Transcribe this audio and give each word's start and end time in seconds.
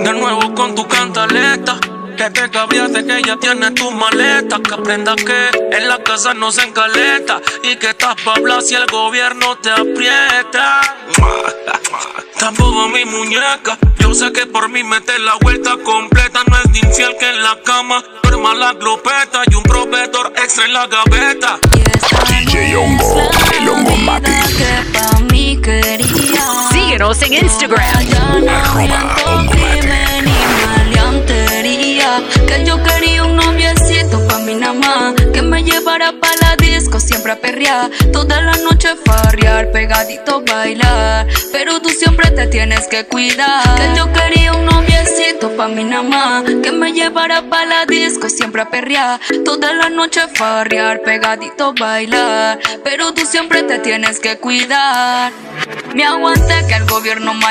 De 0.00 0.12
nuevo 0.14 0.54
con 0.54 0.74
tu 0.74 0.86
cantaleta. 0.88 1.78
Que 2.16 2.30
te 2.30 2.50
cabrías 2.50 2.90
que 2.90 3.22
ya 3.22 3.36
tienes 3.36 3.74
tus 3.74 3.92
maletas. 3.92 4.60
Que 4.60 4.74
aprendas 4.74 5.16
que 5.16 5.50
en 5.76 5.88
la 5.88 5.98
casa 6.02 6.32
no 6.32 6.50
se 6.50 6.62
encaleta. 6.62 7.40
Y 7.62 7.76
que 7.76 7.90
estás 7.90 8.16
pa' 8.22 8.34
hablar 8.34 8.62
si 8.62 8.74
el 8.74 8.86
gobierno 8.86 9.56
te 9.58 9.70
aprieta. 9.70 10.80
Tampoco 12.38 12.88
mi 12.88 13.04
muñeca. 13.04 13.76
Yo 13.98 14.14
sé 14.14 14.32
que 14.32 14.46
por 14.46 14.70
mí 14.70 14.82
meter 14.82 15.20
la 15.20 15.34
vuelta 15.42 15.76
completa. 15.84 16.40
No 16.48 16.56
es 16.56 16.70
ni 16.70 16.78
infiel 16.78 17.14
que 17.18 17.28
en 17.28 17.42
la 17.42 17.60
cama. 17.62 18.02
Duerma 18.22 18.54
la 18.54 18.72
glopeta 18.72 19.42
y 19.50 19.54
un 19.54 19.62
proveedor 19.64 20.32
extra 20.36 20.64
en 20.64 20.72
la 20.72 20.86
gaveta. 20.86 21.58
DJ 22.28 22.76
Hongo, 22.76 23.30
el 23.58 23.68
Hongo 23.68 23.96
Mati. 23.96 24.30
Síguenos 26.72 27.22
en 27.22 27.34
Instagram. 27.34 27.80
Arroba 28.48 29.16
Hongo 29.26 29.59
Que 32.46 32.64
yo 32.64 32.82
quería 32.82 33.24
un 33.24 33.36
noviecito 33.36 34.26
pa' 34.26 34.38
mi 34.38 34.54
mamá 34.54 35.14
Que 35.32 35.42
me 35.42 35.62
llevara 35.62 36.12
pa' 36.12 36.34
la 36.40 36.56
disco 36.56 37.00
siempre 37.00 37.32
a 37.32 37.36
perrear. 37.36 37.90
Toda 38.12 38.40
la 38.40 38.56
noche 38.56 38.88
farrear, 39.04 39.70
pegadito 39.70 40.42
bailar. 40.42 41.26
Pero 41.52 41.80
tú 41.80 41.90
siempre 41.90 42.30
te 42.30 42.46
tienes 42.46 42.86
que 42.88 43.04
cuidar. 43.06 43.62
Que 43.76 43.96
yo 43.96 44.12
quería 44.12 44.52
un 44.54 44.66
noviecito 44.66 45.56
pa' 45.56 45.68
mi 45.68 45.84
mamá 45.84 46.42
Que 46.62 46.72
me 46.72 46.92
llevara 46.92 47.42
pa' 47.42 47.66
la 47.66 47.86
disco 47.86 48.28
siempre 48.28 48.62
a 48.62 48.70
perrear. 48.70 49.20
Toda 49.44 49.72
la 49.72 49.88
noche 49.90 50.22
farrear, 50.34 51.02
pegadito 51.02 51.74
bailar. 51.74 52.58
Pero 52.84 53.12
tú 53.14 53.26
siempre 53.26 53.62
te 53.62 53.78
tienes 53.78 54.20
que 54.20 54.38
cuidar. 54.38 55.32
Me 55.94 56.04
aguanté 56.04 56.66
que 56.66 56.74
el 56.74 56.86
gobierno 56.86 57.34
me 57.34 57.46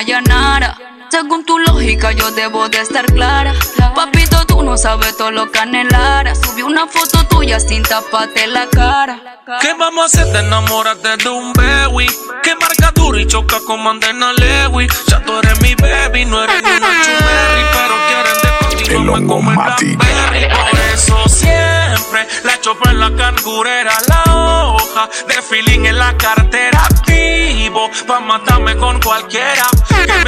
según 1.09 1.43
tu 1.45 1.57
lógica, 1.59 2.11
yo 2.11 2.31
debo 2.31 2.69
de 2.69 2.81
estar 2.81 3.05
clara. 3.05 3.53
Papito, 3.95 4.45
tú 4.45 4.63
no 4.63 4.77
sabes 4.77 5.17
todo 5.17 5.31
lo 5.31 5.51
que 5.51 5.59
anhelara. 5.59 6.35
Subí 6.35 6.61
una 6.61 6.87
foto 6.87 7.23
tuya 7.25 7.59
sin 7.59 7.83
taparte 7.83 8.47
la 8.47 8.67
cara. 8.67 9.41
¿Qué 9.61 9.73
vamos 9.73 10.03
a 10.03 10.21
hacer? 10.21 10.31
Te 10.31 10.39
enamoraste 10.39 11.17
de 11.17 11.29
un 11.29 11.53
baby. 11.53 12.07
Que 12.43 12.55
marca 12.55 12.91
duro 12.93 13.17
y 13.17 13.27
choca 13.27 13.59
como 13.65 13.89
Andena 13.89 14.33
Lewy. 14.33 14.87
Ya 15.07 15.23
tú 15.23 15.37
eres 15.39 15.59
mi 15.61 15.75
baby, 15.75 16.25
no 16.25 16.43
eres 16.43 16.61
una 16.61 17.01
chumerri. 17.03 17.63
Pero 17.73 17.95
quieren 18.07 18.41
de 18.41 18.59
contigo 18.59 19.17
me 19.17 19.27
comen 19.27 19.55
blackberry. 19.55 20.47
Por 20.49 20.79
eso 20.93 21.27
siempre 21.27 22.27
la 22.43 22.59
chopa 22.61 22.91
en 22.91 22.99
la 22.99 23.15
cangurera. 23.15 23.93
La 24.07 24.23
hoja 24.33 25.09
de 25.27 25.41
feeling 25.41 25.85
en 25.85 25.97
la 25.97 26.15
cartera. 26.17 26.85
Activo 26.85 27.89
pa' 28.07 28.19
matarme 28.19 28.75
con 28.77 28.99
cualquiera. 29.01 29.65
Que 29.89 30.18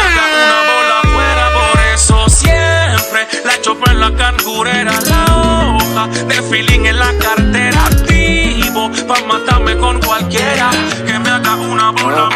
la 4.51 4.91
cangurera. 4.91 4.91
La 5.09 5.25
hoja 5.37 6.07
de 6.07 6.41
feeling 6.43 6.85
en 6.85 6.99
la 6.99 7.13
cartera. 7.17 7.85
Activo 7.85 8.91
pa' 9.07 9.21
matarme 9.27 9.77
con 9.77 9.99
cualquiera. 10.01 10.69
Que 11.05 11.19
me 11.19 11.29
haga 11.29 11.55
una 11.55 11.91
bola. 11.91 12.29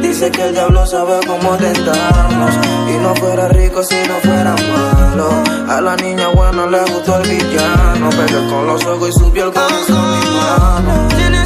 Dice 0.00 0.30
que 0.32 0.42
el 0.42 0.52
diablo 0.52 0.84
sabe 0.84 1.20
cómo 1.26 1.56
tentarnos 1.56 2.54
Y 2.88 2.98
no 3.02 3.14
fuera 3.14 3.46
rico 3.48 3.84
si 3.84 3.94
no 4.08 4.14
fuera 4.16 4.56
malo 4.72 5.30
A 5.68 5.80
la 5.80 5.94
niña 5.94 6.26
buena 6.28 6.66
le 6.66 6.80
gustó 6.90 7.18
el 7.18 7.28
villano 7.28 8.10
Pegué 8.10 8.48
con 8.48 8.66
los 8.66 8.84
ojos 8.84 9.10
y 9.10 9.12
subió 9.12 9.44
el 9.44 9.52
corazón 9.52 10.10
mi 10.10 10.26
mano 10.36 11.37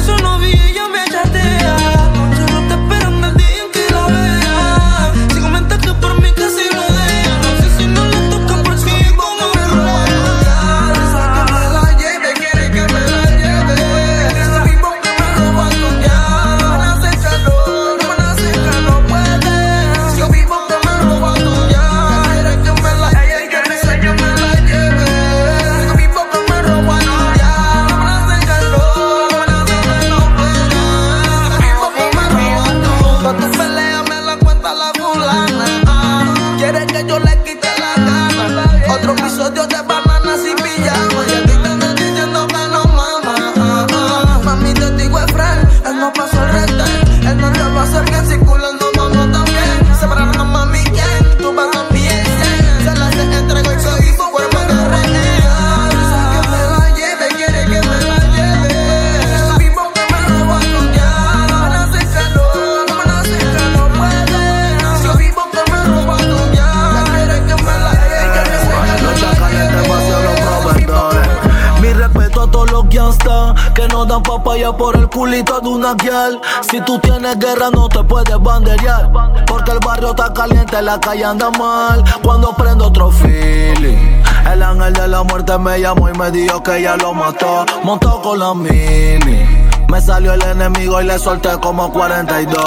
dan 74.13 74.21
papaya 74.21 74.71
por 74.71 74.95
el 74.95 75.09
culito 75.09 75.59
de 75.59 75.67
una 75.69 75.95
girl. 75.99 76.39
Si 76.69 76.79
tú 76.81 76.99
tienes 76.99 77.37
guerra, 77.39 77.69
no 77.71 77.89
te 77.89 78.03
puedes 78.03 78.39
banderear. 78.39 79.11
Porque 79.47 79.71
el 79.71 79.79
barrio 79.79 80.09
está 80.09 80.31
caliente, 80.33 80.81
la 80.81 80.99
calle 80.99 81.25
anda 81.25 81.49
mal. 81.49 82.03
Cuando 82.23 82.53
prendo 82.53 82.87
otro 82.87 83.09
feeling. 83.09 84.21
El 84.51 84.61
ángel 84.61 84.93
de 84.93 85.07
la 85.07 85.23
muerte 85.23 85.57
me 85.57 85.79
llamó 85.79 86.09
y 86.09 86.13
me 86.13 86.29
dijo 86.29 86.61
que 86.61 86.81
ya 86.81 86.95
lo 86.97 87.13
mató. 87.13 87.65
Montó 87.83 88.21
con 88.21 88.37
la 88.37 88.53
mini. 88.53 89.47
Me 89.89 90.01
salió 90.01 90.33
el 90.33 90.43
enemigo 90.43 91.01
y 91.01 91.05
le 91.05 91.17
solté 91.17 91.49
como 91.59 91.91
42. 91.91 92.63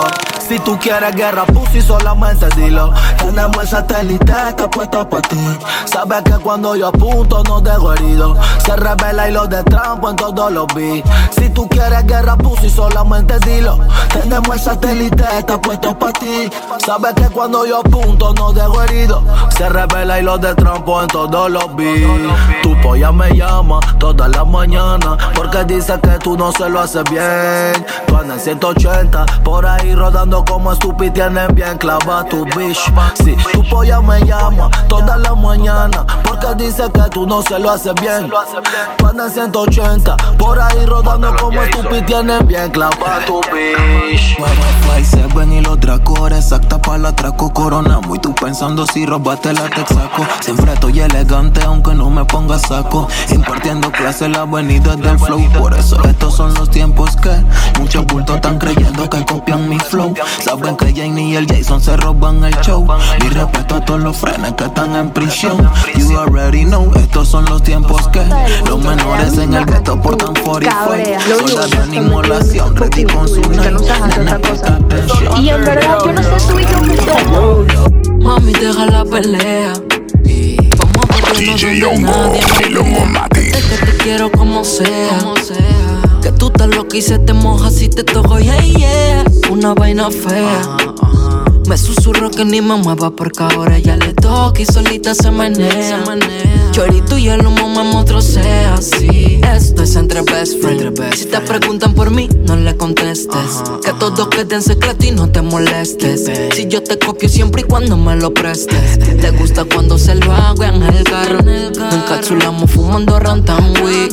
Si 0.49 0.61
tú 0.61 0.79
quieres 0.79 1.17
guerra, 1.17 1.45
pussy, 1.47 1.83
solamente 1.83 2.47
dilo. 2.55 2.93
Tenemos 3.19 3.57
el 3.62 3.69
satélite 3.69 4.33
he 4.57 4.69
puesto 4.69 5.09
para 5.09 5.23
ti. 5.23 5.59
Sabes 5.87 6.23
que 6.23 6.34
cuando 6.39 6.77
yo 6.77 6.87
apunto 6.87 7.43
no 7.49 7.61
dejo 7.61 7.93
herido. 7.93 8.37
Se 8.65 8.77
revela 8.77 9.29
y 9.29 9.33
lo 9.33 9.49
de 9.49 9.65
trampo 9.65 10.11
en 10.11 10.15
todos 10.15 10.53
los 10.53 10.67
beats. 10.73 11.11
Si 11.37 11.49
tú 11.49 11.69
quieres 11.69 12.07
guerra, 12.07 12.37
pussy, 12.37 12.71
solamente 12.71 13.41
dilo. 13.41 13.77
Tenemos 14.12 14.49
el 14.51 14.61
satélite 14.61 15.25
que 15.49 15.59
puesto 15.59 15.99
para 15.99 16.12
ti. 16.12 16.49
Sabes 16.84 17.15
que 17.15 17.28
cuando 17.31 17.67
yo 17.67 17.81
apunto 17.81 18.33
no 18.34 18.53
dejo 18.53 18.83
herido. 18.84 19.25
Se 19.57 19.69
revela 19.69 20.21
y 20.21 20.23
lo 20.23 20.39
de 20.39 20.55
trampo 20.55 21.03
en 21.03 21.09
todos 21.09 21.51
los 21.51 21.75
beats. 21.75 22.63
Tu 22.63 22.81
polla 22.83 23.11
me 23.11 23.34
llama 23.34 23.81
todas 23.99 24.28
las 24.31 24.47
mañanas. 24.47 25.19
Porque 25.34 25.65
dice 25.65 25.99
que 26.01 26.19
tú 26.21 26.37
no 26.37 26.53
se 26.53 26.69
lo 26.69 26.81
haces 26.81 27.03
bien. 27.11 27.84
Tú 28.07 28.17
andas 28.17 28.47
en 28.47 28.61
180 28.61 29.27
por 29.43 29.67
ahí 29.67 29.93
rodando 29.95 30.35
como 30.44 30.72
estúpido. 30.72 31.12
Tienes 31.12 31.54
bien 31.54 31.78
clava 31.78 32.24
tu 32.24 32.44
bitch. 32.44 32.78
Sí, 33.24 33.36
tu 33.52 33.62
polla 33.69 34.00
me 34.00 34.20
llama 34.24 34.70
todas 34.88 35.19
las 35.19 35.36
mañanas. 35.36 36.04
Porque 36.22 36.54
dice 36.56 36.84
que 36.92 37.02
tú 37.10 37.26
no 37.26 37.42
se 37.42 37.58
lo 37.58 37.70
haces 37.70 37.94
bien. 38.00 38.30
Tú 38.98 39.06
andas 39.06 39.36
en 39.36 39.52
180 39.52 40.16
por 40.38 40.60
ahí 40.60 40.86
rodando 40.86 41.34
como 41.36 41.62
estúpido. 41.62 42.04
Tienes 42.04 42.47
bien 42.47 42.70
clava 42.70 43.20
tu 43.26 43.41
bitch. 43.52 44.38
Wi-Fi 44.38 45.04
se 45.04 45.26
ven 45.34 45.52
y 45.52 45.60
los 45.60 45.80
dracores 45.80 46.38
exacta 46.38 46.80
para 46.80 46.98
la 46.98 47.08
atraco 47.08 47.53
coronamos 47.53 48.16
y 48.16 48.21
tú 48.21 48.34
pensando 48.34 48.86
si 48.86 49.06
robaste 49.06 49.53
la 49.53 49.68
texaco 49.68 50.27
siempre 50.41 50.72
estoy 50.72 51.00
elegante 51.00 51.62
aunque 51.62 51.94
no 51.94 52.10
me 52.10 52.24
ponga 52.24 52.59
saco 52.59 53.09
impartiendo 53.30 53.91
clases 53.91 54.22
en 54.22 54.32
la 54.32 54.42
avenida 54.42 54.97
del 54.97 55.18
flow 55.18 55.41
por 55.59 55.74
eso 55.74 56.03
estos 56.04 56.34
son 56.34 56.54
los 56.54 56.71
tiempos 56.71 57.16
que 57.16 57.30
muchos 57.78 58.06
bultos 58.06 58.36
están 58.36 58.59
creyendo 58.59 59.09
que 59.09 59.24
copian 59.24 59.68
mi 59.68 59.78
flow 59.78 60.15
saben 60.45 60.77
que 60.77 60.93
Jane 60.93 61.23
y 61.23 61.37
el 61.37 61.47
Jason 61.47 61.81
se 61.81 61.97
roban 61.97 62.45
el 62.45 62.55
show. 62.61 62.87
Mi 63.23 63.28
respeto 63.28 63.77
a 63.77 63.84
todos 63.84 64.01
los 64.01 64.17
frenes 64.17 64.53
que 64.55 64.65
están 64.65 64.95
en 64.95 65.11
prisión. 65.11 65.71
You 65.97 66.19
already 66.19 66.65
know 66.65 66.93
estos 66.97 67.28
son 67.28 67.45
los 67.47 67.63
tiempos 67.63 68.09
que 68.09 68.23
los 68.67 68.83
menores 68.83 69.39
en 69.39 69.55
el 69.55 69.65
ghetto 69.65 70.01
portan 70.01 70.34
45 70.45 71.49
soy 71.49 71.57
la 71.57 71.67
de 71.87 71.97
inmolación 71.97 72.77
ready 72.77 73.05
con 73.05 73.28
su 73.28 73.41
atención. 73.41 75.43
Y 75.43 75.51
en 75.51 75.65
verdad, 75.65 75.99
yo 76.05 76.13
no 76.13 76.23
sé 76.23 76.41
subir 76.41 76.67
un 76.77 76.89
Mami, 78.23 78.53
deja 78.53 78.87
la 78.87 79.05
pelea. 79.05 79.73
Vamos 80.78 81.23
a 81.23 81.33
DJ 81.39 81.84
Hongo, 81.84 82.13
Hongo 82.13 83.07
Mati. 83.07 83.41
Es 83.41 83.65
que 83.65 83.77
te 83.87 83.97
quiero 83.99 84.31
como 84.33 84.65
sea. 84.65 85.19
Que 85.19 85.25
tú 85.25 85.37
estás 86.56 86.74
loca 86.74 86.97
y 86.97 87.03
se 87.03 87.18
te 87.18 87.34
moja 87.34 87.70
si 87.70 87.88
te 87.88 88.03
toco, 88.03 88.38
yeah, 88.38 88.58
yeah. 88.60 89.24
Una 89.50 89.74
vaina 89.74 90.10
fea. 90.10 90.76
Me 91.68 91.76
susurro 91.76 92.30
que 92.30 92.44
ni 92.44 92.62
me 92.62 92.76
mueva 92.76 93.10
porque 93.10 93.42
ahora 93.42 93.78
ya 93.78 93.97
le 93.97 94.14
toca 94.14 94.62
y 94.62 94.64
solita 94.64 95.14
se 95.14 95.30
menea. 95.30 96.03
Chorito 96.77 97.17
y 97.17 97.31
el 97.31 97.47
humo 97.47 97.71
me 97.71 97.84
motrocea 97.91 98.75
así. 98.75 99.41
Esto 99.51 99.83
es 99.83 99.97
entre 99.97 100.21
best 100.21 100.61
friends. 100.61 101.19
Si 101.19 101.25
te 101.25 101.41
preguntan 101.41 101.95
por 101.95 102.11
mí, 102.11 102.28
no 102.45 102.55
le 102.55 102.77
contestes. 102.77 103.63
Que 103.83 103.95
todos 103.95 104.28
queden 104.28 104.61
secreto 104.61 105.07
y 105.07 105.13
no 105.13 105.31
te 105.31 105.41
molestes. 105.41 106.31
Si 106.55 106.69
yo 106.69 106.83
te 106.83 106.99
copio 106.99 107.31
siempre 107.31 107.63
y 107.63 107.65
cuando 107.65 107.97
me 107.97 108.15
lo 108.17 108.34
prestes. 108.34 108.99
Te 108.99 109.31
gusta 109.31 109.65
cuando 109.65 109.97
se 109.97 110.17
lo 110.17 110.31
hago 110.31 110.65
en 110.65 110.83
el 110.83 111.03
carro. 111.05 111.39
Nunca 111.43 112.21
chulamos 112.21 112.71
fumando 112.71 113.19
rantanwi. 113.19 114.11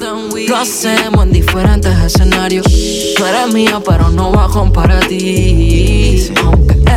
Lo 0.48 0.56
hacemos 0.56 1.26
en 1.26 1.34
diferentes 1.34 1.94
escenarios. 2.00 2.66
No 3.20 3.28
eres 3.28 3.54
mía, 3.54 3.82
pero 3.86 4.08
no 4.08 4.32
bajo 4.32 4.72
para 4.72 5.02
ti. 5.02 6.32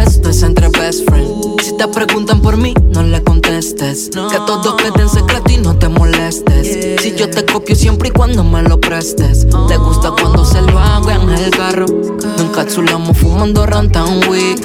Esto 0.06 0.30
es 0.30 0.42
entre 0.42 0.68
best 0.68 1.08
friends. 1.08 1.64
Si 1.64 1.76
te 1.76 1.88
preguntan 1.88 2.40
por 2.40 2.56
mí, 2.56 2.74
no 2.90 3.02
le 3.02 3.22
contestes. 3.22 4.10
Que 4.10 4.38
todos 4.46 4.74
queden 4.74 5.08
secreto 5.08 5.52
y 5.52 5.58
no 5.58 5.76
te 5.76 5.88
molestes. 5.88 7.02
Si 7.02 7.14
yo 7.14 7.28
te 7.30 7.44
copio 7.44 7.74
siempre 7.74 8.08
y 8.08 8.12
cuando 8.12 8.44
me 8.44 8.62
lo 8.62 8.80
prestes. 8.80 9.46
Te 9.68 9.76
gusta 9.76 10.12
cuando 10.12 10.44
se 10.44 10.62
lo 10.62 10.78
hago 10.78 11.10
en 11.10 11.28
el 11.28 11.50
carro. 11.50 11.86
Nunca 11.86 12.42
encapsulamos 12.62 13.16
fumando 13.16 13.66
rantanwi. 13.66 14.56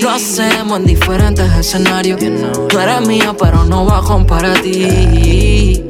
Lo 0.00 0.10
hacemos 0.10 0.78
en 0.78 0.86
diferentes 0.86 1.50
escenarios. 1.52 2.20
No 2.22 2.80
eres 2.80 3.06
mía, 3.06 3.34
pero 3.38 3.64
no 3.64 3.84
bajo 3.84 4.26
para 4.26 4.54
ti. 4.54 5.84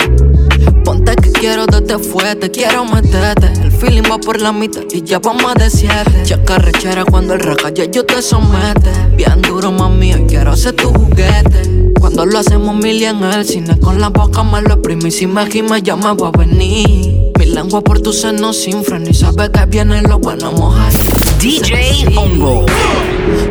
Ponte 0.85 1.15
que 1.17 1.31
quiero 1.33 1.67
desde 1.67 1.99
fuerte, 1.99 2.51
quiero 2.51 2.85
meterte. 2.85 3.53
El 3.63 3.71
feeling 3.73 4.03
va 4.11 4.19
por 4.19 4.41
la 4.41 4.53
mitad 4.53 4.83
y 4.93 5.03
ya 5.03 5.19
vamos 5.19 5.55
de 5.55 5.71
siete. 5.71 6.23
Chaca 6.25 6.59
rechera 6.59 7.05
cuando 7.05 7.35
el 7.35 7.41
ya 7.75 7.85
yo 7.85 8.05
te 8.05 8.23
somete. 8.23 8.91
Bien 9.17 9.41
duro, 9.43 9.73
mami, 9.73 10.15
hoy 10.15 10.25
quiero 10.27 10.57
ser 10.57 10.75
tu 10.77 10.89
juguete. 10.89 11.93
Cuando 12.01 12.25
lo 12.27 12.39
hacemos 12.39 12.75
mil 12.75 12.97
y 12.97 13.05
en 13.05 13.23
el 13.23 13.45
cine, 13.45 13.79
con 13.79 14.01
la 14.01 14.09
boca 14.09 14.43
me 14.43 14.63
lo 14.63 14.81
y 15.07 15.11
si 15.11 15.27
me 15.27 15.47
gime 15.47 15.83
ya 15.83 15.97
me 15.97 16.13
voy 16.13 16.31
a 16.35 16.39
venir. 16.39 17.33
Mi 17.39 17.47
lengua 17.47 17.83
por 17.83 18.01
tu 18.01 18.13
seno 18.13 18.53
sin 18.53 18.83
freno 18.85 19.09
y 19.11 19.15
sabe 19.15 19.51
que 19.51 19.67
viene 19.67 20.03
lo 20.03 20.19
bueno 20.19 20.53
mojar. 20.53 20.93
DJ 21.41 22.17
Hongo. 22.17 22.67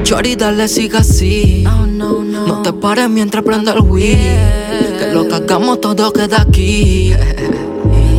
Chori, 0.04 0.36
dale, 0.36 0.68
siga 0.68 1.00
así. 1.00 1.66
No 2.00 2.62
te 2.62 2.72
pares 2.72 3.10
mientras 3.10 3.44
prende 3.44 3.72
el 3.72 3.82
weed. 3.82 4.16
Que 4.98 5.12
lo 5.14 5.28
que 5.28 5.36
hagamos 5.36 5.82
todo 5.82 6.14
queda 6.14 6.42
aquí. 6.42 7.14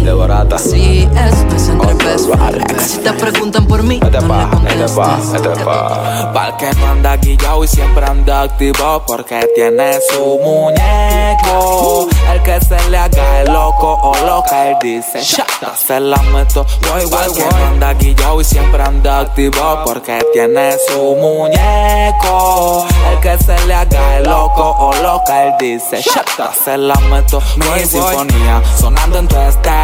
De 0.04 0.14
barata. 0.14 0.58
Sí, 0.58 1.08
esto 1.14 1.56
es 1.56 2.26
friends. 2.26 2.82
Si 2.90 2.98
te 2.98 3.12
preguntan 3.12 3.66
por 3.66 3.82
mí, 3.82 4.00
Este 4.02 4.20
no 4.20 4.28
pa, 4.28 4.50
le 4.62 4.84
este 4.84 4.96
pa, 4.96 5.18
este 5.34 5.64
pa. 5.64 6.32
Pa'l 6.32 6.56
que 6.56 6.72
no 6.74 6.86
anda 6.86 7.16
guillao 7.16 7.64
y 7.64 7.68
siempre 7.68 8.04
anda 8.06 8.42
activo 8.42 9.02
porque 9.06 9.46
tiene 9.54 9.98
su 10.10 10.38
muñeco. 10.42 12.08
El 12.32 12.42
que 12.42 12.60
se 12.60 12.90
le 12.90 12.96
haga 12.98 13.40
el 13.42 13.52
loco 13.52 13.98
o 14.02 14.14
loca, 14.26 14.68
él 14.70 14.76
dice, 14.82 15.20
"Shata, 15.22 15.76
se 15.76 16.00
la 16.00 16.16
meto. 16.34 16.64
Pa'l 17.10 17.32
que 17.34 17.44
no 17.44 17.66
anda 17.66 17.92
guillao 17.94 18.40
y 18.40 18.44
siempre 18.44 18.82
anda 18.82 19.20
activo 19.20 19.82
porque 19.84 20.24
tiene 20.32 20.72
su 20.88 21.16
muñeco. 21.16 22.86
El 23.12 23.20
que 23.20 23.38
se 23.44 23.66
le 23.66 23.74
haga 23.74 24.16
el 24.16 24.24
loco 24.24 24.76
o 24.78 24.94
loca, 25.02 25.44
él 25.44 25.52
dice, 25.60 26.00
"Shata, 26.00 26.52
se 26.64 26.76
la 26.78 26.94
meto. 27.10 27.42
Mi 27.56 27.84
sinfonía 27.86 28.62
sonando 28.78 29.18
en 29.18 29.28
tu 29.28 29.36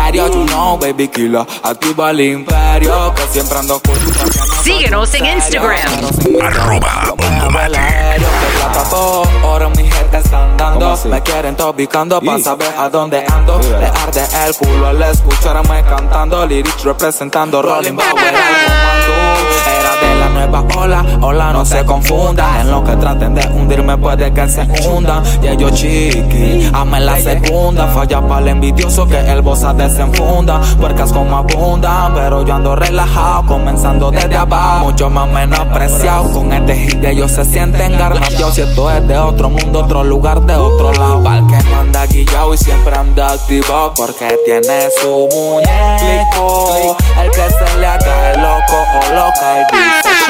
estéreo. 0.06 0.28
You 0.28 0.46
know, 0.46 0.78
baby 0.78 1.08
killer, 1.08 1.46
activa 1.62 2.10
el 2.10 2.20
imperio 2.20 3.14
que 3.14 3.22
siempre 3.32 3.58
ando 3.58 3.80
no 3.84 3.94
soy 4.62 4.62
Síguenos 4.64 5.14
en 5.14 5.26
Instagram. 5.26 5.78
Arroba. 6.42 7.14
Ahora 9.42 9.68
mi 9.70 9.90
gente 9.90 10.18
están 10.18 10.56
¿Cómo 10.56 10.70
dando. 10.70 10.92
así? 10.92 11.08
Me 11.08 11.22
quieren 11.22 11.56
topicando 11.56 12.20
pa' 12.20 12.38
Y- 12.38 12.42
saber 12.42 12.72
a 12.78 12.88
dónde 12.88 13.24
ando. 13.26 13.58
Le 13.58 13.86
arde 13.86 14.26
el 14.46 14.54
culo 14.56 14.86
al 14.88 15.02
escucharme 15.02 15.82
cantando. 15.84 16.46
Lyrics 16.46 16.84
representando 16.84 17.62
Rolling 17.62 17.96
Power 17.96 18.34
nueva 20.36 20.64
ola, 20.76 21.04
ola 21.20 21.52
no 21.52 21.64
se 21.64 21.84
confunda. 21.84 22.60
En 22.60 22.70
lo 22.70 22.84
que 22.84 22.94
traten 22.96 23.34
de 23.34 23.46
hundirme 23.48 23.96
puede 23.96 24.32
que 24.32 24.48
se 24.48 24.62
hundan. 24.86 25.22
Y 25.42 25.48
ellos 25.48 25.72
chiqui, 25.72 26.70
ame 26.72 27.00
la 27.00 27.16
segunda. 27.18 27.86
Falla 27.88 28.20
para 28.20 28.40
el 28.42 28.48
envidioso 28.48 29.06
que 29.06 29.18
el 29.18 29.42
bossa 29.42 29.72
desenfunda. 29.72 30.60
Puercas 30.80 31.12
como 31.12 31.36
abundan, 31.38 32.14
pero 32.14 32.44
yo 32.44 32.54
ando 32.54 32.76
relajado. 32.76 33.46
Comenzando 33.46 34.10
desde 34.10 34.36
abajo, 34.36 34.84
mucho 34.84 35.10
más 35.10 35.28
menospreciado. 35.28 36.30
Con 36.32 36.52
este 36.52 36.74
hit 36.76 37.04
ellos 37.04 37.32
se 37.32 37.44
sienten 37.44 37.96
garnateados. 37.98 38.54
Si 38.54 38.60
esto 38.60 38.90
es 38.90 39.06
de 39.08 39.18
otro 39.18 39.48
mundo, 39.50 39.80
otro 39.80 40.04
lugar, 40.04 40.40
de 40.42 40.54
otro 40.56 40.92
lado. 40.92 41.22
Pa'l 41.22 41.46
que 41.46 41.62
no 41.70 41.80
anda 41.80 42.06
guillao 42.06 42.54
y 42.54 42.58
siempre 42.58 42.94
anda 42.96 43.32
activo. 43.32 43.92
Porque 43.96 44.36
tiene 44.44 44.88
su 45.00 45.28
muñeco. 45.32 46.96
El 47.20 47.30
que 47.30 47.46
se 47.50 47.78
le 47.78 47.86
haga 47.86 48.32
el 48.32 48.40
loco 48.40 48.76
o 48.94 49.14
loca. 49.14 49.46
"Shota, 49.72 50.25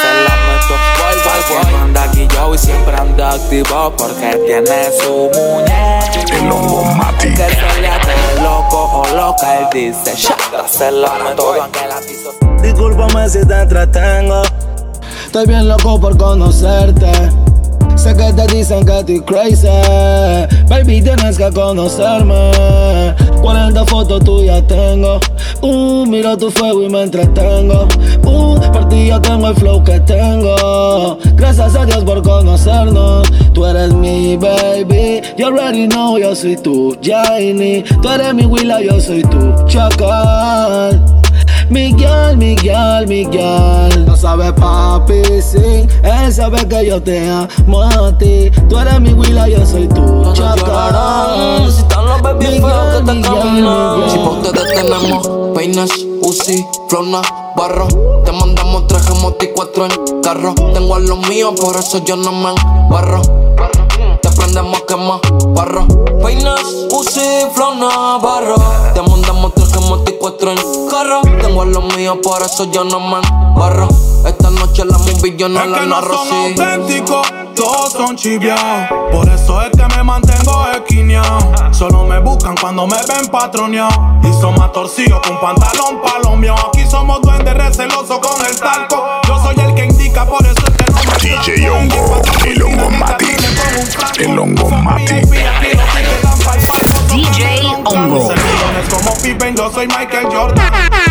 Se 0.00 0.10
la 0.26 0.36
meto. 0.46 0.74
Pa'l 0.98 1.64
que 1.64 1.70
no 1.72 1.78
anda 1.82 2.06
guillao 2.12 2.54
y 2.54 2.58
siempre 2.58 2.96
anda 2.96 3.32
activo. 3.32 3.92
Porque 3.96 4.38
tiene 4.46 4.90
su 5.00 5.30
muñeco. 5.34 6.34
El 6.34 6.50
hongo 6.50 6.84
Mati. 6.84 7.28
Que 7.34 7.36
se 7.36 7.80
le 7.80 8.42
loco 8.42 9.02
o 9.02 9.16
loca, 9.16 9.58
él 9.58 9.66
dice. 9.72 10.14
"Shota, 10.16 10.66
Se 10.68 10.90
la 10.90 11.12
meto. 11.14 11.54
que 11.72 11.86
la 11.86 11.96
piso. 12.00 12.34
Discúlpame 12.62 13.28
si 13.28 13.44
te 13.46 13.54
entretengo. 13.54 14.42
Estoy 15.26 15.46
bien 15.46 15.68
loco 15.68 16.00
por 16.00 16.16
conocerte. 16.16 17.10
Sé 18.00 18.16
que 18.16 18.32
te 18.32 18.46
dicen 18.46 18.86
que 18.86 18.98
estoy 18.98 19.20
crazy. 19.20 19.68
Baby, 20.68 21.02
tienes 21.02 21.36
que 21.36 21.50
conocerme. 21.50 22.50
40 23.42 23.84
fotos 23.84 24.24
tuyas 24.24 24.66
tengo. 24.66 25.20
Uh, 25.60 26.06
miro 26.06 26.34
tu 26.38 26.50
fuego 26.50 26.82
y 26.82 26.88
me 26.88 27.02
entretengo. 27.02 27.86
Uh, 28.24 28.58
por 28.72 28.88
ti 28.88 29.08
yo 29.08 29.20
tengo 29.20 29.48
el 29.48 29.54
flow 29.54 29.84
que 29.84 30.00
tengo. 30.00 31.18
Gracias 31.34 31.76
a 31.76 31.84
Dios 31.84 32.02
por 32.04 32.22
conocernos. 32.22 33.30
Tú 33.52 33.66
eres 33.66 33.92
mi 33.92 34.34
baby. 34.38 35.20
You 35.36 35.48
already 35.48 35.86
know, 35.86 36.16
yo 36.16 36.34
soy 36.34 36.56
tu 36.56 36.96
Jaini. 37.02 37.82
Tú 38.00 38.08
eres 38.08 38.32
mi 38.32 38.46
Willa, 38.46 38.80
yo 38.80 38.98
soy 38.98 39.20
tu 39.24 39.52
Chacal. 39.66 41.19
Miguel, 41.70 42.36
Miguel, 42.36 43.06
Miguel. 43.06 44.04
No 44.04 44.16
sabe 44.16 44.52
papi, 44.52 45.22
sí. 45.40 45.86
Él 46.02 46.32
sabe 46.32 46.66
que 46.66 46.86
yo 46.86 47.00
te 47.00 47.30
amo 47.30 47.82
a 47.82 48.18
ti. 48.18 48.50
Tú 48.68 48.76
eres 48.76 49.00
mi 49.00 49.12
Willa, 49.12 49.46
yo 49.46 49.64
soy 49.64 49.86
tu 49.86 50.32
chacarán. 50.32 51.70
Si 51.70 51.78
están 51.78 52.06
los 52.06 52.20
baby 52.22 52.46
Miguel, 52.46 52.60
feos 52.62 52.96
que 52.96 53.04
te 53.04 53.12
Miguel. 53.12 54.10
Si 54.10 54.18
pa' 54.18 54.30
ustedes 54.30 54.74
tenemos 54.74 55.30
peines, 55.54 55.90
Uzi, 56.22 56.66
flona, 56.88 57.22
barro. 57.56 57.86
Te 58.24 58.32
mandamos 58.32 58.88
tres 58.88 59.06
gemotes 59.06 59.48
y 59.48 59.52
cuatro 59.52 59.86
en 59.86 60.20
carro. 60.22 60.54
Tengo 60.74 60.96
a 60.96 60.98
los 60.98 61.18
míos, 61.28 61.54
por 61.60 61.76
eso 61.76 62.04
yo 62.04 62.16
no 62.16 62.32
me 62.32 62.50
barro. 62.90 63.22
Te 64.20 64.28
prendemos 64.30 64.80
quema, 64.88 65.20
barro. 65.54 65.86
Peines, 66.20 66.88
Uzi, 66.90 67.46
flona, 67.54 68.18
barro. 68.20 68.56
Te 68.92 69.02
mandamos 69.40 70.04
tres 70.04 70.14
y 70.14 70.18
cuatro 70.18 70.52
en 70.52 70.58
carro. 70.90 71.22
Tengo 71.40 71.62
a 71.62 71.66
los 71.66 71.96
míos, 71.96 72.18
por 72.22 72.42
eso 72.42 72.70
yo 72.70 72.84
no 72.84 73.00
me 73.00 73.20
barro. 73.56 73.88
Esta 74.26 74.50
noche 74.50 74.84
la 74.84 74.98
movie 74.98 75.36
yo 75.36 75.48
no 75.48 75.60
Es 75.62 75.70
la 75.70 75.78
que 75.80 75.86
no 75.86 76.00
narro, 76.00 76.14
son 76.14 76.28
sí. 76.28 76.60
auténticos, 76.60 77.26
todos 77.56 77.92
son 77.92 78.16
chiviados. 78.16 78.88
Por 79.12 79.28
eso 79.28 79.62
es 79.62 79.70
que 79.70 79.96
me 79.96 80.02
mantengo 80.02 80.66
esquineado. 80.74 81.38
Solo 81.72 82.04
me 82.04 82.18
buscan 82.20 82.54
cuando 82.60 82.86
me 82.86 82.96
ven 82.96 83.28
patroneado. 83.30 84.18
Y 84.22 84.40
son 84.40 84.54
más 84.58 84.72
torcidos 84.72 85.20
con 85.26 85.40
pantalón 85.40 86.00
palomeado. 86.02 86.68
Aquí 86.68 86.84
somos 86.90 87.22
duendes 87.22 87.54
recelosos 87.54 88.18
con 88.18 88.44
el 88.46 88.58
talco. 88.58 89.02
Yo 89.26 89.42
soy 89.42 89.56
el 89.64 89.74
que 89.74 89.84
indica, 89.86 90.26
por 90.26 90.44
eso 90.44 90.60
es 90.66 90.76
que 90.76 90.90
no 90.90 90.98
me 90.98 91.54
DJ 91.54 91.70
Hongo, 91.70 92.22
el 92.46 92.62
hongo 92.62 92.90
Mati. 92.90 93.26
El 94.18 94.38
hongo 94.38 94.68
Mati. 94.70 95.14
Pippen, 99.22 99.54
yo 99.54 99.70
soy 99.70 99.86
Michael 99.86 100.28
Jordan. 100.30 101.09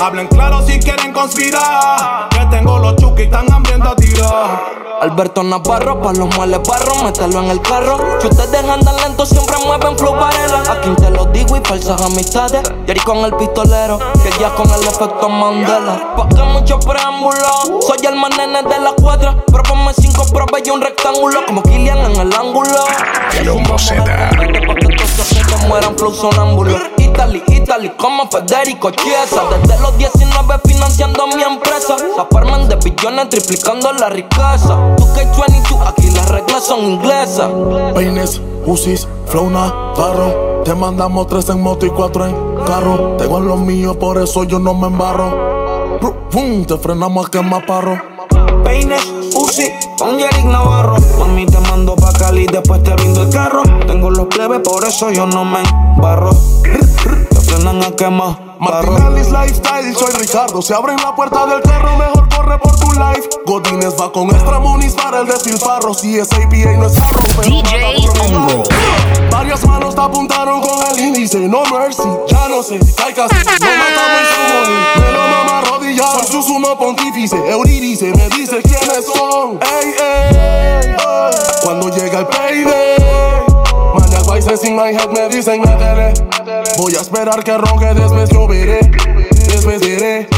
Hablen 0.00 0.28
claro 0.28 0.64
si 0.64 0.78
quieren 0.78 1.12
conspirar. 1.12 2.28
Que 2.30 2.46
tengo 2.46 2.78
los 2.78 2.94
chuki 2.96 3.26
tan 3.26 3.52
hambrientos 3.52 3.92
a 3.92 3.96
tirar. 3.96 4.78
Alberto 5.00 5.42
Navarro, 5.42 6.00
pa' 6.00 6.12
los 6.12 6.34
muebles 6.36 6.60
barro, 6.66 7.02
mételo 7.02 7.40
en 7.40 7.50
el 7.50 7.60
carro. 7.60 7.98
Si 8.20 8.28
ustedes 8.28 8.64
andan 8.64 8.96
lento, 8.96 9.26
siempre 9.26 9.56
mueven 9.64 9.98
flow 9.98 10.14
varela. 10.14 10.62
A 10.70 10.80
quien 10.80 10.94
te 10.94 11.10
lo 11.10 11.24
digo 11.26 11.56
y 11.56 11.60
falsas 11.60 12.00
amistades. 12.00 12.62
Jerry 12.86 13.00
con 13.00 13.18
el 13.18 13.34
pistolero, 13.34 13.98
que 14.22 14.30
ya 14.40 14.54
con 14.54 14.70
el 14.70 14.82
efecto 14.82 15.28
Mandela. 15.28 16.14
Pa' 16.16 16.28
que 16.28 16.42
mucho 16.42 16.78
preámbulo, 16.78 17.80
soy 17.80 18.06
el 18.06 18.16
más 18.16 18.30
nene 18.36 18.62
de 18.62 18.78
la 18.78 18.92
cuadra. 18.92 19.36
Pero 19.50 19.62
ponme 19.64 19.92
cinco 19.94 20.24
probas 20.32 20.62
y 20.64 20.70
un 20.70 20.80
rectángulo, 20.80 21.44
como 21.44 21.62
Killian 21.62 21.98
en 21.98 22.20
el 22.20 22.32
ángulo. 22.32 22.84
El 23.36 23.48
hongo 23.48 23.76
Z. 23.78 24.04
Pa' 24.04 24.74
que 24.74 24.96
todos 24.96 25.26
se 25.26 25.66
mueran 25.66 25.98
flow 25.98 26.14
sonámbulo. 26.14 26.97
Italy, 27.08 27.42
Italy, 27.48 27.90
como 27.96 28.28
Federico 28.28 28.90
Chiesa. 28.90 29.42
Desde 29.62 29.80
los 29.80 29.96
19 29.96 30.60
financiando 30.64 31.26
mi 31.26 31.42
empresa. 31.42 31.96
Se 31.98 32.24
forman 32.30 32.68
de 32.68 32.76
billones 32.76 33.28
triplicando 33.28 33.92
la 33.92 34.08
riqueza. 34.08 34.96
2K22, 34.96 35.86
aquí 35.86 36.10
las 36.10 36.28
reglas 36.28 36.64
son 36.64 36.80
inglesas. 36.84 37.50
Peines, 37.94 38.40
UCIs, 38.66 39.08
flow, 39.26 39.50
carro. 39.96 40.62
Te 40.64 40.74
mandamos 40.74 41.26
tres 41.26 41.48
en 41.48 41.62
moto 41.62 41.86
y 41.86 41.90
cuatro 41.90 42.26
en 42.26 42.34
carro. 42.66 43.16
Tengo 43.16 43.40
lo 43.40 43.56
mío, 43.56 43.98
por 43.98 44.18
eso 44.18 44.44
yo 44.44 44.58
no 44.58 44.74
me 44.74 44.88
embarro. 44.88 45.48
Te 46.66 46.76
frenamos 46.76 47.26
a 47.26 47.30
quemar 47.30 47.66
parro. 47.66 48.17
Peines, 48.68 49.02
Uzi, 49.34 49.72
con 49.98 50.20
Eric 50.20 50.44
Navarro. 50.44 50.96
Mami, 51.18 51.46
te 51.46 51.58
mando 51.58 51.96
pa' 51.96 52.12
Cali, 52.12 52.46
después 52.46 52.82
te 52.82 52.92
brindo 52.92 53.22
el 53.22 53.30
carro. 53.30 53.62
Tengo 53.86 54.10
los 54.10 54.26
plebes, 54.26 54.60
por 54.60 54.84
eso 54.84 55.10
yo 55.10 55.24
no 55.24 55.42
me 55.46 55.62
embarro. 55.94 56.36
Te 57.30 57.40
frenan 57.40 57.82
a 57.82 57.96
quemar. 57.96 58.38
Martinelli's 58.60 59.30
Lifestyle, 59.30 59.94
soy 59.94 60.12
Ricardo. 60.20 60.60
Se 60.60 60.74
abren 60.74 60.98
la 61.02 61.14
puerta 61.14 61.46
del 61.46 61.62
carro, 61.62 61.96
mejor 61.96 62.28
corre 62.28 62.58
por 62.58 62.78
tu 62.78 62.92
life. 62.92 63.26
Godines 63.46 63.94
va 63.98 64.12
con 64.12 64.28
extra 64.28 64.58
monis 64.58 64.92
para 64.92 65.20
el 65.20 65.26
despilfarro. 65.28 65.94
Si 65.94 66.18
es 66.18 66.30
APA, 66.30 66.76
no 66.76 66.88
es 66.88 67.00
carro, 67.00 67.20
pero 67.24 67.48
DJ 67.48 68.06
Hongo. 68.20 68.64
Varias 69.48 69.66
manos 69.66 69.94
te 69.94 70.00
apuntaron 70.02 70.60
con 70.60 70.86
el 70.88 71.06
índice, 71.06 71.38
no 71.38 71.62
mercy. 71.62 72.02
Ya 72.26 72.48
no 72.48 72.62
sé, 72.62 72.78
cae 72.94 73.14
casi, 73.14 73.34
no 73.34 73.66
matamos 73.78 74.20
en 74.20 74.26
su 74.28 74.40
money. 74.52 74.76
Me 75.00 75.10
lo 75.10 76.06
soy 76.06 76.26
su 76.26 76.42
sumo 76.42 76.78
pontífice. 76.78 77.34
Eurídice, 77.50 78.12
me 78.14 78.28
dice 78.28 78.60
quiénes 78.60 79.06
son. 79.06 79.58
Ey, 79.62 79.94
ey. 79.98 80.96
Cuando 81.62 81.88
llega 81.88 82.18
el 82.18 82.26
payday. 82.26 82.96
Maniac 83.94 84.26
voices 84.26 84.64
in 84.64 84.76
my 84.76 84.92
head 84.92 85.08
me 85.12 85.34
dicen 85.34 85.62
métele 85.62 86.12
Voy 86.76 86.94
a 86.94 87.00
esperar 87.00 87.42
que 87.42 87.56
ronque, 87.56 87.94
después 87.94 88.28
yo 88.28 88.46
veré 88.46 88.80
Después 89.46 89.80
veré 89.80 90.28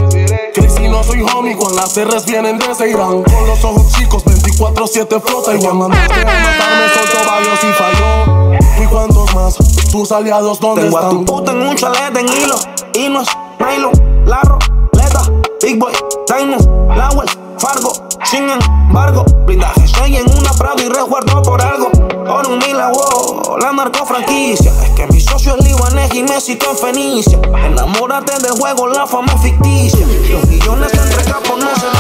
Que 0.55 0.89
no 0.89 1.03
soy 1.03 1.23
homie, 1.23 1.57
con 1.57 1.75
las 1.75 1.97
R's 1.97 2.27
vienen 2.27 2.59
de 2.59 2.71
ese 2.71 2.93
Con 2.93 3.25
los 3.25 3.65
ojos 3.65 3.93
chicos, 3.93 4.25
24-7 4.25 5.21
flota 5.21 5.57
Y 5.57 5.59
cuando 5.59 5.89
mandaste 5.89 6.21
a 6.21 6.25
matarme, 6.25 6.89
soltó 6.95 7.29
varios 7.29 7.65
y 7.65 7.73
falló 7.73 8.50
¿Y 8.83 8.87
cuántos 8.87 9.35
más? 9.35 9.57
Tus 9.91 10.11
aliados, 10.11 10.59
¿dónde 10.59 10.83
Tengo 10.83 10.99
a 10.99 11.03
están? 11.03 11.19
tu 11.19 11.25
puta 11.25 11.53
en 11.53 11.63
un 11.63 11.77
chalet 11.77 12.17
en 12.17 12.27
hilo. 12.29 12.57
Inos, 12.95 13.29
Milo, 13.59 13.91
Larro, 14.25 14.59
Leta, 14.93 15.23
Big 15.63 15.79
Boy, 15.79 15.93
Diamond, 16.27 16.97
Lawel, 16.97 17.29
Fargo, 17.59 17.93
sin 18.25 18.49
embargo. 18.49 19.25
Blindaje, 19.45 19.87
soy 19.87 20.17
en 20.17 20.31
una 20.31 20.53
Prado 20.55 20.83
y 20.83 20.89
resguardo 20.89 21.43
por 21.43 21.61
algo. 21.61 21.91
Por 22.31 22.47
un 22.47 22.59
mila, 22.59 22.93
wow, 22.93 23.59
la 23.59 23.73
narco 23.73 24.07
franquicia. 24.07 24.71
Es 24.85 24.91
que 24.91 25.05
mi 25.09 25.21
socio 25.21 25.57
es 25.59 25.65
libanés 25.65 26.15
y 26.15 26.23
me 26.23 26.41
citó 26.41 26.71
en 26.71 26.79
Fenicia. 26.79 27.41
Enamórate 27.43 28.39
del 28.39 28.53
juego, 28.53 28.87
la 28.87 29.05
fama 29.05 29.33
es 29.35 29.43
ficticia. 29.43 30.07
Los 30.31 30.47
millones 30.47 30.95
entre 30.95 31.25
japoneses. 31.25 31.91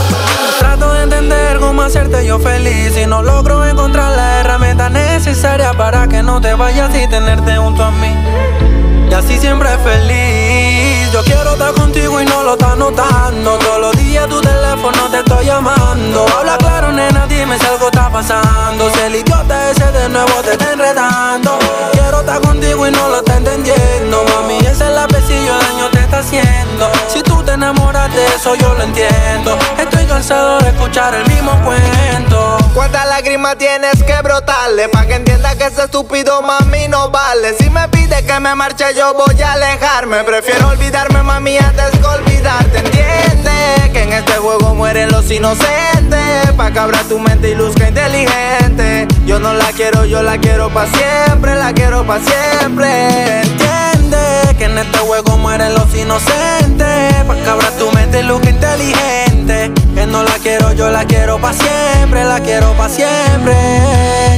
Trato 0.60 0.92
de 0.94 1.02
entender 1.02 1.58
cómo 1.58 1.82
hacerte 1.82 2.24
yo 2.24 2.38
feliz 2.38 2.96
y 2.96 3.06
no 3.06 3.24
logro 3.24 3.66
encontrar 3.66 4.16
la 4.16 4.38
herramienta 4.38 4.88
necesaria 4.88 5.72
para 5.72 6.06
que 6.06 6.22
no 6.22 6.40
te 6.40 6.54
vayas 6.54 6.94
y 6.94 7.08
tenerte 7.08 7.56
junto 7.56 7.82
a 7.82 7.90
mí. 7.90 8.79
Y 9.10 9.12
así 9.12 9.38
siempre 9.38 9.68
feliz. 9.78 11.10
Yo 11.12 11.22
quiero 11.24 11.52
estar 11.52 11.74
contigo 11.74 12.20
y 12.20 12.24
no 12.24 12.44
lo 12.44 12.52
estás 12.52 12.76
notando. 12.76 13.58
Todos 13.58 13.80
los 13.80 13.96
días 13.96 14.28
tu 14.28 14.40
teléfono 14.40 15.10
te 15.10 15.18
estoy 15.18 15.46
llamando. 15.46 16.26
Habla 16.38 16.56
claro, 16.58 16.92
nena, 16.92 17.26
dime 17.26 17.58
si 17.58 17.66
algo 17.66 17.86
está 17.86 18.08
pasando. 18.08 18.88
Si 18.90 19.00
el 19.00 19.16
idiota 19.16 19.70
ese 19.70 19.90
de 19.90 20.08
nuevo 20.08 20.32
te 20.42 20.52
está 20.52 20.72
enredando. 20.72 21.58
Quiero 21.92 22.20
estar 22.20 22.40
contigo 22.40 22.86
y 22.86 22.90
no 22.92 23.08
lo 23.08 23.16
está 23.16 23.36
entendiendo. 23.36 24.24
Mami, 24.24 24.58
ese 24.58 24.88
lapecillo 24.90 25.58
daño 25.58 25.90
te 25.90 26.00
está 26.00 26.18
haciendo. 26.20 26.88
Si 27.08 27.20
tú 27.22 27.42
te 27.42 27.52
enamoras 27.52 28.14
de 28.14 28.26
eso, 28.26 28.54
yo 28.54 28.72
lo 28.74 28.84
entiendo. 28.84 29.58
Estoy 29.76 30.06
cansado 30.06 30.60
de 30.60 30.68
escuchar 30.68 31.16
el 31.16 31.26
mismo 31.26 31.50
cuento. 31.64 32.58
¿Cuántas 32.74 32.99
lágrimas 33.20 33.58
tienes 33.58 34.02
que 34.02 34.14
brotarle? 34.22 34.88
Pa' 34.88 35.04
que 35.04 35.16
entienda 35.16 35.54
que 35.54 35.64
ese 35.64 35.84
estúpido 35.84 36.40
mami 36.40 36.88
no 36.88 37.10
vale. 37.10 37.54
Si 37.58 37.68
me 37.68 37.86
pide 37.88 38.24
que 38.24 38.40
me 38.40 38.54
marche, 38.54 38.84
yo 38.96 39.12
voy 39.12 39.38
a 39.42 39.52
alejarme. 39.52 40.24
Prefiero 40.24 40.68
olvidarme, 40.68 41.22
mami, 41.22 41.58
antes 41.58 41.90
que 41.90 42.06
olvidarte. 42.06 42.78
Entiende 42.78 43.90
que 43.92 44.02
en 44.04 44.12
este 44.14 44.32
juego 44.38 44.74
mueren 44.74 45.10
los 45.10 45.30
inocentes. 45.30 46.50
Pa' 46.56 46.70
que 46.70 46.78
abra 46.78 47.02
tu 47.10 47.18
mente 47.18 47.50
y 47.50 47.54
luzca 47.54 47.88
inteligente. 47.88 49.06
Yo 49.26 49.38
no 49.38 49.52
la 49.52 49.70
quiero, 49.72 50.06
yo 50.06 50.22
la 50.22 50.38
quiero 50.38 50.70
pa' 50.70 50.86
siempre, 50.86 51.56
la 51.56 51.74
quiero 51.74 52.06
pa' 52.06 52.20
siempre. 52.20 53.42
Entiende 53.42 54.56
que 54.56 54.64
en 54.64 54.78
este 54.78 54.98
juego 55.00 55.36
mueren 55.36 55.74
los 55.74 55.94
inocentes. 55.94 57.14
Pa' 57.26 57.34
que 57.34 57.50
abra 57.50 57.70
tu 57.72 57.92
mente 57.92 58.20
y 58.20 58.22
luzca 58.22 58.48
inteligente. 58.48 59.29
Que 59.50 60.06
no 60.06 60.22
la 60.22 60.38
quiero, 60.38 60.72
yo 60.74 60.90
la 60.90 61.04
quiero 61.04 61.40
pa' 61.40 61.52
siempre, 61.52 62.22
la 62.22 62.38
quiero 62.38 62.72
pa' 62.74 62.88
siempre. 62.88 63.52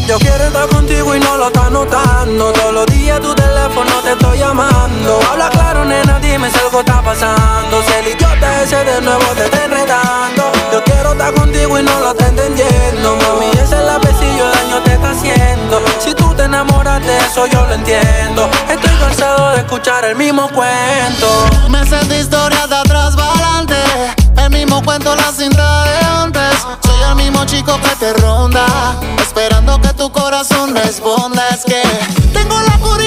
Yo 0.08 0.18
quiero 0.18 0.44
estar 0.44 0.66
contigo 0.68 1.14
y 1.14 1.20
no 1.20 1.36
lo 1.36 1.48
estás 1.48 1.70
notando. 1.70 2.50
Todos 2.52 2.72
los 2.72 2.86
días 2.86 3.20
tu 3.20 3.34
teléfono 3.34 3.92
te 4.02 4.12
estoy 4.12 4.38
llamando. 4.38 5.20
Habla 5.30 5.50
claro, 5.50 5.84
nena, 5.84 6.18
dime 6.18 6.50
si 6.50 6.58
algo 6.60 6.80
está 6.80 7.02
pasando. 7.02 7.82
Si 7.82 7.92
el 7.92 8.08
idiota 8.08 8.62
ese 8.62 8.82
de 8.84 9.02
nuevo 9.02 9.22
te 9.36 9.44
está 9.44 9.64
enredando. 9.66 10.50
Yo 10.72 10.82
quiero 10.82 11.12
estar 11.12 11.34
contigo 11.34 11.78
y 11.78 11.82
no 11.82 12.00
lo 12.00 12.12
estás 12.12 12.30
entendiendo. 12.30 13.16
Mami, 13.16 13.50
ese 13.62 13.82
lapecillo 13.82 14.48
daño 14.48 14.82
te 14.82 14.94
está 14.94 15.10
haciendo. 15.10 15.82
Si 16.00 16.14
tú 16.14 16.32
te 16.34 16.44
enamoras 16.44 17.04
de 17.04 17.18
eso, 17.18 17.46
yo 17.48 17.66
lo 17.66 17.74
entiendo. 17.74 18.48
Estoy 18.66 18.96
cansado 18.96 19.50
de 19.50 19.58
escuchar 19.58 20.06
el 20.06 20.16
mismo 20.16 20.48
cuento. 20.48 21.68
Meses 21.68 22.08
de 22.08 22.18
historia 22.18 22.66
de 22.66 22.76
atrás 22.76 23.14
adelante. 23.14 24.21
Cuento, 24.70 25.14
la 25.16 25.32
cinta 25.32 25.84
de 25.84 25.98
antes. 26.06 26.66
Soy 26.84 27.02
el 27.08 27.16
mismo 27.16 27.44
chico 27.46 27.78
que 27.80 27.96
te 27.96 28.12
ronda. 28.14 28.64
Esperando 29.20 29.80
que 29.80 29.92
tu 29.92 30.10
corazón 30.10 30.74
responda. 30.74 31.48
Es 31.48 31.64
que 31.64 31.82
tengo 32.32 32.60
la 32.62 32.78
cura 32.78 33.04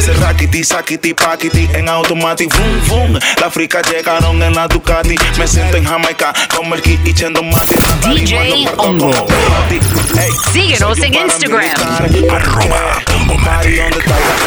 Ser 0.00 0.16
raquiti, 0.20 0.62
saquiti, 0.62 1.12
paquiti 1.12 1.68
en 1.74 1.88
automático, 1.88 2.56
fum, 2.56 2.80
fum. 2.82 3.18
Las 3.40 3.52
fricas 3.52 3.82
llegaron 3.90 4.40
en 4.42 4.54
la 4.54 4.68
Ducati. 4.68 5.16
Me 5.36 5.46
siento 5.46 5.76
en 5.76 5.84
Jamaica 5.84 6.32
con 6.54 6.68
Merky 6.70 6.98
y 7.04 7.12
Chendo 7.12 7.42
Mati. 7.42 7.74
DJ 8.14 8.68
Hongo. 8.76 9.10
Síguenos 10.52 10.98
en 10.98 11.14
Instagram. 11.14 11.62
Arroba 12.30 13.02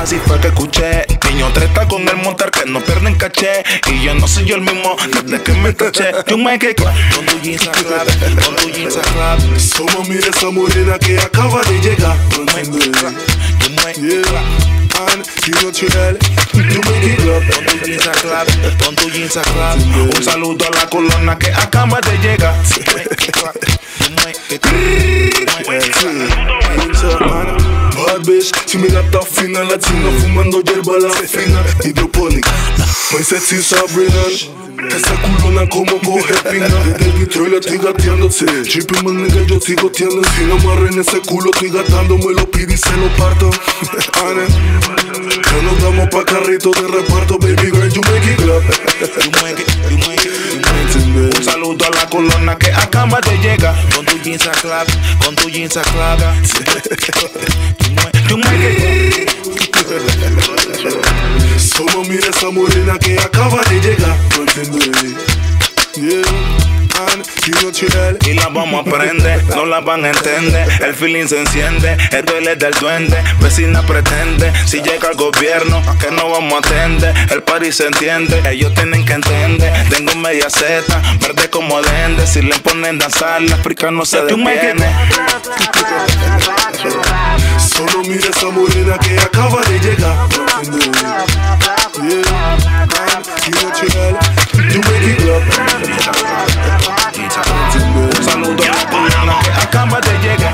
Así 0.01 0.20
fue 0.25 0.39
que 0.39 0.48
escuché. 0.48 1.05
Niño 1.29 1.48
treta 1.53 1.88
con 1.88 2.08
el 2.08 2.17
montar 2.17 2.50
que 2.50 2.65
no 2.65 2.79
pierden 2.81 3.15
caché. 3.15 3.63
Y 3.91 4.03
yo 4.03 4.15
no 4.15 4.27
soy 4.27 4.46
yo 4.46 4.55
el 4.55 4.62
mismo 4.62 4.96
desde 5.13 5.41
que 5.43 5.51
me 5.53 5.75
caché. 5.75 6.12
You 6.27 6.38
make 6.38 6.70
it 6.70 6.77
clap. 6.77 6.96
Con 7.15 7.25
tu 7.25 7.39
jeans 7.41 7.67
a 7.67 7.72
clap. 7.72 8.08
Con 8.46 8.55
tu 8.55 8.70
jeans 8.72 8.98
a 8.98 9.01
clap. 9.01 9.39
Solo 9.58 10.03
mira 10.08 10.27
esa 10.27 10.50
morena 10.50 10.98
que 10.98 11.20
acaba 11.20 11.62
de 11.63 11.79
llegar. 11.81 12.15
You 12.36 12.46
make 13.75 14.80
know 15.05 15.72
Chanel, 15.72 16.17
you 16.53 16.81
make 16.86 17.08
it 17.08 17.17
clap. 17.20 17.43
Con 17.50 17.65
tu 17.65 17.79
jeans 17.86 18.08
a 18.08 18.12
clap, 18.12 18.48
con 18.84 18.96
tu 18.96 19.10
jeans 19.10 19.38
a 19.38 19.41
clap. 19.41 19.77
Un 20.15 20.24
saludo 20.24 20.65
a 20.65 20.70
la 20.75 20.89
colona 20.89 21.38
que 21.38 21.51
acaba 21.51 22.00
de 22.01 22.17
llegar. 22.20 22.55
Bitch, 28.20 28.51
si 28.65 28.77
la 28.77 29.00
está 29.00 29.22
fina 29.22 29.63
latina 29.63 30.12
Fumando 30.20 30.62
hierba 30.62 31.00
la 31.00 31.10
fina. 31.13 31.63
Hidropónica 31.84 32.51
Muy 33.12 33.24
sexy 33.24 33.63
Sabrina 33.63 34.22
Esa 34.89 35.15
culona 35.22 35.68
como 35.70 35.98
coge 36.01 36.34
pina. 36.51 36.68
Desde 36.68 37.06
el 37.06 37.12
vitro 37.13 37.48
la 37.48 37.58
estoy 37.58 37.77
gateándose. 37.77 38.46
Chippy 38.63 39.01
man 39.03 39.24
nigga 39.24 39.41
yo 39.48 39.60
sigo 39.62 39.89
tiendo. 39.89 40.22
Si 40.36 40.44
no 40.44 40.56
amarren 40.56 41.00
ese 41.00 41.20
culo 41.22 41.51
estoy 41.53 41.70
gatando 41.70 42.18
Me 42.18 42.34
lo 42.34 42.50
pide 42.51 42.74
y 42.74 42.77
se 42.77 42.91
lo 42.98 43.08
parto. 43.15 43.50
Ya 45.51 45.62
nos 45.63 45.82
damos 45.82 46.10
pa' 46.10 46.25
carrito 46.25 46.72
de 46.72 46.88
reparto 46.88 47.38
Baby 47.39 47.72
girl 47.72 47.89
you 47.89 48.01
make 48.12 48.27
it 48.27 48.38
clap. 48.38 48.63
You 49.24 49.32
make 49.41 49.60
it, 49.60 49.68
you 49.89 49.98
make 49.98 50.25
it, 50.25 50.50
saludo 51.43 51.86
a 51.86 51.89
la 51.89 52.10
colona 52.10 52.57
que 52.57 52.71
acaba 52.71 53.19
de 53.21 53.38
llegar. 53.38 53.75
Con 53.95 54.05
tu 54.05 54.17
jeans 54.19 54.48
a 54.48 54.51
con 55.24 55.36
tu 55.36 55.50
jeans 55.50 55.77
a 55.77 55.81
clap. 55.81 56.19
Solo 61.57 62.03
mira 62.03 62.27
esa 62.27 62.50
morena 62.50 62.98
que 63.00 63.19
acaba 63.19 63.62
de 63.63 63.79
llegar. 63.81 64.17
Y 68.25 68.33
la 68.33 68.48
vamos 68.50 68.86
a 68.86 68.89
prender, 68.89 69.43
no 69.55 69.65
la 69.65 69.79
van 69.81 70.05
a 70.05 70.10
entender. 70.10 70.67
El 70.81 70.93
feeling 70.93 71.27
se 71.27 71.39
enciende, 71.39 71.98
el 72.12 72.24
duele 72.24 72.55
del 72.55 72.74
duende. 72.74 73.17
Vecina 73.39 73.81
pretende, 73.81 74.51
si 74.65 74.81
llega 74.81 75.10
el 75.10 75.17
gobierno, 75.17 75.81
que 76.00 76.12
no 76.12 76.29
vamos 76.29 76.53
a 76.53 76.57
atender. 76.60 77.13
El 77.31 77.43
party 77.43 77.71
se 77.71 77.88
entiende, 77.88 78.41
ellos 78.50 78.74
tienen 78.74 79.03
que 79.05 79.13
entender. 79.13 79.74
Media 80.22 80.50
seta, 80.51 81.01
verde 81.20 81.50
como 81.50 81.82
dende. 81.82 82.28
Si 82.28 82.44
le 82.44 82.56
ponen 82.60 83.00
danzar, 83.00 83.42
la 83.42 83.56
africano 83.56 84.06
se 84.06 84.22
detiene. 84.22 84.86
Solo 87.58 88.04
mira 88.04 88.30
esa 88.30 88.51
morena 88.51 89.00
que 89.00 89.18
acaba 89.18 89.62
de 89.63 89.80
llegar. 89.80 90.30
Yeah, 93.82 94.20
you 94.70 94.80
make 94.82 95.08
it 95.08 95.25
up. 95.28 95.44
Saludos 98.24 98.28
a 98.28 98.38
la 98.38 98.92
morena 98.92 99.40
que 99.44 99.51
acaba 99.51 100.00
de 100.01 100.13
llegar. 100.20 100.50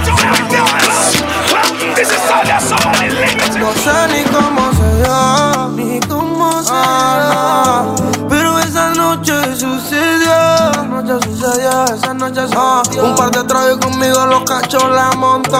Sucedió, 11.38 11.86
esa 11.86 12.14
noche 12.14 12.42
sucedió. 12.48 13.06
Un 13.06 13.16
par 13.16 13.32
de 13.32 13.44
tragos 13.44 13.78
conmigo 13.78 14.26
los 14.26 14.44
cachos 14.44 14.84
la 14.90 15.12
montó. 15.12 15.58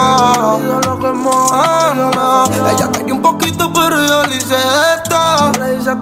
Ah, 1.52 1.92
no. 1.94 2.44
Ella 2.70 2.90
quería 2.92 3.14
un 3.14 3.22
poquito, 3.22 3.72
pero 3.72 4.04
yo 4.06 4.24
le 4.26 4.36
hice 4.36 4.56
esto. 4.96 5.52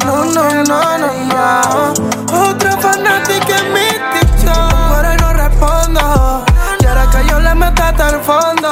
No, 0.05 0.25
no, 0.25 0.65
no, 0.65 0.99
no, 0.99 1.09
no. 1.29 2.49
Otra 2.49 2.77
fanática 2.79 3.59
en 3.59 3.73
mi 3.73 3.89
TikTok. 4.13 5.13
Y 5.13 5.23
no 5.23 5.33
respondo. 5.33 6.45
Quiere 6.79 7.09
que 7.11 7.29
yo 7.29 7.41
le 7.41 7.55
meta 7.55 7.89
hasta 7.89 8.11
el 8.11 8.21
fondo. 8.21 8.71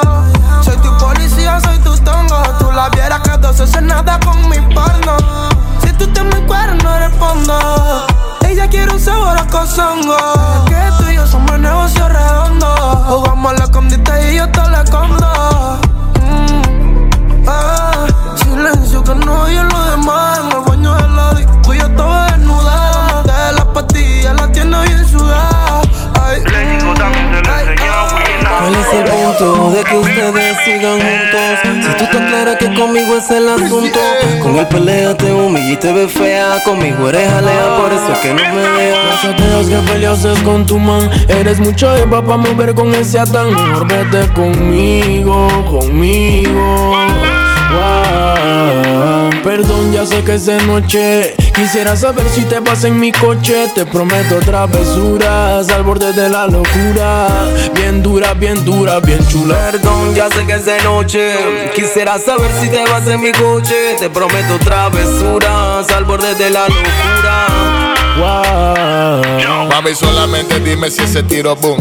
Soy 0.63 0.77
tu 0.77 0.97
policía, 0.97 1.59
soy 1.61 1.77
tu 1.79 1.95
tongo. 1.99 2.41
Tú 2.59 2.71
la 2.71 2.89
vieras 2.89 3.21
que 3.21 3.37
dos 3.37 3.81
nada 3.81 4.19
con 4.19 4.49
mi 4.49 4.59
porno. 4.73 5.17
Si 5.81 5.91
tú 5.93 6.07
te 6.07 6.23
me 6.23 6.41
no 6.41 6.99
respondo. 6.99 8.14
Ella 8.65 8.71
quiere 8.71 8.91
un 8.93 8.99
sabor 8.99 9.37
a 9.37 9.45
cozongo. 9.45 10.17
Es 10.17 10.71
que 10.71 11.03
tú 11.03 11.11
y 11.11 11.15
yo 11.15 11.27
somos 11.27 11.59
negocio 11.59 12.09
redondo. 12.09 12.67
Jugamos 13.05 13.53
a 13.53 13.57
la 13.57 13.67
condita 13.67 14.19
y 14.19 14.37
yo 14.37 14.49
te 14.49 14.57
la 14.57 14.81
escondo. 14.81 15.79
Mm, 16.19 17.47
ah, 17.47 18.07
silencio 18.35 19.03
que 19.03 19.13
no 19.13 19.41
oye 19.43 19.61
lo 19.61 19.91
demás. 19.91 20.39
En 20.39 20.57
el 20.57 20.63
baño 20.65 20.95
de 20.95 21.07
la 21.09 21.33
disco 21.35 21.73
yo 21.75 21.85
estaba 21.85 22.31
desnuda. 22.31 23.21
De 23.21 23.53
las 23.53 23.65
pastillas 23.65 24.35
la 24.35 24.51
tiene 24.51 24.81
bien 24.81 25.07
sudada. 25.09 25.81
Ay, 26.19 26.41
mm, 26.41 27.74
¿Cuál 28.65 28.77
es 28.77 28.93
el 28.93 29.03
punto 29.03 29.69
de 29.69 29.83
que 29.83 29.95
ustedes 29.95 30.57
sigan 30.65 30.99
juntos? 30.99 31.85
Si 31.85 31.97
tú 31.97 32.03
estás 32.03 32.29
clara 32.29 32.57
que 32.57 32.73
conmigo 32.73 33.17
es 33.17 33.29
el 33.29 33.47
asunto 33.47 33.99
Con 34.41 34.55
él 34.55 34.67
pelea, 34.67 35.15
te 35.15 35.31
humilla 35.31 35.73
y 35.73 35.77
te 35.77 35.93
ve 35.93 36.07
fea. 36.07 36.63
Conmigo 36.63 37.09
eres 37.09 37.29
jalea, 37.29 37.77
por 37.79 37.93
eso 37.93 38.11
es 38.11 38.17
que 38.21 38.33
no 38.33 38.41
me 38.55 38.61
dejas. 38.61 39.21
Chateas 39.21 39.67
que 39.67 39.91
peleas 39.91 40.25
con 40.43 40.65
tu 40.65 40.79
man. 40.79 41.07
Eres 41.27 41.59
mucho 41.59 41.91
de 41.91 42.07
papá 42.07 42.37
mover 42.37 42.73
con 42.73 42.91
ese 42.95 43.19
atán 43.19 43.53
Mejor 43.53 43.87
vete 43.87 44.33
conmigo, 44.33 45.47
conmigo. 45.69 46.97
Wow. 47.71 48.84
Perdón, 49.45 49.93
ya 49.93 50.07
sé 50.07 50.23
que 50.23 50.33
es 50.33 50.47
de 50.47 50.59
noche. 50.63 51.35
Quisiera 51.53 51.95
saber 51.95 52.27
si 52.29 52.41
te 52.45 52.59
vas 52.59 52.83
en 52.83 52.99
mi 52.99 53.11
coche. 53.11 53.67
Te 53.75 53.85
prometo 53.85 54.39
travesuras 54.39 55.69
al 55.69 55.83
borde 55.83 56.13
de 56.13 56.29
la 56.29 56.47
locura. 56.47 57.27
Bien 57.75 58.01
dura, 58.01 58.33
bien 58.33 58.65
dura, 58.65 58.99
bien 59.01 59.19
chula. 59.27 59.55
Perdón, 59.69 60.15
ya 60.15 60.31
sé 60.31 60.47
que 60.47 60.53
es 60.53 60.65
de 60.65 60.81
noche. 60.81 61.71
Quisiera 61.75 62.17
saber 62.17 62.49
si 62.59 62.69
te 62.69 62.83
vas 62.85 63.07
en 63.07 63.21
mi 63.21 63.31
coche. 63.33 63.95
Te 63.99 64.09
prometo 64.09 64.57
travesuras 64.63 65.91
al 65.91 66.05
borde 66.05 66.33
de 66.33 66.49
la 66.49 66.67
locura 66.67 67.84
Wow. 68.17 69.67
Mami, 69.69 69.93
solamente 69.93 70.59
dime 70.61 70.89
si 70.89 71.01
ese 71.01 71.21
tiro 71.23 71.55
boom. 71.55 71.77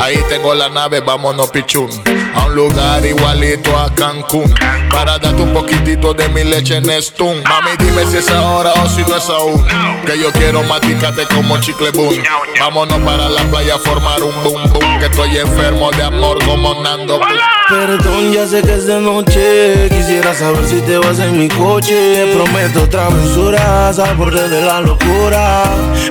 Ahí 0.00 0.18
tengo 0.28 0.54
la 0.54 0.68
nave, 0.68 1.00
vámonos 1.00 1.50
pichún. 1.50 1.88
A 2.34 2.46
un 2.46 2.54
lugar 2.54 3.04
igualito 3.04 3.76
a 3.78 3.92
Cancún. 3.94 4.52
Para 4.90 5.18
darte 5.18 5.42
un 5.42 5.52
poquitito 5.52 6.12
de 6.12 6.28
mi 6.28 6.44
leche 6.44 6.76
en 6.76 7.02
Stun. 7.02 7.42
Mami, 7.42 7.70
dime 7.78 8.04
si 8.06 8.18
es 8.18 8.30
ahora 8.30 8.72
o 8.84 8.88
si 8.88 9.02
no 9.02 9.16
es 9.16 9.28
aún. 9.30 9.64
Que 10.04 10.18
yo 10.18 10.30
quiero 10.32 10.62
maticarte 10.64 11.26
como 11.34 11.58
chicle 11.58 11.90
boom. 11.90 12.22
Vámonos 12.60 12.98
para 13.00 13.28
la 13.28 13.42
playa 13.44 13.76
a 13.76 13.78
formar 13.78 14.22
un 14.22 14.34
boom 14.44 14.70
boom. 14.72 14.98
Que 14.98 15.06
estoy 15.06 15.38
enfermo 15.38 15.90
de 15.92 16.02
amor 16.02 16.44
como 16.44 16.82
Nando. 16.82 17.18
Boom. 17.18 17.28
Perdón, 17.68 18.32
ya 18.32 18.46
sé 18.46 18.60
que 18.60 18.74
es 18.74 18.86
de 18.86 19.00
noche 19.00 19.88
Quisiera 19.88 20.34
saber 20.34 20.66
si 20.66 20.80
te 20.82 20.98
vas 20.98 21.18
en 21.20 21.38
mi 21.38 21.48
coche 21.48 21.94
Te 21.94 22.34
prometo 22.34 22.88
travesuras 22.88 23.98
al 23.98 24.16
borde 24.16 24.48
de 24.48 24.60
la 24.60 24.80
locura 24.80 25.61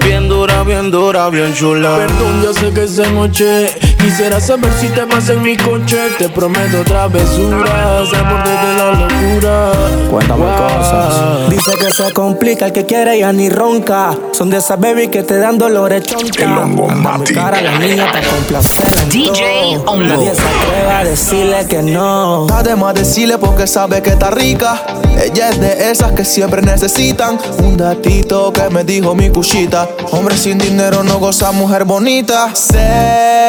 Bien 0.04 0.28
dura, 0.28 0.64
bien 0.64 0.92
dura, 0.92 1.30
bien 1.30 1.54
chula. 1.54 1.98
Perdón, 1.98 2.42
ya 2.44 2.54
sé 2.54 2.74
que 2.74 2.84
es 2.84 2.96
de 2.96 3.12
noche 3.12 3.70
Quisiera 4.02 4.40
saber 4.40 4.72
si 4.80 4.88
te 4.88 5.06
vas 5.06 5.30
en 5.30 5.42
mi 5.42 5.56
coche 5.56 5.98
Te 6.18 6.28
prometo 6.30 6.84
travesuras 6.84 8.10
borde 8.10 8.50
de 8.50 8.78
la 8.78 8.92
locura 8.92 9.72
Cuéntame 10.10 10.42
Wow. 10.44 10.58
cosas. 10.58 11.50
Dice 11.50 11.72
que 11.78 11.92
se 11.92 12.12
complica 12.12 12.66
el 12.66 12.74
que 12.74 12.86
quiere 12.86 13.20
ya 13.20 13.32
ni 13.32 13.50
ronca. 13.50 14.12
Son 14.34 14.50
de 14.50 14.58
esas 14.58 14.80
baby 14.80 15.08
que 15.08 15.24
te 15.24 15.38
dan 15.38 15.58
dolores 15.58 16.04
chonca. 16.04 16.44
El 16.44 17.34
cara 17.34 17.62
la 17.62 17.80
niña 17.80 18.12
para 18.12 18.28
complacer. 18.28 19.08
DJ. 19.10 19.78
Hongo. 19.86 20.04
Nadie 20.04 20.34
se 20.36 20.42
atreve 20.42 20.92
a 20.92 21.04
decirle 21.04 21.68
que 21.68 21.82
no. 21.82 22.48
Además 22.54 22.96
decirle 22.96 23.38
porque 23.38 23.68
sabe 23.68 24.02
que 24.02 24.10
está 24.12 24.32
rica. 24.32 24.82
Ella 25.24 25.50
es 25.50 25.60
de 25.60 25.92
esas 25.92 26.12
que 26.12 26.26
siempre 26.26 26.62
necesitan 26.62 27.38
un 27.60 27.78
datito 27.78 28.52
que 28.52 28.70
me 28.70 28.84
dijo 28.84 29.16
mi 29.16 29.30
cuchita. 29.30 29.88
Hombre 30.12 30.36
sin 30.36 30.58
dinero 30.58 31.04
no 31.04 31.20
goza 31.20 31.52
mujer 31.52 31.86
bonita. 31.86 32.54
Sé 32.54 33.41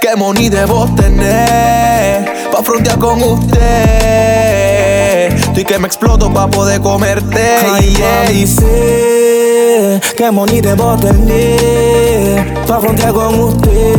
que 0.00 0.16
money 0.16 0.48
debo 0.48 0.86
tener 0.94 2.24
pa 2.52 2.62
frontear 2.62 2.98
con 2.98 3.22
usted. 3.22 3.66
Estoy 5.34 5.64
que 5.64 5.78
me 5.78 5.86
exploto 5.86 6.32
pa 6.32 6.48
poder 6.48 6.80
comerte. 6.80 7.56
Ay, 7.72 7.94
yeah. 7.94 8.24
mami, 8.24 8.46
sé 8.46 10.00
que 10.16 10.30
money 10.30 10.60
debo 10.60 10.96
tener 10.96 12.54
pa' 12.66 12.80
frontear 12.80 13.12
con 13.12 13.40
usted. 13.40 13.96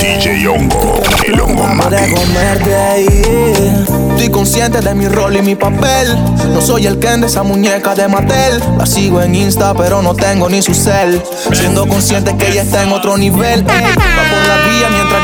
DJ 0.00 0.48
Hongo, 0.48 1.02
el 1.26 1.40
hongo 1.40 1.64
Mati. 1.64 2.14
comerte 2.14 2.74
ahí. 2.74 3.84
Estoy 4.14 4.30
consciente 4.30 4.80
de 4.80 4.94
mi 4.94 5.08
rol 5.08 5.34
y 5.36 5.42
mi 5.42 5.56
papel. 5.56 6.16
No 6.52 6.60
soy 6.60 6.86
el 6.86 7.00
Ken 7.00 7.20
de 7.20 7.26
esa 7.26 7.42
muñeca 7.42 7.96
de 7.96 8.06
Mattel. 8.06 8.62
La 8.78 8.86
sigo 8.86 9.20
en 9.20 9.34
Insta, 9.34 9.74
pero 9.74 10.02
no 10.02 10.14
tengo 10.14 10.48
ni 10.48 10.62
su 10.62 10.72
cel. 10.72 11.20
Siendo 11.52 11.84
consciente 11.88 12.36
que 12.36 12.48
ella 12.48 12.62
está 12.62 12.84
en 12.84 12.92
otro 12.92 13.18
nivel. 13.18 13.66
Va 13.66 13.72
por 13.72 14.48
la 14.48 14.56
vía 14.70 14.88
mientras 14.88 15.23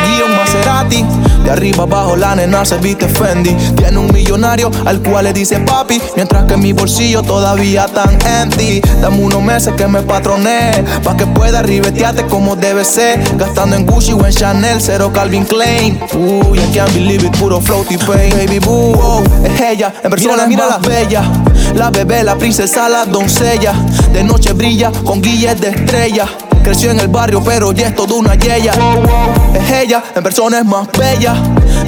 Maserati. 0.50 1.04
De 1.44 1.50
arriba 1.50 1.84
abajo 1.84 2.16
la 2.16 2.34
nena 2.34 2.64
se 2.64 2.76
viste 2.78 3.08
Fendi. 3.08 3.54
Tiene 3.76 3.98
un 3.98 4.12
millonario 4.12 4.70
al 4.84 5.00
cual 5.00 5.24
le 5.24 5.32
dice 5.32 5.60
papi. 5.60 6.00
Mientras 6.16 6.44
que 6.44 6.56
mi 6.56 6.72
bolsillo 6.72 7.22
todavía 7.22 7.86
tan 7.86 8.18
empty. 8.26 8.80
Dame 9.00 9.22
unos 9.22 9.42
meses 9.42 9.74
que 9.76 9.86
me 9.86 10.02
patroné. 10.02 10.84
Pa' 11.04 11.16
que 11.16 11.26
pueda 11.26 11.62
ribetearte 11.62 12.26
como 12.26 12.56
debe 12.56 12.84
ser. 12.84 13.20
Gastando 13.36 13.76
en 13.76 13.86
Gucci 13.86 14.12
o 14.12 14.26
en 14.26 14.32
Chanel, 14.32 14.80
cero 14.80 15.12
Calvin 15.14 15.44
Klein. 15.44 16.00
Uy, 16.14 16.58
I 16.58 16.74
can't 16.74 16.92
believe 16.92 17.24
it, 17.24 17.36
puro 17.38 17.60
floaty 17.60 17.96
pain. 17.98 18.30
Baby 18.30 18.58
boo, 18.58 18.94
wow, 18.94 19.24
es 19.44 19.60
ella. 19.60 19.92
En 20.02 20.10
persona, 20.10 20.46
mira 20.46 20.66
la 20.66 20.78
bella. 20.78 21.22
La 21.74 21.90
bebé, 21.90 22.24
la 22.24 22.36
princesa, 22.36 22.88
la 22.88 23.04
doncella. 23.04 23.72
De 24.12 24.24
noche 24.24 24.52
brilla 24.52 24.90
con 25.04 25.22
guilles 25.22 25.60
de 25.60 25.68
estrella. 25.68 26.26
Creció 26.62 26.90
en 26.90 27.00
el 27.00 27.08
barrio, 27.08 27.42
pero 27.44 27.72
ya 27.72 27.88
es 27.88 27.94
toda 27.94 28.14
una 28.14 28.34
yeya. 28.34 28.72
Es 29.54 29.70
ella, 29.70 30.02
en 30.14 30.22
persona 30.22 30.58
es 30.58 30.64
más 30.64 30.88
bella. 30.96 31.34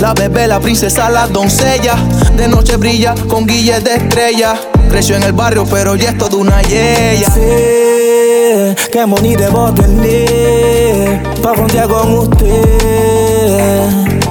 La 0.00 0.14
bebé, 0.14 0.48
la 0.48 0.60
princesa, 0.60 1.08
la 1.10 1.26
doncella. 1.26 1.94
De 2.36 2.48
noche 2.48 2.76
brilla 2.76 3.14
con 3.28 3.46
guilles 3.46 3.84
de 3.84 3.94
estrella. 3.96 4.54
Creció 4.88 5.16
en 5.16 5.22
el 5.22 5.32
barrio, 5.32 5.64
pero 5.70 5.94
ya 5.94 6.10
es 6.10 6.18
toda 6.18 6.36
una 6.36 6.62
yeya. 6.62 7.30
Sé 7.30 8.74
que 8.90 9.06
money 9.06 9.34
debo 9.36 9.72
tener 9.72 11.22
pa' 11.42 11.54
frontear 11.54 11.88
con 11.88 12.18
usted. 12.18 13.88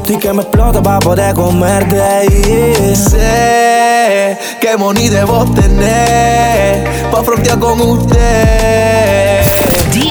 Y 0.07 0.17
que 0.17 0.33
me 0.33 0.41
explota 0.41 0.83
pa' 0.83 0.99
poder 0.99 1.33
comerte 1.33 2.01
ahí. 2.01 2.95
Sé 2.95 4.37
que 4.59 4.75
money 4.77 5.09
debo 5.09 5.45
tener 5.53 6.85
pa' 7.11 7.23
frontear 7.23 7.59
con 7.59 7.79
usted. 7.81 9.50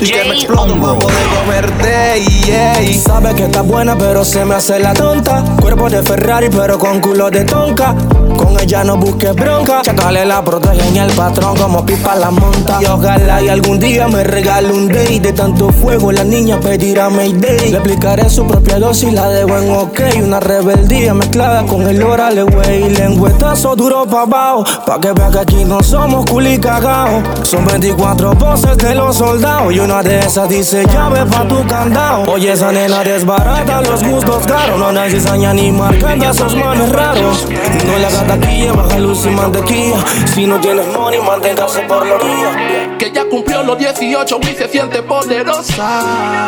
DJ 0.00 0.29
Pa' 0.56 0.98
poder 0.98 1.26
comerte, 1.38 2.24
yeah. 2.44 2.74
Sabe 2.98 3.34
que 3.34 3.44
está 3.44 3.62
buena, 3.62 3.96
pero 3.96 4.24
se 4.24 4.44
me 4.44 4.56
hace 4.56 4.80
la 4.80 4.92
tonta. 4.92 5.44
Cuerpo 5.60 5.88
de 5.88 6.02
Ferrari, 6.02 6.48
pero 6.50 6.78
con 6.78 7.00
culo 7.00 7.30
de 7.30 7.44
tonka. 7.44 7.94
Con 8.36 8.58
ella 8.58 8.82
no 8.82 8.96
busques 8.96 9.34
bronca. 9.34 9.82
Chacale 9.82 10.24
la 10.24 10.42
protegen 10.42 10.96
y 10.96 10.98
el 10.98 11.12
patrón 11.12 11.56
como 11.56 11.84
pipa 11.86 12.16
la 12.16 12.30
monta. 12.30 12.78
Y 12.80 12.86
ojalá 12.86 13.42
y 13.42 13.48
algún 13.48 13.78
día 13.78 14.08
me 14.08 14.24
regale 14.24 14.72
un 14.72 14.88
day. 14.88 15.20
De 15.20 15.32
tanto 15.32 15.70
fuego, 15.70 16.10
la 16.10 16.24
niña 16.24 16.58
pedirá 16.58 17.10
Mayday. 17.10 17.70
Le 17.70 17.76
explicaré 17.76 18.28
su 18.28 18.46
propia 18.46 18.78
dosis, 18.78 19.12
la 19.12 19.28
de 19.28 19.44
buen 19.44 19.70
ok. 19.70 20.00
Una 20.24 20.40
rebeldía 20.40 21.14
mezclada 21.14 21.64
con 21.64 21.86
el 21.86 22.02
órale, 22.02 22.42
wey. 22.42 22.90
Lengüetazo 22.90 23.76
duro 23.76 24.06
pa' 24.06 24.22
abajo. 24.22 24.64
Pa' 24.86 25.00
que 25.00 25.12
vea 25.12 25.30
que 25.30 25.38
aquí 25.38 25.64
no 25.64 25.82
somos 25.82 26.24
culi 26.26 26.58
cagados. 26.58 27.22
Son 27.42 27.64
24 27.64 28.32
voces 28.34 28.76
de 28.78 28.94
los 28.94 29.16
soldados. 29.16 29.72
Y 29.72 29.78
una 29.78 30.02
de 30.02 30.18
esas 30.20 30.39
dice 30.46 30.84
llave 30.86 31.24
pa' 31.26 31.46
tu 31.48 31.66
candado. 31.66 32.30
Oye, 32.30 32.52
esa 32.52 32.72
nena 32.72 33.02
desbarata 33.02 33.80
los 33.82 34.02
gustos 34.02 34.46
caros. 34.46 34.78
No 34.78 34.92
necesitan 34.92 35.56
ni 35.56 35.70
marcando 35.70 36.30
esos 36.30 36.54
manes 36.54 36.90
raros. 36.90 37.46
No 37.86 37.98
le 37.98 38.06
hagas 38.06 38.26
taquilla, 38.26 38.72
baja 38.72 38.98
luz 38.98 39.26
y 39.26 39.30
mantequilla. 39.30 39.96
Si 40.34 40.46
no 40.46 40.60
tienes 40.60 40.86
money, 40.88 41.20
manténgase 41.20 41.80
por 41.82 42.06
la 42.06 42.14
orilla. 42.14 42.98
Que 42.98 43.10
ya 43.12 43.24
cumplió 43.24 43.62
los 43.62 43.78
18 43.78 44.40
y 44.42 44.54
se 44.54 44.68
siente 44.68 45.02
poderosa. 45.02 46.46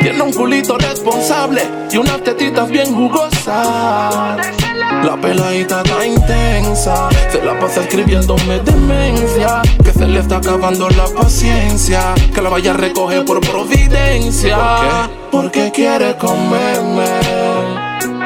Tiene 0.00 0.22
un 0.22 0.32
culito 0.32 0.76
responsable 0.78 1.62
y 1.90 1.96
unas 1.96 2.22
tetitas 2.22 2.68
bien 2.68 2.94
jugosas. 2.94 4.36
La 5.04 5.16
peladita 5.20 5.82
está 5.82 6.06
intensa, 6.06 7.08
se 7.30 7.42
la 7.42 7.58
pasa 7.58 7.82
escribiéndome 7.82 8.58
demencia. 8.60 9.62
Que 9.84 9.92
se 9.92 10.06
le 10.06 10.20
está 10.20 10.38
acabando 10.38 10.88
la 10.90 11.06
paciencia, 11.06 12.14
que 12.34 12.42
la 12.42 12.48
vaya 12.48 12.72
a 12.72 12.74
recoger 12.74 13.24
por 13.24 13.40
providencia. 13.40 14.56
¿Por 14.56 14.80
qué? 14.80 15.18
Porque 15.30 15.72
quiere 15.72 16.16
comerme. 16.16 17.04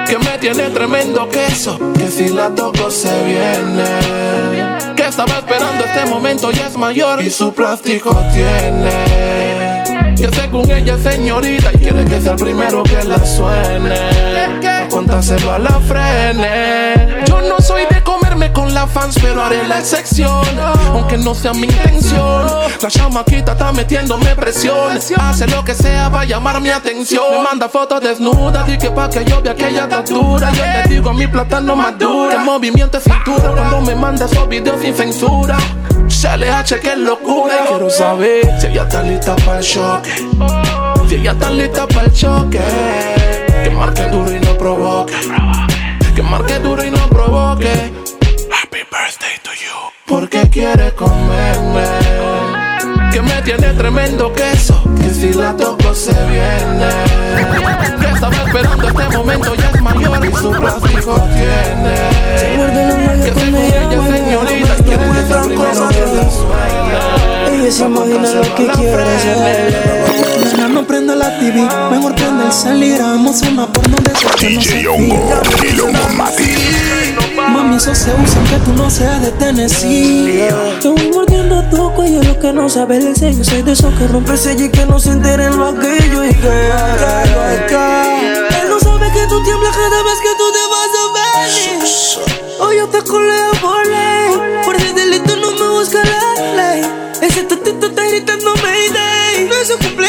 Que 0.06 0.18
me 0.18 0.38
tiene 0.38 0.70
tremendo 0.70 1.28
queso, 1.28 1.78
que 1.94 2.08
si 2.08 2.28
la 2.28 2.50
toco 2.50 2.90
se 2.90 3.12
viene. 3.24 4.94
Que 4.96 5.06
estaba 5.06 5.38
esperando 5.38 5.84
este 5.84 6.04
momento 6.08 6.50
y 6.52 6.58
es 6.58 6.76
mayor 6.76 7.22
y 7.22 7.30
su 7.30 7.52
plástico 7.52 8.14
tiene. 8.32 10.14
Que 10.16 10.28
según 10.34 10.70
ella 10.70 10.94
es 10.94 11.02
señorita 11.02 11.70
y 11.74 11.78
quiere 11.78 12.04
que 12.04 12.20
sea 12.20 12.32
el 12.32 12.38
primero 12.38 12.82
que 12.82 13.02
la 13.04 13.24
suene. 13.24 14.60
Contárselo 14.92 15.52
a 15.52 15.58
la 15.58 15.80
frene. 15.80 17.24
Yo 17.26 17.40
no 17.40 17.58
soy 17.60 17.84
de 17.90 18.02
comerme 18.02 18.52
con 18.52 18.74
la 18.74 18.86
fans, 18.86 19.16
pero 19.22 19.42
haré 19.42 19.66
la 19.66 19.78
excepción. 19.78 20.44
Aunque 20.92 21.16
no 21.16 21.34
sea 21.34 21.54
mi 21.54 21.62
intención. 21.62 22.46
La 22.82 22.90
chamaquita 22.90 23.52
está 23.52 23.72
metiéndome 23.72 24.36
presión. 24.36 24.98
Hace 25.16 25.46
lo 25.46 25.64
que 25.64 25.74
sea 25.74 26.10
para 26.10 26.26
llamar 26.26 26.60
mi 26.60 26.68
atención. 26.68 27.24
Me 27.38 27.42
manda 27.42 27.70
fotos 27.70 28.02
desnudas 28.02 28.68
y 28.68 28.76
que 28.76 28.90
pa' 28.90 29.08
que 29.08 29.24
yo 29.24 29.40
vea 29.40 29.54
que 29.54 29.68
ella 29.68 29.84
está 29.84 30.02
dura. 30.02 30.52
Yo 30.52 30.62
le 30.62 30.94
digo 30.94 31.08
a 31.08 31.14
mi 31.14 31.26
plátano 31.26 31.74
madura. 31.74 32.34
El 32.34 32.44
movimiento 32.44 32.98
de 32.98 33.04
cintura 33.04 33.50
cuando 33.50 33.80
me 33.80 33.94
manda 33.94 34.26
esos 34.26 34.46
videos 34.46 34.78
sin 34.82 34.94
censura. 34.94 35.56
CLH, 36.06 36.80
que 36.82 36.96
locura. 36.96 37.54
Y 37.64 37.68
quiero 37.68 37.88
saber 37.88 38.60
si 38.60 38.66
ella 38.66 38.82
está 38.82 39.02
lista 39.02 39.36
para 39.36 39.58
el 39.58 39.64
choque. 39.64 40.10
Si 41.08 41.14
ella 41.14 41.32
está 41.32 41.50
lista 41.50 41.86
para 41.88 42.02
el 42.02 42.12
choque. 42.12 42.60
Que 43.62 43.70
marque 43.70 44.02
duro 44.08 44.30
y 44.34 44.40
no 44.40 44.58
provoque. 44.58 45.14
Que 46.14 46.22
marque 46.22 46.58
duro 46.58 46.84
y 46.84 46.90
no 46.90 47.08
provoque. 47.08 47.92
Happy 48.50 48.78
birthday 48.90 49.38
to 49.42 49.50
you. 49.52 49.92
Porque 50.06 50.48
quiere 50.48 50.92
comerme. 50.94 51.84
Que 53.12 53.22
me 53.22 53.42
tiene 53.42 53.72
tremendo 53.74 54.32
queso. 54.32 54.82
Que 55.00 55.10
si 55.10 55.32
la 55.32 55.56
toco 55.56 55.94
se 55.94 56.12
viene. 56.12 56.88
Que 58.00 58.08
estaba 58.08 58.34
esperando 58.34 58.88
este 58.88 59.16
momento, 59.16 59.54
ya 59.54 59.70
es 59.70 59.82
mayor 59.82 60.24
y 60.24 60.32
su 60.34 60.50
plástico 60.50 61.20
tiene. 61.34 61.94
Que 63.22 63.32
según 63.32 63.54
ella, 63.56 63.82
señorita, 63.90 64.74
quiere 64.84 65.04
que 65.04 65.22
sea 65.28 65.42
primero 65.42 65.88
que 65.88 66.00
la. 66.00 67.52
Ella 67.52 67.70
se 67.70 67.84
imagina 67.84 68.28
lo 68.28 68.54
que 68.54 68.66
quiere 68.66 70.51
no 70.82 70.88
prenda 70.88 71.14
la 71.14 71.38
TV, 71.38 71.68
mejor 71.90 72.14
prende 72.14 72.44
el 72.46 72.52
salir. 72.52 73.00
A 73.00 73.14
una 73.14 73.72
porno 73.72 73.98
de 73.98 74.12
esos 74.12 74.34
que 74.36 74.50
no 74.50 74.60
DJ 74.60 74.88
Hongo, 74.88 75.42
el 75.62 75.80
Hongo 75.80 76.08
Mati. 76.16 76.54
Mami, 77.36 77.76
eso 77.76 77.94
se 77.94 78.10
usa 78.10 78.38
aunque 78.38 78.56
tú 78.64 78.72
no 78.74 78.90
seas 78.90 79.22
de 79.22 79.30
Tennessee. 79.32 80.48
Te 80.80 80.88
voy 80.88 81.10
mordiendo 81.12 81.62
tu 81.70 81.92
cuello, 81.94 82.22
lo 82.22 82.38
que 82.38 82.52
no 82.52 82.68
sabe 82.68 82.96
el 82.96 83.14
sello. 83.14 83.44
Soy 83.44 83.62
de 83.62 83.72
esos 83.72 83.94
que 83.94 84.08
rompe 84.08 84.32
el 84.32 84.38
sello 84.38 84.64
y 84.64 84.70
que 84.70 84.86
no 84.86 84.98
se 84.98 85.10
entere 85.10 85.44
en 85.44 85.56
lo 85.56 85.68
aquello. 85.68 86.24
Y 86.24 86.34
que, 86.34 86.48
Él 88.62 88.68
no 88.68 88.80
sabe 88.80 89.12
que 89.12 89.26
tú 89.28 89.42
tiemblas 89.44 89.76
cada 89.76 90.02
vez 90.02 90.18
que 90.20 90.34
tú 90.38 90.44
te 90.52 90.62
vas 90.72 90.90
a 90.98 91.04
venir. 91.44 91.84
Hoy 92.60 92.76
yo 92.76 92.88
te 92.88 93.02
coleo 93.02 93.52
por 93.60 93.86
ley. 93.86 94.62
Por 94.64 94.76
ese 94.76 94.92
delito 94.94 95.36
no 95.36 95.52
me 95.52 95.78
busca 95.78 95.98
la 96.04 96.56
ley. 96.56 97.02
Ese 97.20 97.44
tatito 97.44 97.86
está 97.86 98.04
gritando 98.04 98.52
Mayday. 98.56 99.46
No 99.48 99.54
es 99.54 99.68
su 99.68 99.78
cumpleaños, 99.78 100.01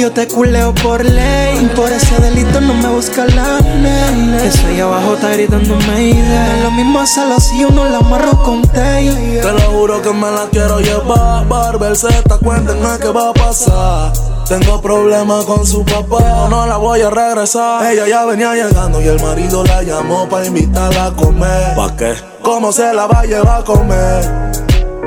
yo 0.00 0.10
te 0.12 0.26
culeo 0.26 0.74
por 0.74 1.04
ley. 1.04 1.70
Por 1.76 1.92
ese 1.92 2.18
delito 2.20 2.60
no 2.60 2.72
me 2.74 2.88
busca 2.88 3.26
la 3.26 3.58
ley. 3.58 4.40
Eso 4.46 4.66
ahí 4.66 4.80
abajo 4.80 5.14
está 5.14 5.30
gritando 5.30 5.76
Mayday. 5.76 6.46
No 6.46 6.54
es 6.56 6.62
lo 6.62 6.70
mismo 6.70 7.00
hacerlo 7.00 7.38
si 7.38 7.64
uno 7.64 7.84
la 7.84 7.98
amarro 7.98 8.42
con 8.42 8.62
tay. 8.62 9.08
Te 9.42 9.52
lo 9.52 9.60
juro 9.72 10.00
que 10.00 10.12
me 10.12 10.30
la 10.30 10.46
quiero 10.50 10.80
llevar. 10.80 11.46
Barber 11.46 11.96
Z, 11.96 12.38
cuéntenme 12.38 12.88
qué 13.00 13.08
va 13.08 13.28
a 13.28 13.32
pasar. 13.34 14.12
Tengo 14.48 14.80
problemas 14.80 15.44
con 15.44 15.66
su 15.66 15.84
papá, 15.84 16.48
no 16.48 16.66
la 16.66 16.76
voy 16.78 17.02
a 17.02 17.10
regresar. 17.10 17.92
Ella 17.92 18.08
ya 18.08 18.24
venía 18.24 18.54
llegando 18.54 19.00
y 19.02 19.06
el 19.06 19.20
marido 19.22 19.62
la 19.64 19.82
llamó 19.82 20.28
para 20.28 20.46
invitarla 20.46 21.06
a 21.06 21.12
comer. 21.12 21.76
¿Pa' 21.76 21.94
qué? 21.96 22.14
¿Cómo 22.42 22.72
se 22.72 22.92
la 22.94 23.06
va 23.06 23.20
a 23.20 23.24
llevar 23.26 23.60
a 23.60 23.64
comer? 23.64 24.50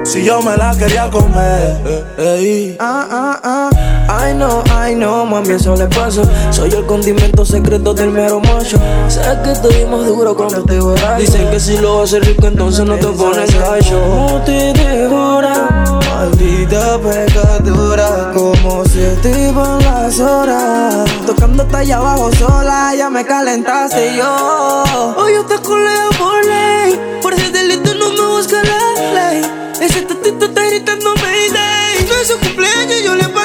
Si 0.06 0.24
yo 0.24 0.42
me 0.42 0.56
la 0.56 0.76
quería 0.76 1.10
comer. 1.10 1.82
Eh, 2.18 2.38
ey. 2.38 2.78
Ah, 2.80 3.08
ah, 3.10 3.40
ah. 3.44 3.93
Ay, 4.08 4.34
no, 4.36 4.64
ay, 4.72 4.96
no, 4.96 5.26
mami, 5.26 5.52
eso 5.52 5.76
le 5.76 5.88
pasa. 5.88 6.22
Soy 6.52 6.70
el 6.72 6.86
condimento 6.86 7.46
secreto 7.46 7.94
del 7.94 8.10
mero 8.10 8.40
macho. 8.40 8.78
Sé 9.08 9.22
que 9.44 9.52
estuvimos 9.52 10.06
duro 10.06 10.36
cuando 10.36 10.64
te 10.64 10.80
borracho. 10.80 11.22
Dicen 11.22 11.50
que 11.50 11.60
si 11.60 11.78
lo 11.78 12.04
haces 12.04 12.26
rico, 12.26 12.48
entonces 12.48 12.86
no 12.86 12.96
te 12.96 13.08
pones 13.08 13.54
gallo. 13.60 14.00
No 14.08 14.42
te 14.44 14.74
devora, 14.74 16.00
maldita 16.10 17.00
pecadora. 17.00 18.32
Como 18.34 18.84
si 18.86 19.02
te 19.22 19.52
las 19.54 20.20
horas. 20.20 21.10
Tocando 21.26 21.66
allá 21.74 21.98
abajo 21.98 22.32
sola, 22.34 22.94
ya 22.96 23.10
me 23.10 23.26
calentaste 23.26 24.16
yo. 24.16 24.84
Hoy 25.18 25.34
yo 25.34 25.46
te 25.46 25.58
coleo 25.60 26.10
por 26.18 26.46
ley. 26.46 27.20
Por 27.22 27.34
ese 27.34 27.50
delito 27.52 27.94
no 27.96 28.10
me 28.10 28.36
busca 28.36 28.58
la 28.64 29.14
ley. 29.14 29.42
Ese 29.80 30.02
tatito 30.04 30.46
está 30.46 30.66
gritando 30.66 31.14
Mayday. 31.16 32.08
No 32.08 32.16
es 32.16 32.28
su 32.28 32.40
cumpleaños, 32.40 33.04
yo 33.04 33.16
le 33.16 33.24
parto 33.30 33.43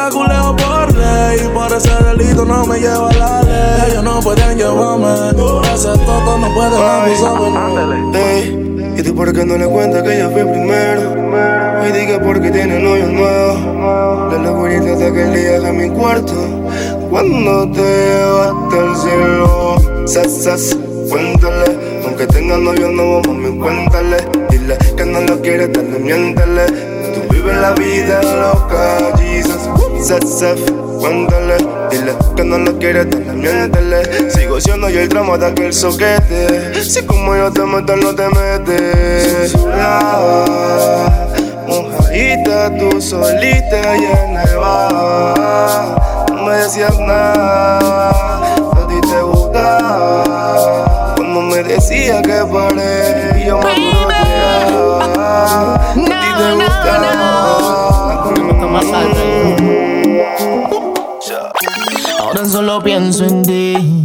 yo 0.00 0.16
culeo 0.16 0.56
por 0.56 0.96
ley. 0.96 1.48
Por 1.52 1.72
ese 1.76 1.90
delito 2.04 2.44
no 2.44 2.66
me 2.66 2.78
lleva 2.78 3.12
la 3.12 3.42
ley. 3.42 3.90
Ellos 3.90 4.04
no 4.04 4.20
pueden 4.20 4.58
llevarme. 4.58 5.30
Ese 5.74 5.88
toto 5.88 6.38
no 6.38 6.54
puede 6.54 6.76
abusarme. 6.76 8.18
Ey, 8.18 8.94
¿y 8.96 9.02
tú 9.02 9.14
por 9.14 9.32
qué 9.32 9.44
no 9.44 9.56
le 9.56 9.66
cuentas 9.66 10.02
que 10.02 10.14
ella 10.14 10.30
fue 10.30 10.44
primero? 10.44 11.86
Y 11.86 11.92
diga 11.92 12.20
por 12.20 12.40
qué 12.40 12.50
tiene 12.50 12.78
novio 12.80 13.06
nuevo. 13.06 14.28
La 14.30 14.38
locurita 14.38 14.96
de 14.96 15.06
aquel 15.06 15.34
día 15.34 15.56
en 15.56 15.76
mi 15.76 15.90
cuarto. 15.90 16.34
Cuando 17.10 17.70
te 17.72 17.80
llevaste 17.80 18.78
al 18.78 18.96
cielo. 18.96 20.06
Sas, 20.06 20.42
sas, 20.42 20.76
cuéntale. 21.08 21.78
Aunque 22.04 22.26
tenga 22.26 22.56
novio 22.56 22.88
nuevo, 22.88 23.22
mami, 23.26 23.58
cuéntale. 23.58 24.16
Dile 24.50 24.78
que 24.96 25.04
no 25.04 25.20
lo 25.20 25.40
quieres, 25.40 25.72
dale, 25.72 25.98
miéntale. 25.98 26.89
Tú 27.14 27.20
vives 27.30 27.56
la 27.56 27.72
vida 27.72 28.20
loca, 28.22 29.16
Jesus. 29.18 30.06
Sas, 30.06 30.56
cuéntale. 30.98 31.56
Dile 31.90 32.14
que 32.36 32.44
no 32.44 32.58
lo 32.58 32.78
quieres, 32.78 33.10
dale, 33.10 33.32
miéntale. 33.32 34.30
Sigo 34.30 34.60
siendo 34.60 34.88
yo 34.88 35.00
el 35.00 35.08
drama 35.08 35.36
de 35.36 35.46
aquel 35.46 35.72
soquete. 35.72 36.82
Si 36.82 37.04
como 37.04 37.34
yo 37.36 37.52
te 37.52 37.62
meto, 37.62 37.96
no 37.96 38.14
te 38.14 38.28
metes. 38.28 39.54
La, 39.64 41.34
mojadita, 41.66 42.76
tú 42.78 43.00
solita 43.00 43.96
y 43.96 44.04
en 44.04 44.34
bar. 44.60 46.26
No 46.30 46.44
me 46.44 46.56
decías 46.56 46.98
nada, 46.98 48.10
a 48.10 48.86
ti 48.88 49.00
te 49.00 49.22
gustaba. 49.22 51.14
Cuando 51.16 51.40
me 51.42 51.62
decía 51.62 52.22
que 52.22 52.44
paré, 52.52 53.44
yo 53.46 53.58
me 53.58 53.90
gustaba. 56.52 57.10
A 58.12 58.28
ti 58.28 58.34
te 58.34 58.40
gustaba. 58.42 58.80
Ahora 62.20 62.44
solo 62.46 62.80
pienso 62.82 63.24
en 63.24 63.42
ti, 63.42 64.02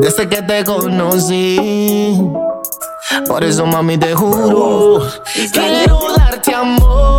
desde 0.00 0.28
que 0.28 0.42
te 0.42 0.64
conocí. 0.64 2.18
Por 3.26 3.44
eso, 3.44 3.66
mami, 3.66 3.98
te 3.98 4.14
juro. 4.14 5.02
Quiero 5.52 5.98
darte 6.16 6.54
amor, 6.54 7.17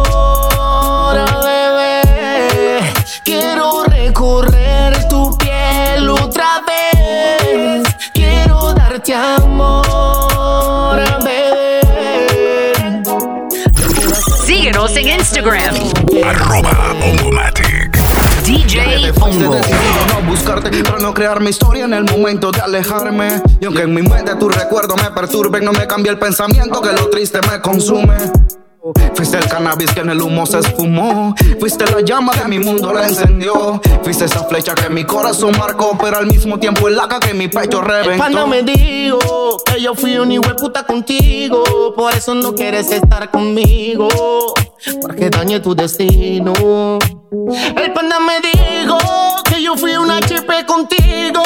Instagram. 15.29 15.75
Arroba 16.25 16.95
Ongomatic. 17.03 17.95
DJ 18.43 19.11
Ongo. 19.21 19.53
no 19.53 20.27
buscarte 20.27 20.83
para 20.83 20.97
no 20.97 21.13
crear 21.13 21.39
mi 21.39 21.51
historia 21.51 21.85
en 21.85 21.93
el 21.93 22.03
momento 22.03 22.51
de 22.51 22.61
alejarme. 22.61 23.39
Y 23.61 23.65
aunque 23.65 23.83
en 23.83 23.93
mi 23.93 24.01
mente 24.01 24.33
tu 24.37 24.49
recuerdo 24.49 24.95
me 24.95 25.11
perturbe, 25.11 25.61
no 25.61 25.71
me 25.71 25.85
cambia 25.85 26.13
el 26.13 26.17
pensamiento 26.17 26.81
que 26.81 26.93
lo 26.93 27.11
triste 27.11 27.41
me 27.47 27.61
consume. 27.61 28.15
Fuiste 29.13 29.37
el 29.37 29.47
cannabis 29.47 29.91
que 29.91 29.99
en 29.99 30.09
el 30.09 30.19
humo 30.19 30.47
se 30.47 30.59
esfumó. 30.59 31.35
Fuiste 31.59 31.85
la 31.85 32.01
llama 32.01 32.31
que 32.31 32.47
mi 32.47 32.57
mundo 32.57 32.91
la 32.91 33.05
encendió. 33.05 33.79
Fuiste 34.01 34.25
esa 34.25 34.45
flecha 34.45 34.73
que 34.73 34.89
mi 34.89 35.03
corazón 35.03 35.51
marcó, 35.59 35.95
pero 36.01 36.17
al 36.17 36.25
mismo 36.25 36.57
tiempo 36.57 36.87
el 36.87 36.95
laca 36.95 37.19
que 37.19 37.35
mi 37.35 37.49
pecho 37.49 37.81
reventó. 37.81 38.17
Cuando 38.17 38.47
me 38.47 38.63
digo 38.63 39.57
que 39.63 39.79
yo 39.79 39.93
fui 39.93 40.17
un 40.17 40.41
puta 40.57 40.87
contigo, 40.87 41.93
por 41.95 42.15
eso 42.15 42.33
no 42.33 42.55
quieres 42.55 42.91
estar 42.91 43.29
conmigo, 43.29 44.07
porque 45.01 45.29
dañé 45.29 45.59
tu 45.59 45.75
destino. 45.75 46.53
El 47.75 47.93
panda 47.93 48.19
me 48.19 48.39
dijo 48.41 48.97
que 49.49 49.61
yo 49.61 49.75
fui 49.75 49.95
una 49.95 50.17
HP 50.17 50.65
contigo, 50.65 51.41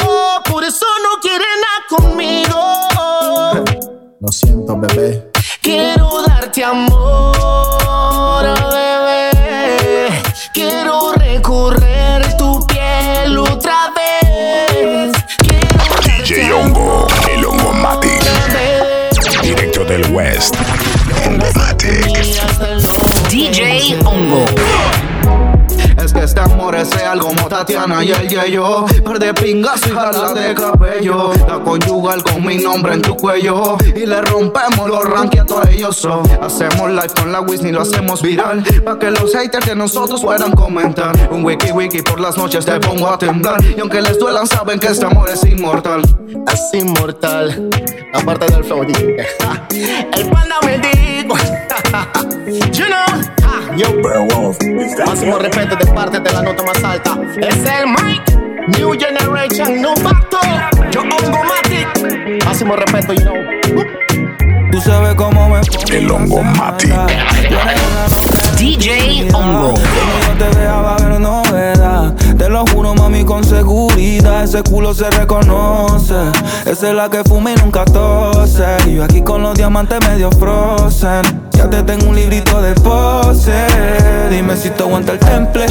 por 0.50 0.64
eso 0.64 0.86
no 1.02 1.20
quiere 1.20 1.44
nada 1.64 1.84
conmigo. 1.88 3.64
Lo 4.20 4.28
siento, 4.28 4.76
bebé. 4.78 5.30
Quiero 5.60 6.22
darte 6.26 6.64
amor, 6.64 8.44
Es 26.04 26.12
que 26.12 26.22
este 26.22 26.40
amor 26.40 26.74
es 26.74 26.90
real 26.94 27.18
como 27.18 27.48
Tatiana 27.48 28.04
y 28.04 28.10
el 28.10 28.28
Yeyo. 28.28 28.84
Par 29.04 29.18
de 29.18 29.32
pingas 29.32 29.80
y 29.86 29.90
jalas 29.90 30.34
de 30.34 30.54
cabello. 30.54 31.32
La 31.48 31.60
conyugal 31.60 32.22
con 32.22 32.44
mi 32.44 32.56
nombre 32.56 32.94
en 32.94 33.02
tu 33.02 33.16
cuello. 33.16 33.78
Y 33.96 34.04
le 34.04 34.20
rompemos 34.20 34.88
los 34.88 35.04
ranking 35.04 35.40
a 35.40 35.46
todos 35.46 35.68
ellos. 35.68 35.96
So. 35.96 36.22
Hacemos 36.42 36.90
live 36.90 37.08
con 37.14 37.32
la 37.32 37.40
Whitney, 37.40 37.72
lo 37.72 37.80
hacemos 37.80 38.20
viral. 38.20 38.62
Pa' 38.84 38.98
que 38.98 39.10
los 39.10 39.32
haters 39.34 39.66
de 39.66 39.74
nosotros 39.76 40.20
puedan 40.20 40.52
comentar. 40.52 41.16
Un 41.30 41.44
wiki 41.44 41.72
wiki 41.72 42.02
por 42.02 42.20
las 42.20 42.36
noches 42.36 42.66
te 42.66 42.78
pongo 42.80 43.08
a 43.08 43.16
temblar. 43.16 43.64
Y 43.64 43.80
aunque 43.80 44.02
les 44.02 44.18
duelan, 44.18 44.46
saben 44.46 44.78
que 44.78 44.88
este 44.88 45.06
amor 45.06 45.30
es 45.30 45.42
inmortal. 45.44 46.02
Es 46.52 46.74
inmortal, 46.74 47.70
aparte 48.12 48.52
del 48.52 48.64
flow. 48.64 48.82
El 48.82 50.30
panda 50.30 50.56
me 50.64 50.78
dijo, 50.78 51.34
you 52.72 52.84
know, 52.86 53.43
yo 53.76 53.86
Máximo 55.06 55.38
respeto 55.38 55.76
de 55.76 55.86
parte 55.86 56.20
de 56.20 56.32
la 56.32 56.42
nota 56.42 56.62
más 56.62 56.84
alta. 56.84 57.18
Es 57.36 57.56
el 57.56 57.86
Mike, 57.86 58.78
New 58.78 58.92
Generation, 58.98 59.82
no 59.82 59.94
pacto. 59.94 60.38
Yo 60.90 61.00
hongo 61.02 61.44
Matic. 61.44 62.44
Máximo 62.44 62.76
respeto, 62.76 63.12
you 63.12 63.20
know. 63.22 63.34
Tú 64.74 64.80
sabes 64.80 65.14
cómo 65.14 65.48
me 65.48 65.60
pongo. 65.60 65.92
El 65.92 66.10
Ongomatic. 66.10 66.92
DJ 68.58 69.28
Ongo. 69.32 69.74
Cuando 69.74 69.76
yo 69.76 70.50
te 70.50 70.58
vea 70.58 70.80
va 70.80 70.90
a 70.90 70.96
haber 70.96 71.20
novedad. 71.20 72.23
Te 72.38 72.48
lo 72.48 72.64
juro, 72.66 72.94
mami, 72.94 73.24
con 73.24 73.44
seguridad. 73.44 74.44
Ese 74.44 74.62
culo 74.62 74.92
se 74.92 75.08
reconoce. 75.10 76.14
Esa 76.66 76.88
es 76.88 76.94
la 76.94 77.08
que 77.08 77.22
fuma 77.24 77.52
y 77.52 77.54
nunca 77.56 77.84
tose. 77.84 78.64
Y 78.86 78.94
yo 78.96 79.04
aquí 79.04 79.22
con 79.22 79.42
los 79.42 79.54
diamantes 79.54 79.98
medio 80.08 80.30
frozen. 80.32 81.22
Ya 81.52 81.70
te 81.70 81.82
tengo 81.82 82.08
un 82.08 82.16
librito 82.16 82.60
de 82.60 82.74
pose. 82.74 83.52
Dime 84.30 84.56
si 84.56 84.70
te 84.70 84.82
aguanta 84.82 85.12
el 85.12 85.18
temple. 85.18 85.66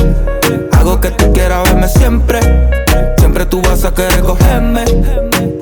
Hago 0.71 0.99
que 0.99 1.10
tú 1.12 1.32
quieras 1.34 1.63
verme 1.63 1.88
siempre. 1.88 2.39
Siempre 3.17 3.45
tú 3.45 3.62
vas 3.62 3.84
a 3.84 3.93
querer 3.93 4.21
cogerme. 4.21 4.86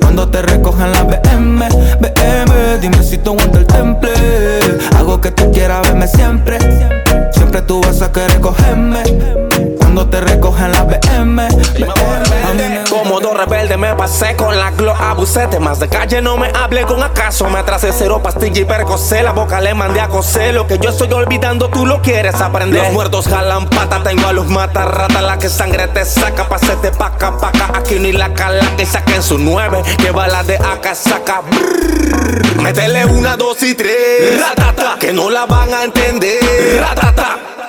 Cuando 0.00 0.28
te 0.28 0.42
recogen 0.42 0.92
la 0.92 1.02
BM, 1.02 1.68
BM. 2.00 2.78
Dime 2.80 3.02
si 3.02 3.18
te 3.18 3.28
aguanta 3.28 3.58
el 3.58 3.66
temple. 3.66 4.10
Hago 4.96 5.20
que 5.20 5.30
tú 5.32 5.50
quieras 5.52 5.82
verme 5.82 6.06
siempre. 6.06 6.58
Siempre 7.32 7.62
tú 7.62 7.80
vas 7.80 8.02
a 8.02 8.12
querer 8.12 8.40
cogerme. 8.40 9.02
Cuando 9.92 10.08
te 10.08 10.22
recogen 10.22 10.72
la 10.72 10.84
BM, 10.84 11.48
BM. 11.48 11.82
A 12.42 12.54
mí 12.54 13.76
me 13.76 13.94
pasé 13.94 14.34
con 14.36 14.58
la 14.58 14.70
glo 14.70 14.94
abusé 14.94 15.46
Más 15.60 15.80
de 15.80 15.88
calle 15.90 16.22
no 16.22 16.38
me 16.38 16.48
hable 16.48 16.84
con 16.84 17.02
acaso. 17.02 17.50
Me 17.50 17.58
atrasé 17.58 17.92
cero 17.92 18.22
pastilla 18.22 18.62
y 18.62 18.64
percocé 18.64 19.22
La 19.22 19.32
boca 19.32 19.60
le 19.60 19.74
mandé 19.74 20.00
a 20.00 20.08
coser. 20.08 20.54
Lo 20.54 20.66
que 20.66 20.78
yo 20.78 20.88
estoy 20.88 21.12
olvidando 21.12 21.68
tú 21.68 21.84
lo 21.84 22.00
quieres 22.00 22.36
aprender. 22.36 22.84
Los 22.84 22.92
muertos 22.94 23.28
jalan 23.28 23.68
pata 23.68 24.02
Tengo 24.02 24.28
a 24.28 24.32
los 24.32 24.46
matarratas 24.46 25.22
La 25.22 25.36
que 25.36 25.50
sangre 25.50 25.86
te 25.88 26.06
saca. 26.06 26.48
Pasete 26.48 26.90
paca 26.92 27.36
paca 27.36 27.72
Aquí 27.74 27.98
ni 27.98 28.12
la 28.12 28.32
cala 28.32 28.64
que 28.78 28.86
saquen 28.86 29.22
su 29.22 29.36
nueve. 29.36 29.82
Que 29.98 30.10
bala 30.10 30.42
de 30.42 30.56
acá 30.56 30.94
saca 30.94 31.42
Brrr. 31.42 32.62
Métele 32.62 33.04
una, 33.04 33.36
dos 33.36 33.62
y 33.62 33.74
tres. 33.74 34.40
Que 34.98 35.12
no 35.12 35.28
la 35.28 35.44
van 35.44 35.74
a 35.74 35.84
entender 35.84 36.82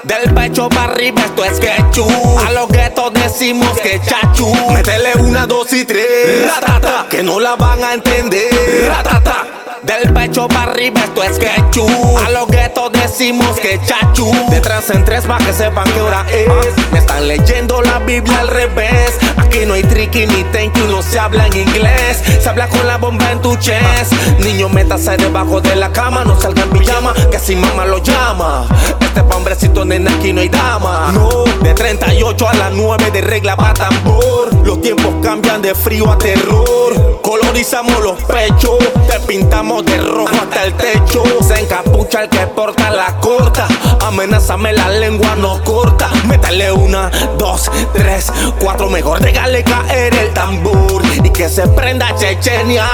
del 0.04 0.34
pecho 0.34 0.70
para 0.70 0.92
arriba 0.92 1.22
esto 1.24 1.44
es 1.46 1.60
quechú 1.60 2.06
A 2.46 2.52
los 2.52 2.68
guetos 2.70 3.14
decimos 3.14 3.80
que 3.82 4.00
chachu. 4.02 4.54
Métele 4.72 5.14
una, 5.20 5.46
dos 5.46 5.72
y 5.74 5.86
tres. 5.86 6.46
Ratata 6.54 7.08
Que 7.10 7.24
no 7.24 7.40
la 7.40 7.56
van 7.56 7.84
a 7.84 7.94
entender. 7.94 8.88
Ratata 8.88 9.53
del 9.84 10.14
pecho 10.14 10.48
para 10.48 10.72
arriba 10.72 11.02
esto 11.04 11.24
es 11.24 11.38
quechú 11.38 11.86
A 12.26 12.30
los 12.30 12.48
guetos 12.48 12.92
decimos 12.92 13.60
que 13.60 13.80
chachu. 13.86 14.32
Detrás 14.50 14.90
en 14.90 15.04
tres 15.06 15.26
pa' 15.26 15.38
que 15.38 15.54
sepan 15.54 15.86
qué 15.94 16.02
hora 16.02 16.26
es. 16.30 16.92
Me 16.92 17.00
están 17.00 17.28
leyendo 17.28 17.82
la 17.82 18.00
Biblia 18.00 18.40
al 18.40 18.48
revés. 18.48 19.18
Aquí 19.38 19.66
no 19.66 19.74
hay 19.74 19.84
tricky 19.84 20.26
ni 20.26 20.44
thank 20.46 20.78
you 20.78 20.88
No 20.88 21.02
se 21.02 21.20
habla 21.20 21.48
en 21.48 21.58
inglés. 21.58 22.22
Se 22.42 22.50
habla 22.50 22.68
con 22.68 22.86
la 22.88 22.98
bomba 22.98 23.32
en 23.32 23.42
tu 23.42 23.56
chest. 23.58 24.14
Niño 24.40 24.70
métase 24.70 25.18
debajo 25.18 25.62
de 25.62 25.76
la 25.76 25.92
cama 25.92 26.24
No 26.24 26.40
salga 26.40 26.64
en 26.64 26.70
pijama 26.70 27.14
que 27.32 27.40
si 27.40 27.56
mamá 27.56 27.86
lo 27.86 27.98
llama. 28.00 28.66
Este 29.02 29.24
pa' 29.24 29.36
hombrecito 29.36 29.86
nena 29.86 30.12
aquí 30.14 30.34
no 30.34 30.42
hay 30.42 30.50
dama. 30.50 31.12
No, 31.14 31.44
de 31.62 31.74
38 31.74 32.48
a 32.48 32.54
las 32.54 32.72
9 32.72 33.12
de 33.12 33.22
regla 33.22 33.56
pa' 33.56 33.74
tambor. 33.74 34.54
Los 34.66 34.82
tiempos 34.82 35.14
cambian 35.22 35.62
de 35.62 35.76
frío 35.76 36.10
a 36.12 36.18
terror. 36.18 37.22
Colorizamos 37.24 38.00
los 38.02 38.22
pechos 38.24 38.78
Te 39.08 39.20
pintamos 39.22 39.73
de 39.82 39.98
rojo 39.98 40.36
hasta 40.36 40.66
el 40.66 40.74
techo. 40.74 41.24
Se 41.42 41.60
encapucha 41.60 42.24
el 42.24 42.30
que 42.30 42.46
porta 42.48 42.92
la 42.92 43.18
corta. 43.20 43.68
Amenázame 44.06 44.74
la 44.74 44.90
lengua 44.90 45.36
no 45.36 45.64
corta. 45.64 46.10
Métale 46.28 46.72
una, 46.72 47.10
dos, 47.38 47.72
tres, 47.94 48.32
cuatro. 48.60 48.90
Mejor 48.90 49.22
regale 49.22 49.64
caer 49.64 50.14
el 50.16 50.34
tambor 50.34 51.02
Y 51.24 51.30
que 51.30 51.50
se 51.50 51.68
prenda 51.70 52.14
Chechenia. 52.16 52.88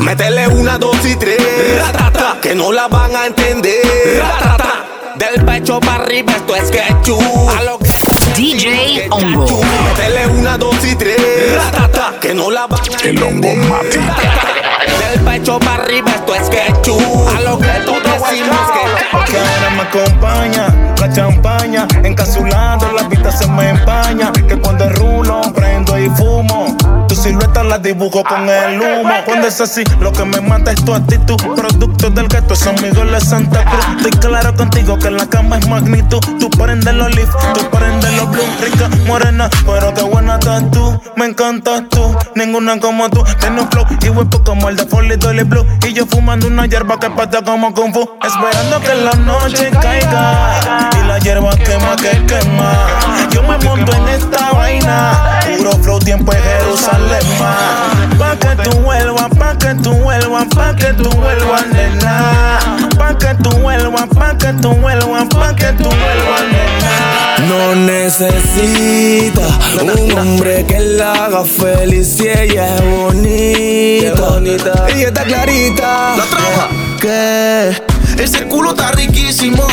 Métele 0.00 0.48
una, 0.48 0.78
dos 0.78 0.96
y 1.04 1.14
tres. 1.16 1.38
Ratata, 1.80 2.38
Que 2.40 2.54
no 2.54 2.72
la 2.72 2.88
van 2.88 3.14
a 3.14 3.26
entender. 3.26 4.20
Ratata, 4.20 4.84
Del 5.16 5.44
pecho 5.44 5.78
para 5.80 6.02
arriba 6.02 6.32
esto 6.34 6.56
es 6.56 6.70
quechú 6.70 7.18
A 7.56 7.62
lo 7.62 7.78
que 7.78 7.92
DJ 8.36 9.08
Ongo. 9.10 9.46
Métele 9.84 10.26
una, 10.28 10.58
dos 10.58 10.84
y 10.84 10.96
tres. 10.96 11.54
Ratata, 11.54 12.14
Que 12.20 12.34
no 12.34 12.50
la 12.50 12.66
van 12.66 12.80
a 12.80 13.08
El 13.08 13.22
Ongomatic. 13.22 14.00
Del 15.10 15.20
pecho 15.20 15.58
para 15.58 15.82
arriba 15.82 16.10
esto 16.10 16.34
es 16.34 16.48
quechú 16.48 16.98
A 17.36 17.40
lo 17.40 17.58
que 17.58 17.68
tú 17.84 17.94
decimos 17.94 18.58
que 18.72 19.32
Que 19.32 19.38
ahora 19.38 19.70
me 19.76 19.82
acompaña 19.82 20.90
la 21.00 21.10
champaña. 21.10 21.88
Encapsulando 22.04 22.92
la 22.92 23.04
vista 23.04 23.32
se 23.32 23.46
me 23.48 23.70
empaña. 23.70 24.30
Que 24.32 24.58
cuando 24.58 24.84
es 24.84 24.98
la 27.70 27.78
dibujo 27.78 28.24
con 28.24 28.48
el 28.48 28.80
humo. 28.80 29.14
Cuando 29.24 29.46
es 29.46 29.60
así 29.60 29.84
lo 30.00 30.10
que 30.10 30.24
me 30.24 30.40
mata 30.40 30.72
es 30.72 30.84
tu 30.84 30.92
actitud. 30.92 31.36
Producto 31.54 32.10
del 32.10 32.26
gato 32.26 32.56
son 32.56 32.76
amigos 32.76 33.08
de 33.08 33.20
Santa 33.20 33.64
Cruz. 33.64 33.86
Estoy 33.96 34.10
claro 34.28 34.52
contigo 34.56 34.98
que 34.98 35.08
la 35.08 35.24
cama 35.26 35.56
es 35.58 35.68
magnitud. 35.68 36.18
Tú 36.40 36.50
prendes 36.50 36.92
los 36.92 37.14
leaf, 37.14 37.30
tú 37.54 37.60
prendes 37.70 38.12
los 38.16 38.28
blue. 38.28 38.42
Rica, 38.60 38.88
morena, 39.06 39.48
pero 39.64 39.94
qué 39.94 40.02
buena 40.02 40.34
estás 40.34 40.68
tú. 40.72 41.00
Me 41.14 41.26
encantas 41.26 41.84
tú, 41.90 42.16
ninguna 42.34 42.80
como 42.80 43.08
tú. 43.08 43.22
Tienes 43.38 43.62
un 43.62 43.70
flow 43.70 43.86
y 44.02 44.08
huepo 44.08 44.42
como 44.42 44.68
el 44.68 44.76
de 44.76 44.86
Folly 44.86 45.14
Dolly 45.16 45.44
Blue. 45.44 45.64
Y 45.86 45.92
yo 45.92 46.06
fumando 46.06 46.48
una 46.48 46.66
hierba 46.66 46.98
que 46.98 47.08
pata 47.10 47.40
como 47.42 47.72
Kung 47.72 47.92
Fu. 47.92 48.10
Esperando 48.20 48.80
que 48.80 48.94
la 48.96 49.12
noche 49.14 49.70
caiga 49.80 50.90
Y 51.00 51.06
la 51.06 51.18
hierba 51.18 51.50
quema 51.56 51.94
que 51.96 52.24
quema. 52.26 52.72
Yo 53.30 53.42
me 53.44 53.58
monto 53.58 53.92
en 53.92 54.08
esta 54.08 54.52
vaina. 54.54 55.40
Puro 55.56 55.72
flow, 55.72 56.00
tiempo 56.00 56.32
en 56.32 56.42
Jerusalén. 56.42 57.20
Pa' 58.18 58.36
que 58.36 58.54
tú 58.62 58.70
vuelvas, 58.80 59.28
pa' 59.38 59.56
que 59.58 59.74
tú 59.82 59.92
vuelvas, 59.94 60.46
pa' 60.54 60.76
que 60.76 60.92
tú 60.92 61.08
vuelvas, 61.10 61.66
nena. 61.72 62.58
Pa' 62.98 63.16
que 63.18 63.34
tú 63.42 63.50
vuelvas, 63.58 64.06
pa' 64.14 64.36
que 64.36 64.52
tú 64.60 64.72
vuelvas, 64.74 65.24
pa' 65.34 65.56
que 65.56 65.72
tú 65.72 65.84
vuelvas, 65.84 66.42
nena. 66.52 66.90
No 67.48 67.74
necesita 67.74 69.46
un 69.82 70.18
hombre 70.18 70.64
que 70.66 70.78
la 70.78 71.12
haga 71.12 71.42
feliz 71.44 72.16
si 72.16 72.28
ella 72.28 72.76
es 72.76 72.82
bonita. 72.82 74.12
Ella 74.88 75.08
está 75.08 75.24
clarita. 75.24 76.16
La 76.16 76.24
trama. 76.24 76.68
Que 77.00 77.72
Ese 78.18 78.46
culo 78.46 78.70
está 78.70 78.92
riquísimo. 78.92 79.66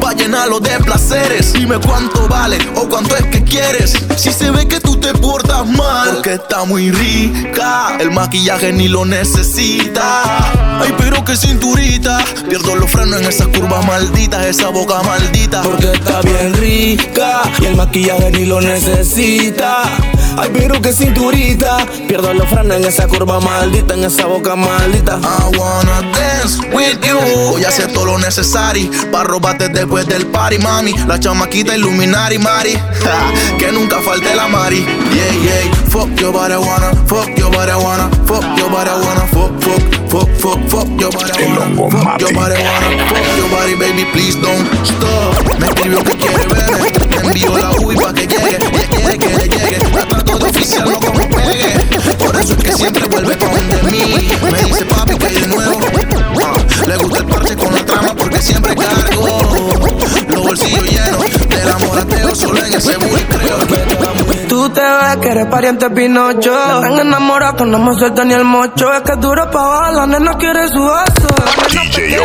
Pa' 0.00 0.12
llenarlo 0.12 0.60
de 0.60 0.78
placeres. 0.80 1.52
Dime 1.52 1.78
cuánto 1.78 2.28
vale 2.28 2.58
o 2.76 2.88
cuánto 2.88 3.16
es 3.16 3.26
que 3.26 3.42
quieres. 3.42 3.94
Si 4.16 4.32
se 4.32 4.50
ve 4.50 4.66
que 4.68 4.80
tú 4.80 4.96
te 4.96 5.12
portas 5.14 5.66
mal, 5.66 6.14
porque 6.14 6.34
está 6.34 6.64
muy 6.64 6.90
rica. 6.90 7.96
El 7.98 8.10
maquillaje 8.10 8.72
ni 8.72 8.88
lo 8.88 9.04
necesita. 9.04 10.22
Ay, 10.80 10.94
pero 10.98 11.24
qué 11.24 11.36
cinturita. 11.36 12.18
Pierdo 12.48 12.76
los 12.76 12.90
frenos 12.90 13.20
en 13.20 13.26
esas 13.26 13.48
curvas 13.48 13.84
malditas. 13.86 14.44
Esa 14.46 14.68
boca 14.68 15.02
maldita. 15.02 15.62
porque 15.62 15.92
está 15.92 16.20
bien 16.22 16.54
rica 16.54 17.42
y 17.60 17.66
el 17.66 17.76
maquillaje 17.76 18.30
ni 18.30 18.44
lo 18.44 18.60
necesita. 18.60 19.82
Ay, 20.38 20.50
pero 20.52 20.80
que 20.80 20.92
cinturita. 20.92 21.86
Pierdo 22.06 22.32
los 22.34 22.48
frenos 22.48 22.76
en 22.76 22.84
esa 22.84 23.06
curva 23.06 23.40
maldita, 23.40 23.94
en 23.94 24.04
esa 24.04 24.26
boca 24.26 24.54
maldita. 24.54 25.18
I 25.22 25.56
wanna 25.58 26.02
dance 26.12 26.58
with 26.72 26.98
you. 27.06 27.18
Voy 27.50 27.64
a 27.64 27.68
hacer 27.68 27.92
todo 27.92 28.06
lo 28.06 28.18
necesario 28.18 28.90
para 29.10 29.24
robarte 29.24 29.68
después 29.68 30.06
del 30.06 30.26
party, 30.26 30.58
mami. 30.58 30.92
La 31.06 31.18
chamaquita 31.18 31.74
Illuminati, 31.74 32.38
Mari. 32.38 32.72
Ja, 33.06 33.32
que 33.58 33.70
nunca 33.70 34.00
falte 34.00 34.34
la 34.34 34.48
Mari. 34.48 34.84
Yeah, 35.12 35.32
yeah. 35.42 35.74
Fuck 35.90 36.20
your 36.20 36.32
body, 36.32 36.54
wanna. 36.56 36.92
Fuck 37.06 37.38
your 37.38 37.50
body, 37.50 37.72
wanna. 37.72 38.10
Fuck 38.26 38.44
your 38.58 38.68
body, 38.70 38.90
wanna. 38.90 39.26
Fuck, 39.28 39.52
fuck, 39.62 39.82
fuck, 40.10 40.28
fuck, 40.40 40.58
fuck 40.68 40.88
your 41.00 41.10
body, 41.12 41.32
wanna. 41.54 41.90
Fuck 41.90 42.20
your 42.20 42.32
body, 42.34 42.54
wanna. 42.54 42.88
Fuck 43.08 43.36
your 43.38 43.48
body, 43.50 43.76
baby, 43.76 44.04
please 44.12 44.36
don't 44.36 44.66
stop. 44.84 45.58
Me 45.58 45.66
escribió 45.66 46.02
que 46.02 46.16
quiere 46.16 46.46
verme. 46.46 46.92
Me 47.08 47.28
envió 47.28 47.56
la 47.56 47.70
UI 47.80 47.96
pa' 47.96 48.12
que 48.12 48.26
llegue. 48.26 48.58
Le 49.06 49.18
llegue. 49.18 49.55
De 49.96 50.46
oficial, 50.46 50.90
no 50.90 51.00
como 51.00 51.26
pegue. 51.30 52.14
Por 52.18 52.36
eso 52.36 52.52
es 52.52 52.62
que 52.62 52.72
siempre 52.72 53.06
vuelve 53.06 53.34
pa' 53.34 53.46
donde 53.46 53.82
mí. 53.90 54.28
Me 54.42 54.62
dice 54.64 54.84
papi 54.84 55.16
que 55.16 55.30
de 55.30 55.46
nuevo. 55.46 55.80
Ah, 56.44 56.52
le 56.86 56.96
gusta 56.96 57.18
el 57.20 57.24
parche 57.24 57.56
con 57.56 57.72
la 57.72 57.86
trama 57.86 58.14
porque 58.14 58.42
siempre 58.42 58.76
cargo 58.76 59.38
los 60.28 60.42
bolsillos 60.42 60.84
llenos 60.84 61.48
del 61.48 61.70
amorateo 61.70 62.34
solo 62.34 62.62
en 62.62 62.74
ese 62.74 62.92
que 62.94 64.05
Tú 64.66 64.72
te 64.72 64.80
ves 64.80 65.16
que 65.18 65.28
eres 65.28 65.46
pariente 65.46 65.88
Pinocho. 65.90 66.50
De 66.50 66.88
tan 66.88 66.98
enamorado 66.98 67.54
que 67.54 67.64
no 67.66 67.78
me 67.78 67.94
suelta 67.94 68.24
ni 68.24 68.34
el 68.34 68.42
mocho. 68.42 68.92
Es 68.92 69.02
que 69.02 69.12
es 69.12 69.20
duro 69.20 69.48
pa' 69.48 69.62
bajar, 69.62 69.94
la 69.94 70.06
nena 70.08 70.36
quiere 70.36 70.66
su 70.66 70.82
vaso. 70.82 71.28
DJ. 71.70 72.18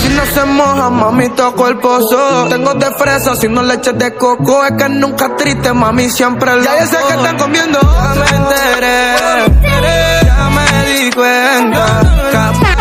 Si 0.00 0.08
no 0.10 0.24
se 0.26 0.44
moja, 0.44 0.90
mami, 0.90 1.28
toco 1.30 1.66
el 1.66 1.76
pozo. 1.78 2.46
Tengo 2.50 2.74
de 2.74 2.88
fresa, 2.92 3.34
si 3.34 3.48
no 3.48 3.64
leche 3.64 3.94
de 3.94 4.14
coco. 4.14 4.64
Es 4.64 4.72
que 4.80 4.88
nunca 4.90 5.34
triste, 5.34 5.72
mami, 5.72 6.08
siempre 6.08 6.54
lo 6.54 6.62
Ya 6.62 6.78
yo 6.78 6.86
sé 6.86 6.98
que 7.08 7.14
están 7.14 7.36
comiendo. 7.36 7.80
Ya 7.80 8.14
me 8.14 8.36
enteré, 8.36 9.16
ya 10.24 10.50
me 10.50 10.86
di 10.86 11.10
cuenta. 11.10 12.00
Capaz 12.30 12.80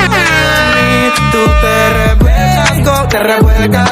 tú 1.31 1.39
te 1.61 1.89
revuelcas 1.89 3.09
te 3.09 3.19
revuelcas 3.19 3.88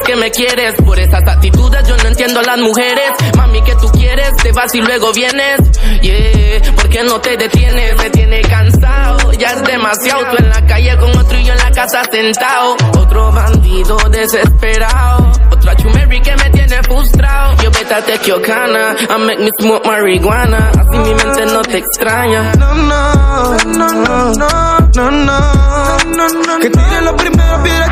que 0.00 0.16
me 0.16 0.30
quieres. 0.30 0.74
Por 0.84 0.98
esas 0.98 1.22
actitudes 1.26 1.86
yo 1.88 1.96
no 1.96 2.08
entiendo 2.08 2.40
a 2.40 2.42
las 2.42 2.58
mujeres. 2.58 3.12
Mami, 3.36 3.62
que 3.62 3.74
tú 3.76 3.88
quieres? 3.92 4.34
Te 4.42 4.52
vas 4.52 4.74
y 4.74 4.80
luego 4.80 5.12
vienes. 5.12 5.60
Yeah, 6.00 6.74
¿por 6.74 6.88
qué 6.88 7.02
no 7.04 7.20
te 7.20 7.36
detienes? 7.36 7.96
Me 7.96 8.10
tiene 8.10 8.40
cansado, 8.42 9.32
ya 9.32 9.52
es 9.52 9.62
demasiado. 9.64 10.24
Tú 10.30 10.36
en 10.38 10.48
la 10.48 10.66
calle 10.66 10.96
con 10.98 11.16
otro 11.16 11.38
y 11.38 11.44
yo 11.44 11.52
en 11.52 11.58
la 11.58 11.70
casa 11.70 12.02
sentado. 12.10 12.76
Otro 12.98 13.32
bandido 13.32 13.96
desesperado. 14.10 15.32
Otra 15.50 15.76
chumeri 15.76 16.20
que 16.20 16.36
me 16.36 16.50
tiene 16.50 16.82
frustrado. 16.82 17.56
Yo 17.62 17.70
vete 17.70 17.94
a 17.94 18.02
Tequiocana, 18.02 18.96
I 18.98 19.18
make 19.18 19.38
me 19.38 19.50
smoke 19.60 19.86
marihuana. 19.86 20.70
Así 20.70 20.98
mi 20.98 21.14
mente 21.14 21.46
no 21.46 21.62
te 21.62 21.78
extraña. 21.78 22.52
No, 22.54 22.74
no, 22.74 23.56
no, 23.66 23.88
no, 23.88 24.32
no, 24.34 24.50
no, 24.92 25.10
no, 25.10 25.98
no, 26.06 26.28
no. 26.28 26.58
Que 26.58 26.70
tire 26.70 27.00
la 27.02 27.16
primera 27.16 27.62
piedra 27.62 27.88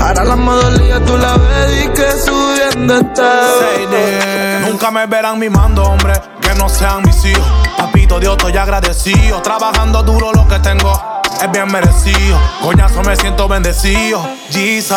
Ahora 0.00 0.24
la 0.24 0.36
modalidad 0.36 1.00
tú 1.02 1.16
la 1.16 1.36
ves 1.36 1.84
y 1.84 1.88
que 1.88 2.10
subiendo 2.12 2.96
está. 2.96 3.40
Nunca 4.68 4.90
me 4.90 5.06
verán 5.06 5.38
mimando, 5.38 5.82
hombre, 5.84 6.14
que 6.40 6.54
no 6.54 6.68
sean 6.68 7.02
mis 7.02 7.24
hijos. 7.24 7.46
Papito 7.76 8.20
Dios, 8.20 8.36
estoy 8.36 8.56
agradecido. 8.56 9.40
Trabajando 9.42 10.02
duro 10.02 10.32
lo 10.32 10.46
que 10.46 10.58
tengo. 10.58 10.92
Es 11.40 11.50
bien 11.50 11.70
merecido, 11.70 12.38
coñazo 12.62 13.02
me 13.02 13.16
siento 13.16 13.48
bendecido. 13.48 14.24
Jesus, 14.50 14.96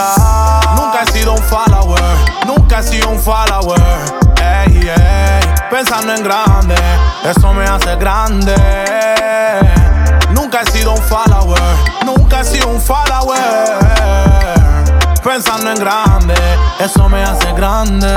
nunca 0.75 1.03
he 1.03 1.11
sido 1.11 1.33
un 1.33 1.43
follower, 1.43 2.01
nunca 2.45 2.79
he 2.79 2.83
sido 2.83 3.09
un 3.09 3.19
follower. 3.19 3.81
Ey, 4.39 4.87
ey, 4.87 5.55
pensando 5.71 6.13
en 6.13 6.23
grande, 6.23 6.75
eso 7.23 7.53
me 7.53 7.65
hace 7.65 7.95
grande. 7.95 8.55
Nunca 10.37 10.61
he 10.61 10.71
sido 10.71 10.91
un 10.93 11.01
follower, 11.01 11.59
nunca 12.05 12.41
he 12.41 12.45
sido 12.45 12.67
un 12.67 12.79
follower. 12.79 13.37
Pensando 15.23 15.71
en 15.71 15.79
grande, 15.79 16.35
eso 16.79 17.09
me 17.09 17.23
hace 17.23 17.51
grande. 17.53 18.07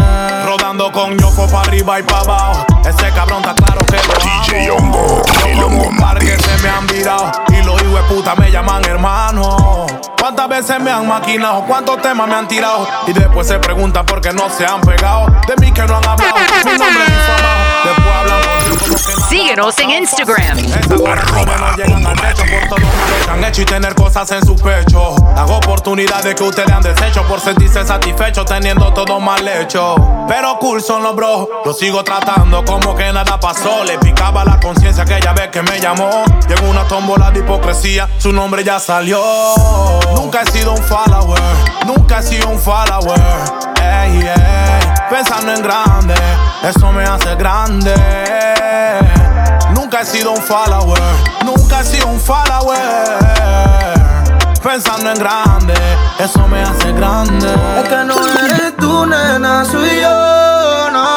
Rodando 0.45 0.93
con 0.93 1.17
ñoco 1.17 1.49
para 1.49 1.63
arriba 1.63 1.99
y 1.99 2.03
para 2.03 2.21
abajo. 2.21 2.67
Ese 2.85 3.11
cabrón 3.13 3.41
está 3.41 3.55
claro 3.55 3.81
que 3.87 3.97
lo 3.97 4.15
DJ. 4.15 4.71
Hongo, 4.71 5.23
el 5.47 5.63
Hongo 5.63 5.91
que 6.21 6.39
se 6.39 6.63
me 6.63 6.69
han 6.69 6.87
virado 6.87 7.33
y 7.49 7.63
los 7.65 7.83
hijos 7.83 7.95
de 7.95 8.15
puta 8.15 8.35
me 8.37 8.51
llaman 8.51 8.85
hermano. 8.85 9.87
¿Cuántas 10.21 10.49
veces 10.49 10.79
me 10.79 10.91
han 10.91 11.09
maquinado? 11.09 11.65
¿Cuántos 11.67 12.03
temas 12.03 12.29
me 12.29 12.35
han 12.35 12.47
tirado? 12.47 12.87
Y 13.07 13.15
después 13.15 13.49
se 13.49 13.59
preguntan 13.59 14.05
por 14.05 14.21
qué 14.21 14.33
no 14.33 14.51
se 14.51 14.67
han 14.67 14.83
pegado. 14.83 15.27
De 15.49 15.57
mí 15.57 15.73
que 15.73 15.83
no 15.83 15.97
han 15.97 16.07
hablado, 16.07 16.37
su 16.63 16.69
nombre 16.69 17.05
es. 17.07 17.85
Después 17.85 18.15
hablan 18.15 18.41
nada. 18.41 18.60
Síguenos 19.29 19.79
en 19.79 19.91
Instagram. 19.91 20.59
Han 23.31 23.45
hecho 23.45 23.63
y 23.63 23.65
tener 23.65 23.95
cosas 23.95 24.31
en 24.33 24.45
su 24.45 24.57
pecho. 24.57 25.15
Hago 25.37 25.57
oportunidades 25.57 26.35
que 26.35 26.43
ustedes 26.43 26.71
han 26.71 26.83
deshecho 26.83 27.23
por 27.25 27.41
sentirse 27.41 27.87
satisfechos 27.87 28.45
teniendo 28.45 28.93
todo 28.93 29.19
mal 29.21 29.47
hecho. 29.49 29.95
Pero 30.29 30.59
cool 30.59 30.83
son 30.83 31.03
los 31.03 31.17
bros, 31.17 31.49
lo 31.65 31.73
sigo 31.73 32.05
tratando 32.05 32.65
como 32.65 32.95
que 32.95 33.13
nada 33.13 33.41
pasó. 33.41 33.85
Le 33.85 33.99
picaba 33.99 34.45
la 34.45 34.61
conciencia 34.61 35.05
aquella 35.05 35.33
vez 35.33 35.49
que 35.49 35.63
me 35.63 35.81
llamó. 35.81 36.25
Llegó 36.49 36.69
una 36.69 36.85
tómbola 36.85 37.31
de 37.31 37.41
hipocresía, 37.41 38.09
su 38.19 38.33
nombre 38.33 38.65
ya 38.65 38.79
salió. 38.79 39.23
Nunca 40.15 40.43
he 40.43 40.51
sido 40.51 40.73
un 40.73 40.83
follower, 40.83 41.41
nunca 41.87 42.19
he 42.19 42.23
sido 42.23 42.49
un 42.49 42.59
follower. 42.59 43.70
Ey, 43.91 44.19
ey, 44.19 44.95
pensando 45.11 45.53
en 45.53 45.63
grande, 45.63 46.15
eso 46.63 46.93
me 46.93 47.03
hace 47.03 47.35
grande. 47.35 47.93
Nunca 49.75 50.03
he 50.03 50.07
sido 50.07 50.31
un 50.31 50.43
follower, 50.43 51.01
nunca 51.45 51.81
he 51.81 51.85
sido 51.85 52.07
un 52.07 52.21
follower. 52.21 52.79
Pensando 54.63 55.11
en 55.11 55.19
grande, 55.19 55.75
eso 56.19 56.47
me 56.47 56.63
hace 56.63 56.93
grande. 56.93 57.49
Es 57.83 57.89
que 57.89 58.05
no 58.05 58.15
eres 58.39 58.77
tú, 58.79 59.07
nena, 59.07 59.65
soy 59.65 60.01
yo, 60.01 60.91
no. 60.93 61.17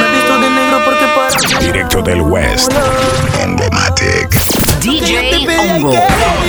Me 0.00 0.06
he 0.08 0.12
visto 0.14 0.38
de 0.38 0.50
negro 0.50 0.80
porque 0.84 1.06
para 1.14 1.60
Directo 1.60 2.02
del 2.02 2.22
West, 2.22 2.72
Hongo 3.40 3.64
Matic. 3.70 4.30
DJ 4.80 5.46
Hongo. 5.58 5.92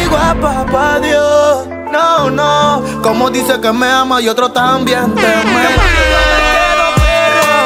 guapa 0.10 0.66
pa' 0.72 1.00
Dios. 1.00 1.79
No, 1.92 2.30
no. 2.30 3.02
Como 3.02 3.30
dice 3.30 3.60
que 3.60 3.72
me 3.72 3.90
ama 3.90 4.22
y 4.22 4.30
otro 4.30 4.52
también 4.52 5.14
te 5.16 5.22
me. 5.22 5.68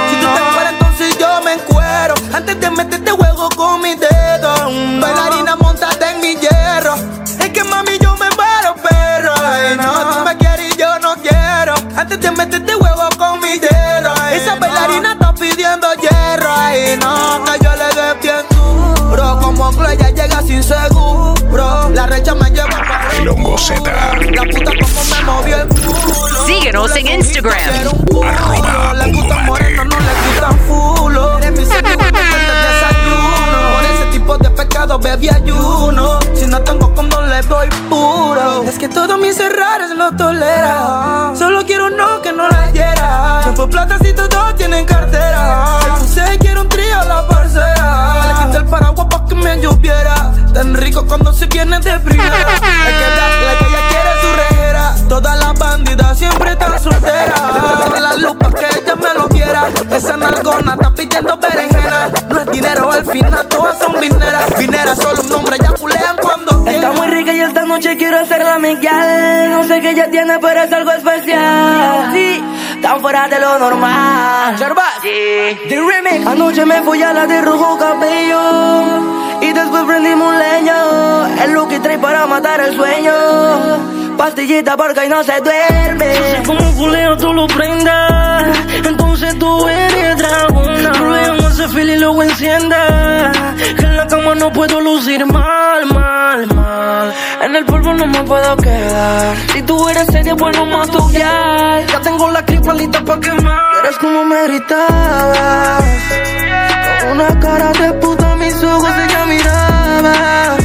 Si 0.09 0.15
tú 0.15 0.27
te 0.33 0.41
encueras, 0.41 0.73
entonces 0.73 1.17
yo 1.17 1.41
me 1.43 1.53
encuero. 1.53 2.13
Antes 2.33 2.59
de 2.59 2.69
meterte 2.71 3.11
juego 3.11 3.49
con 3.55 3.81
mi 3.81 3.95
dedo. 3.95 4.69
Bailarina, 5.01 5.55
montate 5.55 6.09
en 6.11 6.21
mi 6.21 6.35
hierro. 6.35 6.95
Es 7.39 7.49
que 7.49 7.63
mami, 7.63 7.97
yo 7.99 8.15
me 8.17 8.29
muero, 8.35 8.75
perro. 8.81 9.33
Ay, 9.43 9.77
no, 9.77 9.91
tú 10.13 10.19
me 10.25 10.37
quieres 10.37 10.73
y 10.73 10.77
yo 10.77 10.99
no 10.99 11.15
quiero. 11.15 11.73
Antes 11.95 12.19
de 12.21 12.31
meterte 12.31 12.75
huevo 12.75 13.09
con 13.17 13.39
mi 13.41 13.59
dedo. 13.59 14.13
Esa 14.31 14.55
bailarina 14.55 15.13
está 15.13 15.33
pidiendo 15.33 15.87
hierro. 15.95 16.49
Ay, 16.55 16.97
no, 17.01 17.32
ya 19.97 20.09
llega 20.09 20.41
sin 20.41 20.63
seguro. 20.63 21.89
La 21.93 22.07
recha 22.07 22.33
me 22.35 22.49
lleva 22.49 22.69
para 22.69 23.09
El 23.17 23.29
hongo 23.29 23.57
Z. 23.57 23.81
La 23.83 24.43
puta 24.43 24.71
como 24.79 25.03
me 25.09 25.23
movió 25.23 25.57
el 25.57 25.67
culo. 25.67 26.45
Síguenos 26.45 26.95
en 26.95 27.07
Instagram. 27.07 27.53
Arroba 28.25 28.93
La 28.93 29.05
puta 29.05 29.35
morena 29.39 29.83
no 29.83 29.99
le 29.99 30.13
gustan 30.27 30.59
fulo. 30.67 31.37
Eres 31.39 31.51
mi 31.51 31.63
el 31.63 31.67
desayuno. 31.69 32.13
Por 33.73 33.83
ese 33.83 34.05
tipo 34.11 34.37
de 34.37 34.49
pecado 34.49 34.99
bebí 34.99 35.29
ayuno. 35.29 36.19
Si 36.33 36.47
no 36.47 36.61
tengo 36.61 36.93
como 36.93 37.21
le 37.21 37.41
doy 37.43 37.69
puro. 37.89 38.63
Es 38.63 38.77
que 38.77 38.89
todos 38.89 39.19
mis 39.19 39.39
errores 39.39 39.91
lo 39.95 40.11
tolera. 40.15 41.33
Solo 41.37 41.63
quiero 41.65 41.89
no 41.89 42.21
que 42.21 42.31
no 42.31 42.47
la 42.49 42.71
hiera. 42.71 43.41
Chapo 43.43 43.69
plata 43.69 43.97
si 43.99 44.13
todos 44.13 44.55
tienen 44.55 44.85
cartera. 44.85 45.79
Si 46.01 46.15
sé 46.15 46.37
quiero 46.39 46.61
un 46.61 46.69
trío 46.69 47.03
la 47.05 47.27
que 49.33 49.39
me 49.39 49.61
lloviera. 49.61 50.33
Tan 50.53 50.75
rico 50.75 51.05
cuando 51.05 51.33
se 51.33 51.45
viene 51.47 51.79
de 51.79 51.99
primera. 51.99 52.29
La 52.29 52.45
que, 52.45 52.61
la, 53.15 53.27
la 53.45 53.57
que 53.57 53.65
ella 53.65 53.79
quiere 53.89 54.11
su 54.21 54.33
rejera. 54.35 54.95
Todas 55.09 55.37
las 55.39 55.53
bandidas 55.57 56.17
siempre 56.17 56.51
están 56.51 56.79
solteras. 56.79 57.41
Las 58.01 58.17
lupas 58.17 58.53
que 58.53 58.65
ella 58.65 58.95
me 58.95 59.13
lo 59.13 59.27
quiera. 59.29 59.69
Esa 59.91 60.17
nalgona 60.17 60.73
está 60.73 60.93
pidiendo 60.93 61.37
berenjena. 61.37 62.11
No 62.33 62.39
es 62.39 62.51
dinero 62.51 62.91
al 62.91 63.05
final, 63.05 63.47
todas 63.47 63.77
son 63.77 63.93
vineras. 64.01 64.57
Vineras 64.57 64.97
solo 64.97 65.21
un 65.21 65.29
nombre, 65.29 65.57
ya 65.61 65.71
culean 65.73 66.17
cuando 66.19 66.67
Está 66.67 66.91
muy 66.93 67.07
rica 67.07 67.31
y 67.31 67.41
esta 67.41 67.63
noche 67.63 67.95
quiero 67.95 68.19
hacerla 68.19 68.57
Miguel. 68.57 69.51
No 69.51 69.63
sé 69.65 69.79
qué 69.81 69.91
ella 69.91 70.09
tiene, 70.09 70.39
pero 70.39 70.63
es 70.63 70.73
algo 70.73 70.91
especial. 70.91 72.11
Sí, 72.11 72.43
tan 72.81 73.01
fuera 73.01 73.27
de 73.27 73.39
lo 73.39 73.59
normal. 73.59 74.57
Sí. 75.03 75.09
The 75.69 75.75
remix. 75.75 76.25
Anoche 76.25 76.65
me 76.65 76.81
fui 76.81 77.03
a 77.03 77.13
la 77.13 77.27
de 77.27 77.41
rojo 77.43 77.77
cabello. 77.77 79.39
Y 79.41 79.53
después 79.53 79.83
prendimos 79.83 80.33
un 80.33 80.39
leño. 80.39 81.27
El 81.43 81.53
look 81.53 81.71
y 81.71 81.79
trae 81.79 81.99
para 81.99 82.25
matar 82.25 82.61
el 82.61 82.75
sueño. 82.75 83.13
Pastillita 84.17 84.75
porque 84.75 85.05
y 85.05 85.09
no 85.09 85.23
se 85.23 85.39
duerme. 85.39 86.15
Yo 86.15 86.23
sé 86.23 86.43
cómo 86.47 86.71
culeo 86.77 87.15
tú 87.17 87.31
lo 87.31 87.45
prendas. 87.45 88.57
Entonces 88.83 89.37
tú 89.37 89.67
eres 89.67 90.17
dragona. 90.17 91.42
Feel 91.69 91.89
y 91.89 91.97
luego 91.97 92.23
encienda. 92.23 93.31
Que 93.77 93.85
en 93.85 93.97
la 93.97 94.05
cama 94.07 94.35
no 94.35 94.51
puedo 94.51 94.81
lucir 94.81 95.25
mal, 95.25 95.85
mal, 95.85 96.47
mal. 96.53 97.13
En 97.41 97.55
el 97.55 97.65
polvo 97.65 97.93
no 97.93 98.05
me 98.05 98.21
puedo 98.23 98.57
quedar. 98.57 99.35
Si 99.53 99.61
tú 99.63 99.87
eres 99.87 100.07
seria, 100.07 100.33
bueno, 100.33 100.65
mato 100.65 101.09
ya. 101.11 101.79
Ya 101.87 102.01
tengo 102.01 102.29
la 102.31 102.43
cripa 102.45 102.73
lista 102.73 103.01
pa' 103.03 103.19
quemar. 103.19 103.59
Eres 103.83 103.97
como 103.97 104.25
me 104.25 104.43
gritabas. 104.47 105.83
Con 107.01 107.11
una 107.11 107.39
cara 107.39 107.71
de 107.71 107.93
puta, 107.93 108.35
mis 108.35 108.63
ojos 108.63 108.91
ella 109.07 109.25
miraba. 109.25 110.57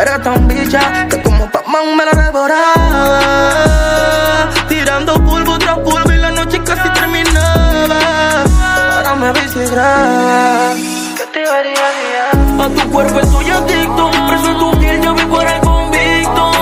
Era 0.00 0.22
tan 0.22 0.46
bicha 0.46 1.08
que 1.08 1.20
como 1.22 1.50
Pac-Man 1.50 1.96
me 1.96 2.04
la 2.04 2.22
devoraba. 2.22 4.19
¿Qué 9.60 9.66
te 11.34 11.44
haría 11.46 12.30
A 12.64 12.68
tu 12.70 12.90
cuerpo 12.90 13.20
estoy 13.20 13.50
adicto. 13.50 14.10
Preso 14.28 14.50
en 14.52 14.58
tu 14.58 14.70
piel, 14.78 15.02
yo 15.02 15.14
vivo 15.14 15.42
el 15.42 15.60
convicto. 15.60 16.52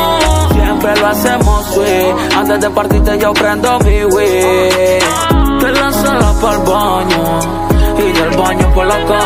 Siempre 0.53 0.97
lo 0.97 1.07
hacemos 1.07 1.67
sweet. 1.75 2.17
Antes 2.37 2.61
de 2.61 2.71
partirte, 2.71 3.19
yo 3.19 3.33
prendo 3.35 3.79
mi 3.81 4.05
weed. 4.05 5.03
Te 5.61 5.71
la 5.71 5.93
sala 5.93 6.35
pa'l 6.41 6.59
baño. 6.59 7.39
Y 7.99 8.13
del 8.19 8.37
baño 8.37 8.75
por 8.75 8.87
la 8.87 9.05
cama. 9.07 9.18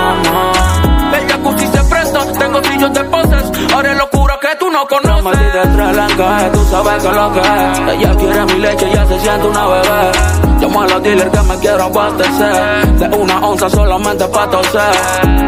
No 4.82 4.88
conoces. 4.88 5.24
Me 5.24 5.44
de 5.46 5.62
tres 5.62 6.52
tú 6.52 6.64
sabes 6.70 7.02
que 7.02 7.12
lo 7.12 7.32
que 7.32 7.40
es. 7.40 7.78
Ella 7.94 8.16
quiere 8.16 8.44
mi 8.46 8.58
leche, 8.58 8.90
ya 8.92 9.06
se 9.06 9.20
siente 9.20 9.46
una 9.46 9.66
bebé. 9.66 10.12
Llamo 10.60 10.82
a 10.82 10.86
los 10.86 11.02
dealers 11.02 11.30
que 11.30 11.42
me 11.42 11.58
quiero 11.58 11.84
abastecer. 11.84 12.86
De 12.98 13.16
una 13.16 13.38
onza 13.40 13.70
solamente 13.70 14.26
pa' 14.28 14.50
toser. 14.50 14.80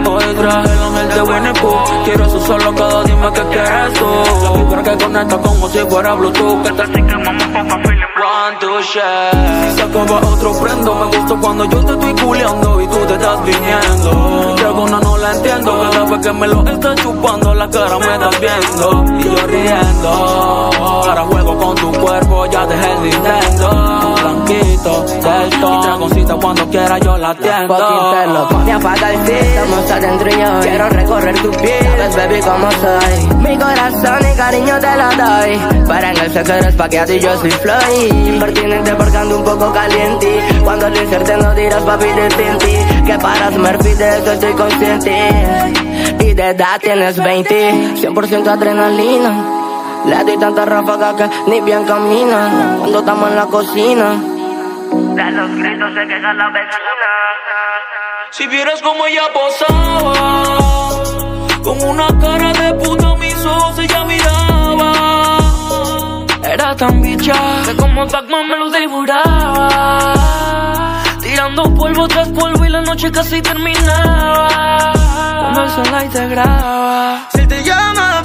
Hoy 0.07 0.25
traje 0.35 0.75
la 0.77 0.91
miel 0.91 1.09
de 1.09 1.23
Winnie 1.23 1.53
Pooh. 1.61 2.05
Quiero 2.05 2.27
eso 2.27 2.41
solo 2.41 2.75
cada 2.75 3.05
dime 3.05 3.33
que 3.33 3.43
quieres 3.43 3.93
tú. 3.95 4.07
La 4.43 4.51
vibra 4.53 4.83
que 4.83 5.05
conecta 5.05 5.39
como 5.39 5.69
si 5.69 5.79
fuera 5.79 6.15
Bluetooth. 6.15 6.63
Que 6.63 6.73
tal 6.73 6.87
si 6.87 7.03
quemamos 7.03 7.45
poca 7.45 7.79
feeling? 7.83 7.94
Si 8.45 8.99
se 9.01 9.83
acaba 9.83 10.19
otro 10.19 10.53
prendo, 10.61 10.95
me 10.95 11.17
gusta 11.17 11.35
cuando 11.41 11.65
yo 11.65 11.83
te 11.83 11.93
estoy 11.93 12.27
culeando 12.27 12.81
y 12.83 12.87
tú 12.89 12.99
te 13.07 13.15
estás 13.15 13.43
viniendo. 13.43 14.55
Que 14.57 14.65
alguna 14.65 15.01
no 15.01 15.17
la 15.17 15.33
entiendo, 15.35 15.81
cada 15.91 16.05
vez 16.05 16.27
que 16.27 16.33
me 16.35 16.47
lo 16.49 16.67
estás 16.69 16.95
chupando, 16.97 17.55
la 17.55 17.71
cara 17.71 17.99
me 17.99 18.13
estás 18.13 18.41
viendo. 18.41 19.05
Y 19.19 19.23
yo 19.25 19.47
riendo. 19.47 20.11
Ahora 20.11 21.23
juego 21.23 21.57
con 21.57 21.75
tu 21.77 21.93
cuerpo, 21.93 22.47
ya 22.47 22.67
dejé 22.67 22.93
el 22.93 23.03
Nintendo. 23.03 24.24
Blanquito, 24.35 25.05
del 25.05 25.51
todo. 25.61 25.75
Y 25.75 25.83
dragoncita 25.83 26.35
cuando 26.35 26.69
quiera 26.69 26.99
yo 26.99 27.17
la 27.17 27.31
atiendo. 27.31 27.77
Pelo, 27.77 28.49
ponte 28.49 28.73
apaga 28.73 29.13
el 29.13 29.21
feed 29.21 29.35
Estamos 29.35 29.91
adentro 29.91 30.29
y 30.29 30.63
quiero 30.63 30.89
recorrer 30.89 31.35
tu 31.41 31.51
piel. 31.51 31.87
Sabes 31.97 32.17
baby 32.17 32.41
cómo 32.41 32.71
soy. 32.73 33.37
Mi 33.37 33.59
corazón 33.59 34.19
y 34.33 34.37
cariño 34.37 34.81
te 34.81 34.97
lo 34.97 35.25
doy. 35.25 35.87
Para 35.87 36.11
en 36.11 36.19
el 36.19 36.33
sexo 36.33 36.55
eres 36.55 36.75
paqueado 36.75 37.13
y 37.13 37.21
yo 37.21 37.39
soy 37.39 37.51
Floyd. 37.51 38.27
Impertinente 38.27 38.95
porque 38.95 39.17
ando 39.17 39.39
un 39.39 39.45
poco 39.45 39.73
caliente. 39.73 40.41
Cuando 40.65 40.91
lo 40.91 41.03
inserte 41.03 41.37
no 41.37 41.55
dirás 41.55 41.83
papi 41.83 42.07
de 42.07 42.29
tinti 42.29 43.05
Que 43.07 43.19
para 43.19 43.51
Murphy 43.51 43.95
de 43.95 44.19
eso 44.19 44.33
estoy 44.33 44.53
consciente. 44.53 45.31
Y 46.21 46.35
de 46.35 46.49
edad 46.51 46.81
tienes 46.81 47.17
20 47.17 47.95
100% 47.97 48.49
adrenalina 48.49 49.64
Le 50.07 50.25
doy 50.25 50.39
tanta 50.39 50.65
ráfaga 50.65 51.17
que 51.17 51.29
ni 51.47 51.61
bien 51.61 51.85
camina 51.85 52.77
Cuando 52.79 52.99
estamos 52.99 53.31
en 53.31 53.37
la 53.37 53.47
cocina 53.47 54.09
De 55.15 55.31
los 55.33 55.51
gritos 55.57 55.95
se 55.95 56.07
queja 56.07 56.35
la 56.35 56.51
vecina. 56.51 56.95
Si 58.37 58.49
vieras 58.49 58.83
cómo 58.83 59.07
ella 59.07 59.33
posaba, 59.33 60.13
con 61.63 61.81
una 61.89 62.09
cara 62.21 62.53
de 62.53 62.75
puta 62.75 63.15
mis 63.15 63.47
ojos 63.47 63.79
ella 63.79 64.05
miraba. 64.05 64.93
Era 66.43 66.75
tan 66.75 67.01
bicha 67.01 67.33
que 67.65 67.77
como 67.77 68.09
Pac-Man 68.09 68.49
me 68.49 68.59
lo 68.59 68.71
devoraba. 68.71 70.15
Tirando 71.21 71.63
polvo 71.75 72.09
tras 72.09 72.29
polvo 72.31 72.65
y 72.65 72.71
la 72.71 72.81
noche 72.81 73.13
casi 73.13 73.41
terminaba. 73.41 74.49
Cuando 75.41 75.63
el 75.63 75.71
sunlight 75.71 76.13
te 76.13 76.29
graba. 76.29 77.29
Si 77.35 77.47
te 77.47 77.63
llama, 77.63 78.21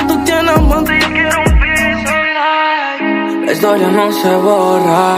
ya 0.00 0.06
tú 0.06 0.24
tienes 0.24 0.56
amante, 0.56 0.98
yo 1.00 1.08
quiero 1.08 1.38
un 1.40 1.60
piso. 1.60 2.14
La 3.44 3.52
historia 3.52 3.88
no 3.88 4.12
se 4.12 4.34
borra, 4.36 5.16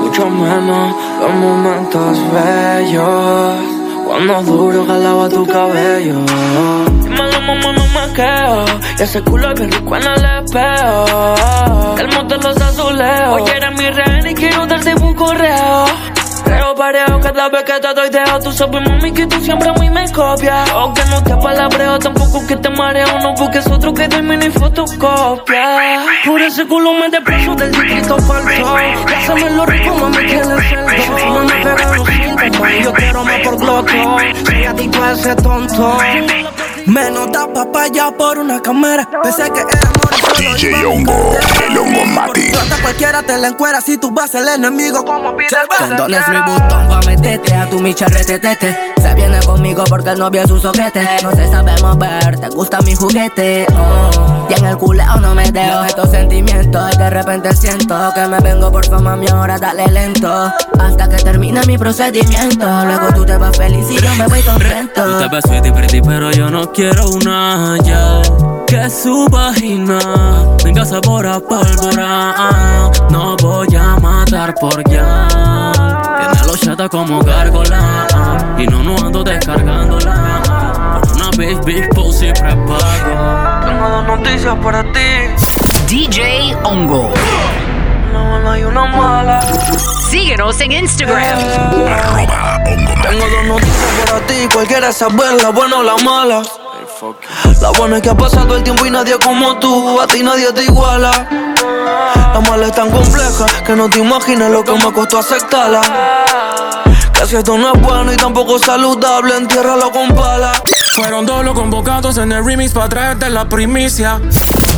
mucho 0.00 0.28
menos 0.30 0.94
los 1.20 1.34
momentos 1.34 2.18
bellos. 2.32 3.54
Cuando 4.04 4.42
duro 4.42 4.86
jalaba 4.86 5.28
tu 5.28 5.46
cabello. 5.46 6.14
Dímelo, 7.02 7.40
mamá, 7.42 7.72
no 7.72 7.86
me 7.86 8.12
quedo. 8.14 8.64
Y 8.98 9.02
ese 9.02 9.20
culo 9.22 9.50
es 9.50 9.60
bien 9.60 9.70
rico 9.70 9.96
en 9.96 10.02
el 10.02 10.24
espejo. 10.24 11.34
El 11.98 12.08
motor 12.08 12.42
los 12.42 12.56
azulejos. 12.56 13.42
Oye, 13.42 13.56
eres 13.56 13.78
mi 13.78 13.90
reina 13.90 14.30
y 14.30 14.34
quiero 14.34 14.66
darte 14.66 14.94
un 14.94 15.14
correo. 15.14 15.84
Pareo 16.78 17.20
cada 17.20 17.48
vez 17.48 17.64
que 17.64 17.72
te 17.80 17.92
doy 17.92 18.08
dejo. 18.08 18.38
Tú 18.38 18.52
sabes, 18.52 18.88
mami, 18.88 19.12
que 19.12 19.26
tú 19.26 19.40
siempre 19.40 19.68
a 19.68 19.72
mí 19.72 19.90
me 19.90 20.08
copias. 20.12 20.70
O 20.70 20.94
que 20.94 21.04
no 21.06 21.20
te 21.24 21.32
apalabreo, 21.32 21.98
tampoco 21.98 22.46
que 22.46 22.54
te 22.54 22.70
mareo. 22.70 23.18
No 23.18 23.34
busques 23.34 23.66
otro 23.66 23.92
que 23.92 24.06
termine 24.06 24.46
en 24.46 24.52
fotocopia. 24.52 26.04
Por 26.24 26.40
ese 26.40 26.64
culo 26.68 26.92
me 26.92 27.10
desprecio 27.10 27.56
del 27.56 27.72
distrito 27.72 28.16
falso. 28.18 28.76
Pásame 29.04 29.50
lo 29.50 29.66
rico, 29.66 29.92
mami, 29.96 30.16
que 30.18 30.36
le 30.36 30.62
celdo. 30.62 31.34
No 31.34 31.44
me 31.44 31.52
pegan 31.64 31.96
los 31.96 32.08
síntomas. 32.08 32.84
Yo 32.84 32.92
quiero 32.92 33.24
más 33.24 33.40
por 33.40 33.58
bloco. 33.58 34.18
Soy 34.46 34.64
adicto 34.64 35.02
a 35.02 35.12
ese 35.12 35.34
tonto. 35.34 35.98
Me 36.86 37.10
nota 37.10 37.52
papaya 37.52 38.10
por 38.16 38.38
una 38.38 38.60
cámara. 38.60 39.08
Pensé 39.20 39.50
que 39.50 39.60
era 39.60 39.80
amor. 39.80 40.08
DJ 40.38 40.86
Hongo, 40.86 41.36
el 41.68 41.76
Hongo 41.76 42.04
Cualquiera 42.88 43.22
te 43.22 43.36
la 43.36 43.48
encuera 43.48 43.82
si 43.82 43.98
tú 43.98 44.10
vas 44.10 44.34
el 44.34 44.48
enemigo. 44.48 45.04
Como 45.04 45.36
pide 45.36 45.48
Condones 45.78 46.26
Louis 46.26 46.40
Vuitton 46.46 46.88
pa' 46.88 47.00
meterte 47.06 47.54
a 47.54 47.68
tu 47.68 47.80
micha 47.80 48.06
retetete 48.06 48.94
Se 49.00 49.14
viene 49.14 49.38
conmigo 49.40 49.84
porque 49.90 50.10
el 50.10 50.18
novio 50.18 50.42
es 50.42 50.50
un 50.50 50.60
soquete. 50.60 51.06
No 51.22 51.30
se 51.32 51.48
sabe 51.48 51.72
mover, 51.82 52.40
te 52.40 52.48
gusta 52.48 52.80
mi 52.80 52.94
juguete 52.94 53.66
oh. 53.76 54.46
Y 54.48 54.54
en 54.54 54.64
el 54.64 54.78
culeo 54.78 55.16
no 55.20 55.34
me 55.34 55.52
dejo 55.52 55.84
estos 55.84 56.10
sentimientos. 56.10 56.94
Y 56.94 56.96
de 56.96 57.10
repente 57.10 57.54
siento 57.54 58.10
que 58.14 58.26
me 58.26 58.40
vengo 58.40 58.72
por 58.72 58.86
fama 58.86 59.16
mi 59.16 59.28
ahora 59.28 59.58
dale 59.58 59.86
lento. 59.88 60.50
Hasta 60.80 61.08
que 61.10 61.16
termine 61.16 61.60
mi 61.66 61.76
procedimiento. 61.76 62.66
Luego 62.86 63.12
tú 63.14 63.26
te 63.26 63.36
vas 63.36 63.54
feliz 63.54 63.86
y 63.90 64.00
yo 64.00 64.14
me 64.14 64.26
voy 64.26 64.40
contento. 64.40 65.20
Tú 65.20 65.28
te 65.28 65.42
sweetie 65.42 65.72
pretty, 65.72 66.00
pero 66.00 66.30
yo 66.30 66.50
no 66.50 66.72
quiero 66.72 67.10
una 67.10 67.76
ya. 67.84 68.22
Que 68.68 68.90
su 68.90 69.26
vagina 69.30 69.98
venga 70.62 70.84
sabor 70.84 71.26
a 71.26 71.40
pólvora. 71.40 72.90
No 73.08 73.34
voy 73.40 73.74
a 73.74 73.96
matar 73.98 74.54
por 74.60 74.86
ya. 74.90 75.26
Tiene 76.18 76.46
los 76.46 76.60
chatas 76.60 76.90
como 76.90 77.22
gárgola. 77.22 78.06
Y 78.58 78.66
no, 78.66 78.82
no 78.82 79.06
ando 79.06 79.24
descargándola. 79.24 81.00
Por 81.00 81.12
una 81.16 81.30
big, 81.38 81.64
big 81.64 81.88
pussy 81.94 82.30
prepago. 82.32 83.64
Tengo 83.64 83.88
dos 83.88 84.06
noticias 84.06 84.56
para 84.62 84.82
ti. 84.92 85.86
DJ 85.88 86.54
Hongo. 86.62 87.10
Una 88.10 88.28
buena 88.28 88.58
y 88.58 88.64
una 88.64 88.84
mala. 88.84 89.40
Síguenos 90.10 90.60
en 90.60 90.72
Instagram. 90.72 91.38
Tengo 93.02 93.28
dos 93.30 93.46
noticias 93.46 94.10
para 94.10 94.26
ti. 94.26 94.46
Cualquiera 94.52 94.92
saber 94.92 95.42
la 95.42 95.48
buena 95.52 95.78
o 95.78 95.82
la 95.82 95.96
mala. 96.04 96.42
La 97.60 97.70
buena 97.70 97.96
es 97.96 98.02
que 98.02 98.10
ha 98.10 98.16
pasado 98.16 98.56
el 98.56 98.64
tiempo 98.64 98.84
y 98.84 98.90
nadie 98.90 99.16
como 99.22 99.56
tú. 99.58 100.00
A 100.00 100.06
ti 100.06 100.22
nadie 100.22 100.52
te 100.52 100.64
iguala. 100.64 101.28
La 102.34 102.40
mala 102.40 102.66
es 102.66 102.72
tan 102.72 102.90
compleja 102.90 103.46
que 103.64 103.76
no 103.76 103.88
te 103.88 104.00
imaginas 104.00 104.50
lo 104.50 104.64
que 104.64 104.72
me 104.72 104.92
costó 104.92 105.18
aceptarla. 105.18 105.80
Que 107.12 107.26
si 107.26 107.36
esto 107.36 107.56
no 107.56 107.72
es 107.72 107.80
bueno 107.80 108.12
y 108.12 108.16
tampoco 108.16 108.58
saludable, 108.58 109.36
entiérralo 109.36 109.90
con 109.92 110.08
pala. 110.08 110.52
Fueron 110.92 111.24
dos 111.24 111.44
los 111.44 111.54
convocados 111.54 112.16
en 112.18 112.32
el 112.32 112.44
remix 112.44 112.72
para 112.72 112.88
traerte 112.88 113.30
la 113.30 113.48
primicia. 113.48 114.20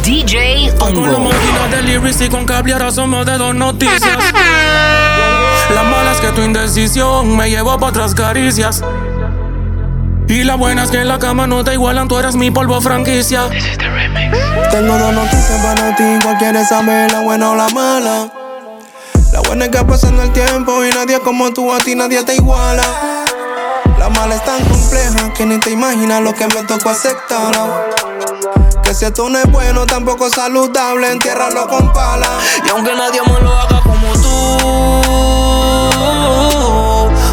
DJ 0.05 0.75
Con 0.79 0.95
la 0.95 1.17
Hongo. 1.17 1.31
máquina 1.31 1.69
de 1.71 1.83
lyrics 1.83 2.21
y 2.21 2.29
con 2.29 2.45
cable 2.45 2.75
ahora 2.75 2.93
somos 2.93 3.25
de 3.25 3.39
dos 3.39 3.55
noticias. 3.55 4.03
La 5.75 5.85
mala 5.85 6.13
es 6.13 6.21
que 6.21 6.29
tu 6.29 6.43
indecisión 6.43 7.37
me 7.37 7.49
llevó 7.49 7.79
para 7.79 7.91
otras 7.91 8.15
caricias. 8.15 8.83
Y 10.31 10.45
la 10.45 10.55
buena 10.55 10.85
es 10.85 10.93
que 10.93 11.01
en 11.01 11.09
la 11.09 11.19
cama 11.19 11.49
no 11.49 11.65
te 11.65 11.73
igualan, 11.73 12.07
tú 12.07 12.17
eres 12.17 12.37
mi 12.37 12.53
polvo 12.53 12.81
franquicia. 12.81 13.49
Tengo 14.71 14.97
dos 14.97 15.13
noticias 15.13 15.61
para 15.61 15.97
ti, 15.97 16.05
cuál 16.23 16.39
quieres 16.39 16.69
saber, 16.69 17.11
la 17.11 17.23
buena 17.23 17.51
o 17.51 17.57
la 17.57 17.69
mala. 17.71 18.31
La 19.33 19.41
buena 19.41 19.65
es 19.65 19.73
que 19.73 19.85
pasando 19.85 20.23
el 20.23 20.33
tiempo 20.33 20.85
y 20.85 20.91
nadie 20.91 21.19
como 21.19 21.53
tú, 21.53 21.75
a 21.75 21.79
ti 21.79 21.97
nadie 21.97 22.23
te 22.23 22.37
iguala. 22.37 22.85
La 23.99 24.09
mala 24.09 24.37
es 24.37 24.45
tan 24.45 24.65
compleja 24.67 25.35
que 25.35 25.47
ni 25.47 25.59
te 25.59 25.73
imaginas 25.73 26.23
lo 26.23 26.33
que 26.33 26.47
me 26.47 26.63
tocó 26.63 26.91
aceptar. 26.91 27.53
Que 28.85 28.95
si 28.95 29.07
esto 29.07 29.29
no 29.29 29.37
es 29.37 29.51
bueno, 29.51 29.85
tampoco 29.85 30.29
es 30.29 30.35
saludable, 30.35 31.11
entiérralo 31.11 31.67
con 31.67 31.93
pala. 31.93 32.29
Y 32.65 32.69
aunque 32.69 32.95
nadie 32.95 33.21
me 33.27 33.41
lo 33.41 33.53
haga 33.59 33.81
como 33.81 34.13
tú, 34.13 34.29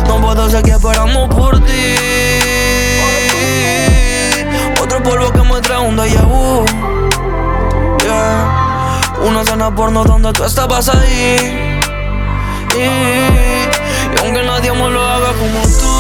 no 0.08 0.20
puedo 0.20 0.50
seguir 0.50 0.74
esperando 0.74 1.30
por 1.30 1.64
ti. 1.64 2.37
Un 5.82 5.96
déjà. 5.96 6.24
Una 9.28 9.44
cena 9.44 9.74
porno 9.74 10.04
donde 10.04 10.32
tú 10.34 10.44
estabas 10.44 10.90
ahí. 10.90 11.80
Y, 12.76 12.80
y 12.80 14.26
aunque 14.26 14.44
nadie 14.44 14.72
me 14.72 14.90
lo 14.90 15.06
haga 15.06 15.34
como 15.34 15.62
tú, 15.80 15.94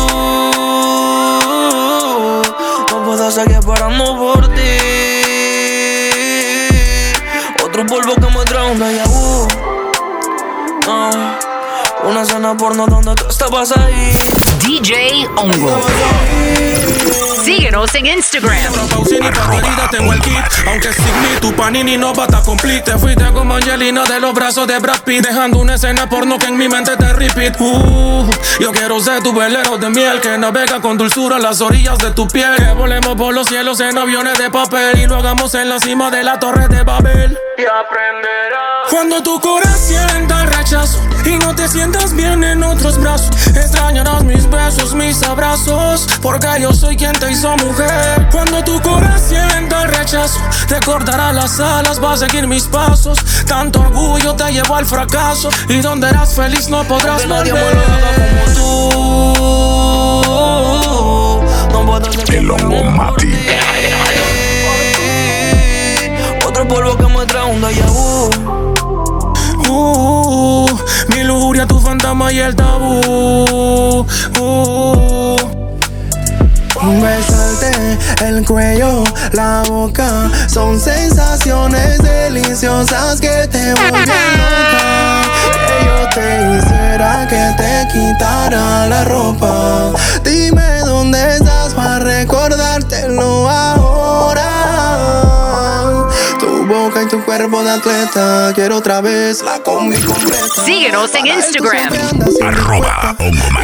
no 2.92 3.04
puedo 3.04 3.32
seguir 3.32 3.58
esperando 3.58 4.18
por 4.18 4.48
ti. 4.50 4.62
Otro 7.66 7.86
polvo 7.86 8.16
que 8.16 8.38
me 8.38 8.46
trae 8.46 8.72
un 8.72 8.80
déjà 8.80 9.06
vu. 9.08 9.48
Ah, 10.88 11.40
una 12.04 12.24
cena 12.24 12.56
porno 12.56 12.86
donde 12.88 13.16
tú 13.16 13.28
estabas 13.30 13.72
ahí. 13.76 14.12
DJ 14.80 15.28
Hongo. 15.36 15.82
Síguenos 17.44 17.96
en 17.96 18.06
Instagram. 18.06 18.56
Tengo 19.90 20.14
el 20.14 20.20
kit. 20.22 20.36
Aunque 20.68 20.94
Signi, 20.94 21.40
tu 21.42 21.52
panini 21.56 21.98
no 21.98 22.14
bata 22.14 22.44
complete. 22.44 22.92
Te 22.92 22.98
fuiste 23.00 23.26
como 23.34 23.56
Angelina 23.56 24.04
de 24.04 24.20
los 24.20 24.36
brazos 24.36 24.68
de 24.68 24.78
Brad 24.78 25.02
Pitt 25.02 25.26
Dejando 25.26 25.58
una 25.58 25.76
escena 25.76 26.08
porno 26.08 26.38
que 26.38 26.46
en 26.46 26.58
mi 26.58 26.70
mente 26.70 26.96
te 26.96 27.12
repeat. 27.12 27.60
Uh, 27.60 28.30
Yo 28.60 28.72
quiero 28.72 29.00
ser 29.00 29.24
tu 29.24 29.34
velero 29.34 29.80
de 29.80 29.90
miel 29.90 30.22
Que 30.22 30.38
navega 30.38 30.80
con 30.80 30.96
dulzura 30.96 31.40
las 31.40 31.60
orillas 31.62 31.98
de 31.98 32.12
tu 32.12 32.28
piel. 32.28 32.56
Que 32.58 32.72
volemos 32.74 33.16
por 33.16 33.34
los 33.34 33.48
cielos 33.48 33.80
en 33.80 33.98
aviones 33.98 34.38
de 34.38 34.52
papel 34.52 35.00
Y 35.00 35.08
lo 35.08 35.16
hagamos 35.16 35.56
en 35.56 35.70
la 35.70 35.80
cima 35.80 36.12
de 36.12 36.24
la 36.24 36.38
torre 36.38 36.68
de 36.68 36.84
Babel. 36.84 37.36
Y 37.58 37.64
aprenderás. 37.64 38.92
Cuando 38.92 39.24
tu 39.24 39.40
corazón 39.40 39.80
sienta 39.80 40.44
el 40.44 40.54
rechazo 40.54 41.17
Y 41.28 41.38
no 41.40 41.54
te 41.54 41.68
sientas 41.68 42.16
bien 42.16 42.42
en 42.42 42.64
otros 42.64 42.98
brazos. 42.98 43.30
Extrañarás 43.48 44.24
mis 44.24 44.50
besos, 44.50 44.96
mis 44.96 45.22
abrazos. 45.24 46.08
Porque 46.22 46.48
yo 46.62 46.72
soy 46.74 46.96
quien 46.96 47.12
te 47.12 47.30
hizo 47.30 47.54
mujer. 47.58 48.30
Cuando 48.32 48.64
tu 48.64 48.80
corazón 48.82 49.20
sienta 49.28 49.84
el 49.84 49.90
rechazo 49.90 50.40
Recordará 50.70 51.34
las 51.34 51.60
alas, 51.60 52.02
va 52.02 52.14
a 52.14 52.18
seguir 52.18 52.48
mis 52.48 52.64
pasos. 52.64 53.20
Tanto 53.46 53.82
orgullo 53.82 54.36
te 54.36 54.54
llevó 54.54 54.76
al 54.76 54.86
fracaso. 54.86 55.50
Y 55.68 55.82
donde 55.82 56.08
eras 56.08 56.34
feliz 56.34 56.70
no 56.70 56.86
podrás 56.86 57.28
volver. 57.28 57.78
como 58.24 58.46
tú, 60.84 61.44
no 61.74 61.86
puedo 61.86 62.12
seguir 62.14 62.36
El 62.36 62.52
Hongo 62.52 62.84
Mati. 62.86 63.34
Otro 66.48 66.66
polvo 66.68 66.96
que 66.96 67.08
me 67.08 67.26
trae 67.26 67.44
un 67.44 67.62
déjà 67.62 67.86
vu. 67.88 68.57
Uh, 70.40 70.70
mi 71.10 71.24
lujuria, 71.24 71.66
tu 71.66 71.80
fantasma 71.80 72.32
y 72.32 72.40
el 72.40 72.56
tabú. 72.56 74.06
Uh, 74.40 75.36
Besarte 77.02 77.98
el 78.24 78.46
cuello, 78.46 79.04
la 79.32 79.64
boca 79.68 80.30
son 80.48 80.80
sensaciones 80.80 81.98
deliciosas 82.04 83.20
que 83.20 83.48
te 83.48 83.74
vuelven 83.74 84.08
loca. 84.38 85.24
Que 85.66 85.86
yo 85.86 85.98
te 86.14 86.28
hiciera 86.58 87.28
que 87.28 87.44
te 87.58 87.88
quitara 87.92 88.88
la 88.88 89.04
ropa. 89.06 89.92
Dime 90.24 90.80
dónde 90.86 91.38
estás 91.38 91.74
para 91.74 92.00
recordártelo 92.00 93.50
ahora. 93.50 95.27
Tu 96.88 96.94
boca 96.94 97.04
y 97.04 97.08
tu 97.08 97.22
cuerpo 97.26 97.64
de 97.66 97.72
atleta, 97.72 98.54
quiero 98.56 98.78
otra 98.78 99.02
vez 99.02 99.42
la 99.42 99.60
combi 99.60 100.00
completa. 100.00 100.64
Síguenos 100.64 101.14
en 101.16 101.28
Instagram. 101.28 101.94
Arroba. 102.42 103.16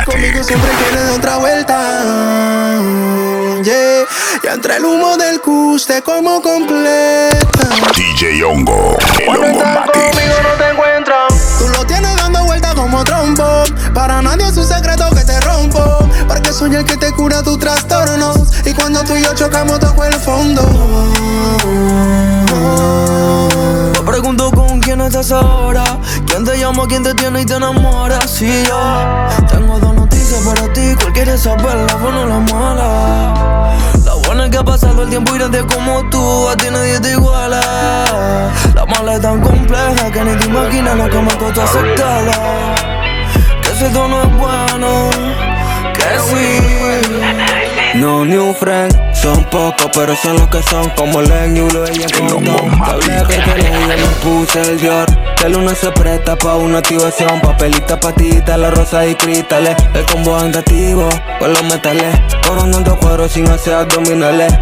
Conmigo 0.06 0.44
siempre 0.44 0.70
quieres 0.72 1.10
otra 1.16 1.38
vuelta. 1.38 2.82
Yeah. 3.64 4.04
Y 4.44 4.48
entre 4.48 4.76
el 4.76 4.84
humo 4.84 5.16
del 5.16 5.40
cus 5.40 5.86
te 5.86 6.02
como 6.02 6.42
completa. 6.42 7.70
DJ 7.96 8.44
Hongo, 8.44 8.98
el 9.20 9.26
Cuando 9.26 9.46
Hongo 9.48 9.60
estás 9.60 9.76
Mati. 9.76 10.00
conmigo 10.00 10.34
no 10.44 10.50
te 10.58 10.70
encuentro. 10.70 11.16
Tú 11.60 11.70
lo 11.70 11.86
tienes 11.86 12.16
dando 12.18 12.44
vuelta 12.44 12.76
como 12.76 13.04
trompo. 13.06 13.64
Para 13.94 14.22
nadie 14.22 14.48
es 14.48 14.58
un 14.58 14.68
secreto 14.68 15.10
que 15.16 15.24
te 15.24 15.40
rompo. 15.42 16.10
Porque 16.28 16.52
soy 16.52 16.76
el 16.76 16.84
que 16.84 16.98
te 16.98 17.14
cura 17.14 17.42
tus 17.42 17.58
trastornos. 17.58 18.38
Y 18.66 18.74
cuando 18.74 19.02
tú 19.06 19.16
y 19.16 19.24
yo 19.24 19.34
chocamos, 19.34 19.80
toco 19.80 20.04
el 20.04 20.14
fondo. 20.16 20.83
¿Quién 26.88 27.02
te 27.02 27.10
llama, 27.10 27.16
quién 27.16 27.16
te 27.16 27.22
tiene 27.22 27.42
y 27.42 27.46
te 27.46 27.54
enamora? 27.56 28.28
Si 28.28 28.64
yo 28.66 29.48
tengo 29.48 29.80
dos 29.80 29.96
noticias 29.96 30.42
para 30.42 30.74
ti. 30.74 30.94
¿Cuál 31.00 31.14
quieres 31.14 31.42
saber? 31.42 31.76
La 31.76 31.96
buena 31.96 32.22
o 32.22 32.26
la 32.26 32.40
mala. 32.40 33.76
La 34.06 34.14
buena 34.26 34.46
es 34.46 34.52
que 34.52 34.58
ha 34.58 34.64
pasado 34.64 35.04
el 35.04 35.10
tiempo 35.10 35.36
y 35.36 35.40
nadie 35.40 35.66
como 35.66 36.10
tú. 36.10 36.50
A 36.50 36.58
ti 36.58 36.68
nadie 36.72 37.00
te 37.00 37.12
iguala. 37.12 37.62
La 38.76 38.86
mala 38.86 39.14
es 39.14 39.22
tan 39.22 39.42
compleja 39.42 40.12
que 40.12 40.24
ni 40.24 40.36
te 40.36 40.46
imaginas 40.46 40.98
lo 40.98 41.10
que 41.10 41.18
me 41.20 41.38
costó 41.38 41.62
aceptarla. 41.62 42.76
Que 43.62 43.86
esto 43.86 44.08
no 44.08 44.22
es 44.22 44.38
bueno. 44.38 45.10
Que 45.94 46.20
sí. 46.20 47.98
No 47.98 48.26
new 48.26 48.54
friend, 48.56 48.94
son 49.14 49.44
pocos, 49.46 49.90
pero 49.94 50.16
son 50.16 50.38
los 50.38 50.48
que 50.50 50.62
son 50.64 50.90
como 50.98 51.22
Len 51.22 51.56
y 51.56 51.60
ella 51.60 52.08
como 52.28 52.84
Hablé 52.84 53.24
que 53.28 53.38
te 53.38 53.58
leí, 53.62 53.88
me 53.88 54.08
puse 54.22 54.62
el 54.62 54.80
Dior. 54.80 55.33
Que 55.44 55.48
el 55.48 55.56
luna 55.56 55.76
se 55.76 55.92
presta 55.92 56.38
pa' 56.38 56.56
una 56.56 56.78
activación. 56.78 57.42
Papelita, 57.42 58.00
patita, 58.00 58.56
la 58.56 58.72
rosa 58.72 59.06
y 59.06 59.14
cristales. 59.14 59.76
El 59.94 60.06
combo 60.06 60.38
andativo 60.38 61.10
con 61.38 61.52
los 61.52 61.64
metales. 61.64 62.16
Coronando 62.48 62.98
cuadros 62.98 63.34
sin 63.34 63.50
hacer 63.50 63.74
abdominales. 63.74 64.54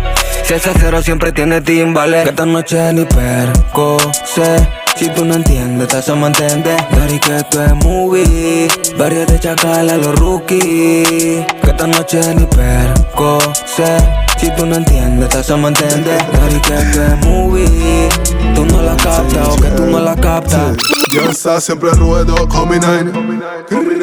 Si 0.44 0.56
ese 0.56 0.72
cero 0.80 1.04
siempre 1.04 1.32
tiene 1.32 1.62
timbales. 1.62 2.24
Que 2.24 2.30
esta 2.32 2.48
noche 2.48 2.94
ni 2.94 3.06
perco 3.06 4.00
sé. 4.26 4.68
Si 4.96 5.08
tú 5.10 5.24
no 5.24 5.36
entiendes, 5.36 5.88
te 5.88 5.98
hacemos 5.98 6.30
entender. 6.30 6.84
Dari 6.90 7.20
que 7.20 7.36
esto 7.36 7.64
es 7.64 7.76
movie. 7.76 8.68
Varios 8.98 9.28
de 9.28 9.40
chacal 9.40 9.88
a 9.88 9.98
los 9.98 10.16
rookies. 10.18 11.46
Que 11.62 11.70
esta 11.70 11.86
noche 11.86 12.22
ni 12.34 12.48
perco 12.48 13.38
sé. 13.68 14.21
Si 14.42 14.50
tú 14.56 14.66
no 14.66 14.76
entiendes, 14.76 15.30
te 15.30 15.38
hacemos 15.38 15.70
entender. 15.70 16.20
Que 16.64 16.76
es 16.76 17.26
movie. 17.26 18.10
Tú 18.56 18.66
no 18.66 18.82
la 18.82 18.98
captas 18.98 19.48
o 19.48 19.56
que 19.56 19.68
tú 19.70 19.86
no 19.86 20.00
la 20.00 20.16
captas. 20.16 20.78
Ya 21.14 21.30
está 21.30 21.62
siempre 21.62 21.92
ruedo 21.92 22.36
con 22.48 22.70
mi 22.70 22.76
nine 22.80 23.12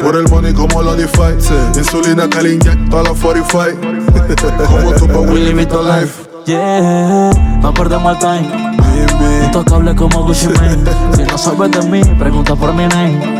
Por 0.01 0.15
el 0.15 0.29
money 0.29 0.53
como 0.53 0.83
lo 0.83 0.95
defy 0.95 1.33
Insulina 1.75 2.29
que 2.29 2.41
le 2.43 2.53
inyecto 2.53 2.99
a 2.99 3.03
la 3.03 3.09
45 3.09 4.67
Como 4.67 4.93
tú 4.93 5.07
pa' 5.07 5.19
Willy 5.19 5.53
Vito 5.53 5.81
Life 5.81 6.29
Yeah, 6.45 7.31
no 7.61 7.73
perdemos 7.73 8.13
el 8.13 8.19
time. 8.19 9.45
Intocable 9.45 9.93
como 9.95 10.23
Gucci 10.23 10.47
Mane. 10.47 10.77
Si 11.15 11.23
no 11.23 11.37
sabes 11.37 11.71
de 11.71 11.81
mí, 11.83 12.01
pregunta 12.17 12.55
por 12.55 12.73
mi 12.73 12.87
name. 12.87 13.38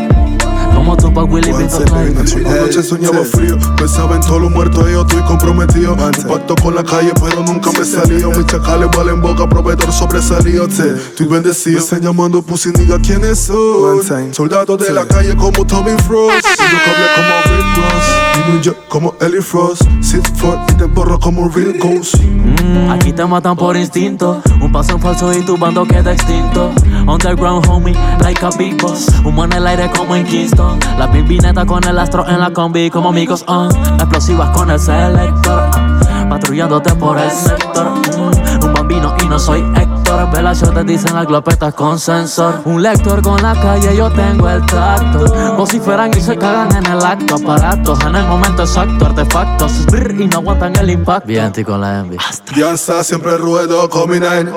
Como 0.96 1.22
Willy 1.22 1.52
Vito 1.52 1.84
Anoche 1.94 2.82
soñaba 2.82 3.24
frío, 3.24 3.56
pensaba 3.76 4.16
en 4.16 4.22
todos 4.22 4.40
los 4.42 4.50
muertos 4.50 4.88
y 4.88 4.92
yo 4.92 5.02
estoy 5.02 5.22
comprometido. 5.22 5.94
Un 5.94 6.28
pacto 6.28 6.56
con 6.56 6.74
la 6.74 6.82
calle, 6.82 7.12
pero 7.14 7.44
nunca 7.44 7.70
me 7.78 7.84
salió. 7.84 8.30
Mis 8.32 8.46
chacales 8.46 8.88
valen 8.96 9.20
boca, 9.20 9.48
proveedor 9.48 9.92
sobresalido. 9.92 10.66
Estoy 10.66 11.26
bendecido. 11.26 11.76
Me 11.76 11.84
están 11.84 12.00
llamando 12.00 12.42
pussy 12.42 12.70
nigga, 12.72 12.98
¿quiénes 12.98 13.38
son? 13.38 14.02
Soldados 14.34 14.80
de 14.80 14.92
la 14.92 15.06
calle 15.06 15.36
como 15.36 15.64
Tommy 15.64 15.92
Frost. 16.06 16.44
Intocable 16.58 17.06
como 17.14 17.56
Rick 17.56 17.76
Ross. 17.76 18.06
Y 18.34 18.50
New 18.50 18.60
York 18.60 18.78
como 18.88 19.14
Ellie 19.20 19.42
Frost. 19.42 19.82
Sit 20.00 20.26
for 20.36 20.58
y 20.70 20.74
te 20.74 20.84
borro 20.84 21.20
como 21.20 21.48
Real 21.48 21.74
Ghost. 21.78 22.16
Mm, 22.16 22.90
aquí 22.90 23.12
te 23.12 23.24
matan 23.24 23.56
por 23.56 23.76
instinto. 23.76 24.42
Un 24.70 24.74
paso 24.74 24.92
en 24.92 25.00
falso 25.00 25.32
y 25.32 25.42
tu 25.42 25.56
bando 25.56 25.84
queda 25.84 26.12
extinto. 26.12 26.70
Underground 27.04 27.66
homie, 27.66 27.92
like 28.20 28.40
a 28.46 28.50
big 28.56 28.80
boss. 28.80 29.08
Humo 29.24 29.44
en 29.44 29.52
el 29.54 29.66
aire 29.66 29.90
como 29.90 30.14
en 30.14 30.24
Kingston. 30.24 30.78
La 30.96 31.08
neta 31.08 31.66
con 31.66 31.82
el 31.82 31.98
astro 31.98 32.24
en 32.28 32.38
la 32.38 32.52
combi 32.52 32.88
como 32.88 33.08
amigos. 33.08 33.44
Uh. 33.48 33.68
Explosivas 33.96 34.50
con 34.50 34.70
el 34.70 34.78
selector. 34.78 35.68
uh. 35.70 36.28
Patrullándote 36.28 36.94
por 36.94 37.18
el 37.18 37.32
sector. 37.32 37.90
mm. 38.16 38.64
Un 38.64 38.72
bambino 38.72 39.12
y 39.20 39.26
no 39.26 39.40
soy 39.40 39.60
Héctor. 39.74 39.89
Velación 40.32 40.74
te 40.74 40.84
dicen 40.84 41.14
las 41.14 41.26
glopetas 41.26 41.72
con 41.74 41.98
sensor. 41.98 42.62
Un 42.64 42.82
lector 42.82 43.22
con 43.22 43.40
la 43.42 43.54
calle, 43.54 43.96
yo 43.96 44.10
tengo 44.10 44.48
el 44.48 44.64
tacto. 44.66 45.54
Vociferan 45.56 46.10
y 46.16 46.20
se 46.20 46.36
cagan 46.36 46.74
en 46.76 46.86
el 46.86 47.04
acto. 47.04 47.36
Aparatos 47.36 48.00
en 48.04 48.16
el 48.16 48.26
momento 48.26 48.62
exacto. 48.62 49.06
Artefactos 49.06 49.86
brr, 49.86 50.20
y 50.20 50.26
no 50.26 50.38
aguantan 50.38 50.74
el 50.76 50.90
impacto. 50.90 51.26
Bien, 51.28 51.52
con 51.64 51.80
la 51.80 52.00
envy. 52.00 52.16
Está 52.56 53.04
siempre 53.04 53.36
ruedo 53.36 53.88
con 53.88 54.10
mi 54.10 54.18
nine 54.18 54.50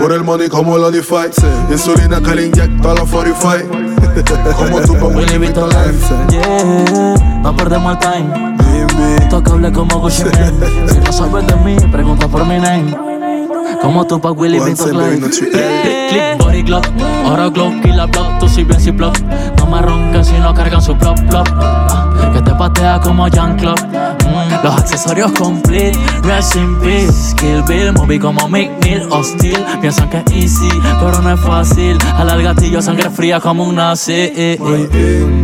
Por 0.00 0.12
el 0.12 0.24
money 0.24 0.48
como 0.48 0.78
lo 0.78 0.90
defy 0.90 1.30
Insulina 1.70 2.20
que 2.20 2.34
le 2.34 2.46
inyecto 2.46 2.90
a 2.90 2.94
la 2.94 3.00
45 3.10 4.54
Como 4.56 4.80
tú 4.80 4.94
pa' 4.94 5.06
Willy 5.06 5.38
Vito 5.38 5.66
Life 5.66 6.14
Yeah, 6.30 7.14
no 7.42 7.54
perdemos 7.56 7.92
el 7.92 7.98
time. 7.98 8.56
Intocable 9.22 9.72
como 9.72 10.00
Gucci. 10.00 10.24
Si 10.88 10.98
no 10.98 11.12
sabes 11.12 11.46
de 11.46 11.56
mí, 11.56 11.76
pregunta 11.92 12.26
por 12.28 12.44
mi 12.46 12.58
name. 12.58 13.15
Como 13.82 14.06
tú 14.06 14.20
pa' 14.20 14.30
Willy 14.32 14.58
a 14.58 14.64
tree. 14.74 15.18
Click, 16.08 16.38
body 16.38 16.62
glock. 16.62 16.86
Oro 17.24 17.50
glock 17.50 17.84
la 17.94 18.06
block. 18.06 18.38
Tú 18.38 18.48
si 18.48 18.64
bien 18.64 18.80
si 18.80 18.90
block. 18.90 19.16
No 19.58 19.66
me 19.66 19.80
ronques 19.82 20.26
si 20.28 20.34
no 20.34 20.52
cargan 20.54 20.80
su 20.82 20.96
plop 20.96 21.18
plop. 21.28 21.46
Ah, 21.60 22.30
Que 22.32 22.42
te 22.42 22.50
patea 22.52 23.00
como 23.00 23.26
Jan 23.30 23.56
Club. 23.56 23.78
Mm, 23.88 24.64
Los 24.64 24.76
accesorios 24.78 25.32
complete. 25.32 25.98
Rest 26.22 26.56
in 26.56 26.78
peace. 26.80 27.34
Kill 27.36 27.62
Bill. 27.66 27.92
Movie 27.92 28.18
como 28.20 28.48
McNeil. 28.48 29.06
Hostil. 29.10 29.58
Piensan 29.80 30.08
que 30.10 30.18
es 30.18 30.24
easy, 30.32 30.68
pero 31.00 31.20
no 31.22 31.32
es 31.32 31.40
fácil. 31.40 31.98
Al 32.18 32.28
al 32.30 32.42
gatillo, 32.42 32.80
sangre 32.82 33.10
fría 33.10 33.40
como 33.40 33.64
un 33.64 33.76
nazi. 33.76 34.12
eh, 34.12 34.58
eh. 34.60 35.36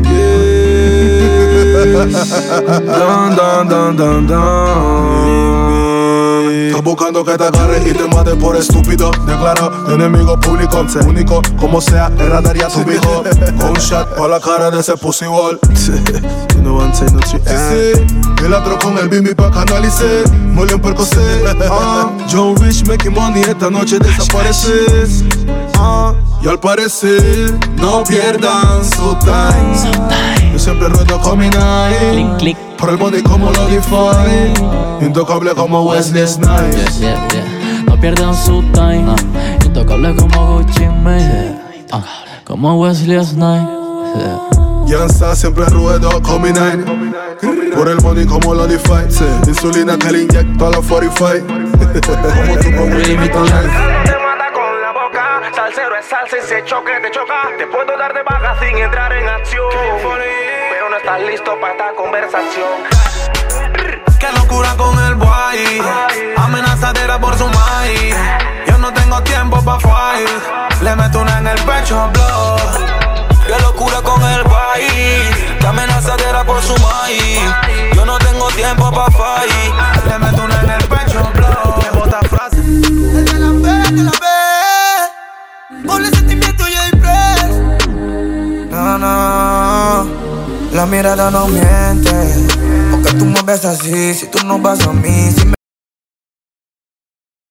Dun, 1.83 3.37
dun, 3.37 3.69
dun, 3.69 3.97
dun, 3.97 4.27
dun. 4.27 5.12
Buscando 6.83 7.25
que 7.25 7.39
te 7.39 7.45
agarre 7.45 7.81
y 7.89 7.93
te 7.93 8.07
mate 8.09 8.35
por 8.37 8.57
estúpido. 8.57 9.11
Declaro 9.27 9.95
enemigo 9.95 10.39
público 10.41 10.85
Único 11.07 11.43
como 11.59 11.81
sea, 11.81 12.11
erradaría 12.19 12.69
tu 12.69 12.81
hijo. 12.91 13.23
Un 13.69 13.75
shot 13.75 14.17
por 14.17 14.31
la 14.31 14.41
cara 14.41 14.71
de 14.71 14.81
ese 14.81 14.97
pussy 14.97 15.27
wall 15.27 15.59
You 16.55 16.61
know 16.63 16.81
say 16.93 17.09
no 17.13 17.21
Sí, 17.23 17.39
sí, 17.45 18.45
el 18.45 18.53
otro 18.53 18.79
con 18.79 18.99
el 18.99 19.09
bimbi 19.09 19.35
pa' 19.35 19.51
canalice 19.51 20.25
Molión 20.53 20.81
percocé 20.81 21.45
ah, 21.71 22.11
John 22.31 22.57
Rich 22.57 22.87
making 22.87 23.13
money 23.13 23.43
esta 23.43 23.71
noche 23.71 23.99
desapareces 23.99 25.25
ah, 25.79 26.15
Y 26.43 26.49
al 26.49 26.59
parecer 26.59 27.59
no 27.77 28.03
pierdan 28.05 28.85
su 28.85 29.17
time 29.21 30.42
Yo 30.53 30.59
siempre 30.59 30.89
ruedo 30.89 31.19
con 31.21 31.39
mi 31.39 31.49
nine 31.49 32.57
Por 32.79 32.91
el 32.91 32.99
money 32.99 33.23
como 33.23 33.51
lo 33.51 33.67
define 33.69 34.53
Intocable 35.01 35.53
como 35.55 35.83
Wesley 35.83 36.27
Snipes. 36.27 37.01
Yeah, 37.01 37.27
yeah. 37.29 37.83
No 37.87 37.99
pierdan 38.01 38.35
su 38.37 38.63
time. 38.73 39.15
Intocable 39.65 40.15
como 40.15 40.59
Gucci 40.59 40.87
Mane. 40.87 41.59
Ah, 41.91 42.05
como 42.45 42.79
Wesley 42.81 43.25
Snipes. 43.25 43.69
Yeah. 44.17 44.53
Ya 44.87 45.07
está 45.07 45.35
siempre 45.35 45.65
ruedo 45.67 46.11
con 46.23 46.43
mi 46.43 46.49
nine 46.51 46.85
Por 47.75 47.89
el 47.89 48.01
money 48.03 48.27
como 48.27 48.55
lo 48.55 48.67
define 48.67 49.09
Insulina 49.47 49.97
que 49.97 50.13
le 50.13 50.23
inyecto 50.25 50.67
a 50.67 50.71
la 50.71 50.79
45 50.81 51.47
Como 51.47 52.77
pa' 52.77 52.97
Willy 52.97 53.17
salsero 55.73 55.97
es 55.97 56.07
salsa 56.07 56.37
y 56.37 56.43
se 56.43 56.65
choque 56.65 56.93
te 57.01 57.11
choca. 57.11 57.49
Te 57.57 57.67
puedo 57.67 57.97
dar 57.97 58.13
de 58.13 58.23
baja 58.23 58.59
sin 58.61 58.77
entrar 58.77 59.13
en 59.13 59.29
acción. 59.29 59.71
Pero 60.71 60.91
no 60.91 60.97
estás 60.97 61.21
listo 61.23 61.59
para 61.61 61.73
esta 61.73 61.93
conversación. 61.95 62.69
Qué 64.19 64.33
locura 64.35 64.75
con 64.77 64.99
el 65.05 65.15
boy. 65.15 65.83
Amenazadera 66.37 67.19
por 67.19 67.37
su 67.37 67.47
maíz. 67.49 68.15
Yo 68.67 68.79
no 68.79 68.93
tengo 68.93 69.23
tiempo 69.23 69.65
pa' 69.65 69.81
fight. 69.81 70.29
Le 70.83 70.95
meto 70.97 71.21
una 71.21 71.39
en 71.39 71.47
el 71.47 71.61
pecho, 71.63 72.11
blow. 72.13 72.57
Qué 73.47 73.63
locura 73.63 74.03
con 74.03 74.23
el 74.23 74.43
boy. 74.43 75.59
Qué 75.59 75.67
amenazadera 75.67 76.45
por 76.45 76.61
su 76.61 76.75
maíz. 76.79 77.41
Yo 77.95 78.05
no 78.05 78.19
tengo 78.19 78.49
tiempo 78.49 78.93
pa' 78.93 79.11
fight. 79.11 80.07
Le 80.07 80.19
meto 80.19 80.45
una 80.45 80.61
en 80.61 80.71
el 80.71 80.85
pecho, 80.89 81.31
blow. 81.35 81.83
Me 81.83 81.91
bota 81.99 82.21
frase. 82.29 82.57
Que 82.61 83.39
la 83.39 83.49
ve, 83.53 83.95
que 83.95 84.03
la 84.03 84.11
ve. 84.11 84.32
Doble 85.85 86.09
sentimiento 86.11 86.65
y 86.69 86.75
hay 86.75 86.91
press. 86.93 87.89
No, 88.71 88.99
no. 88.99 90.07
La 90.73 90.87
mirada 90.87 91.31
no 91.31 91.47
miente. 91.49 92.11
Porque 92.91 93.13
tú 93.15 93.25
me 93.25 93.43
ves 93.43 93.65
así, 93.65 94.15
si 94.15 94.27
tú 94.27 94.39
no 94.47 94.59
vas 94.59 94.87
a 94.87 94.93
mí, 94.93 95.31
si 95.37 95.47
me 95.47 95.55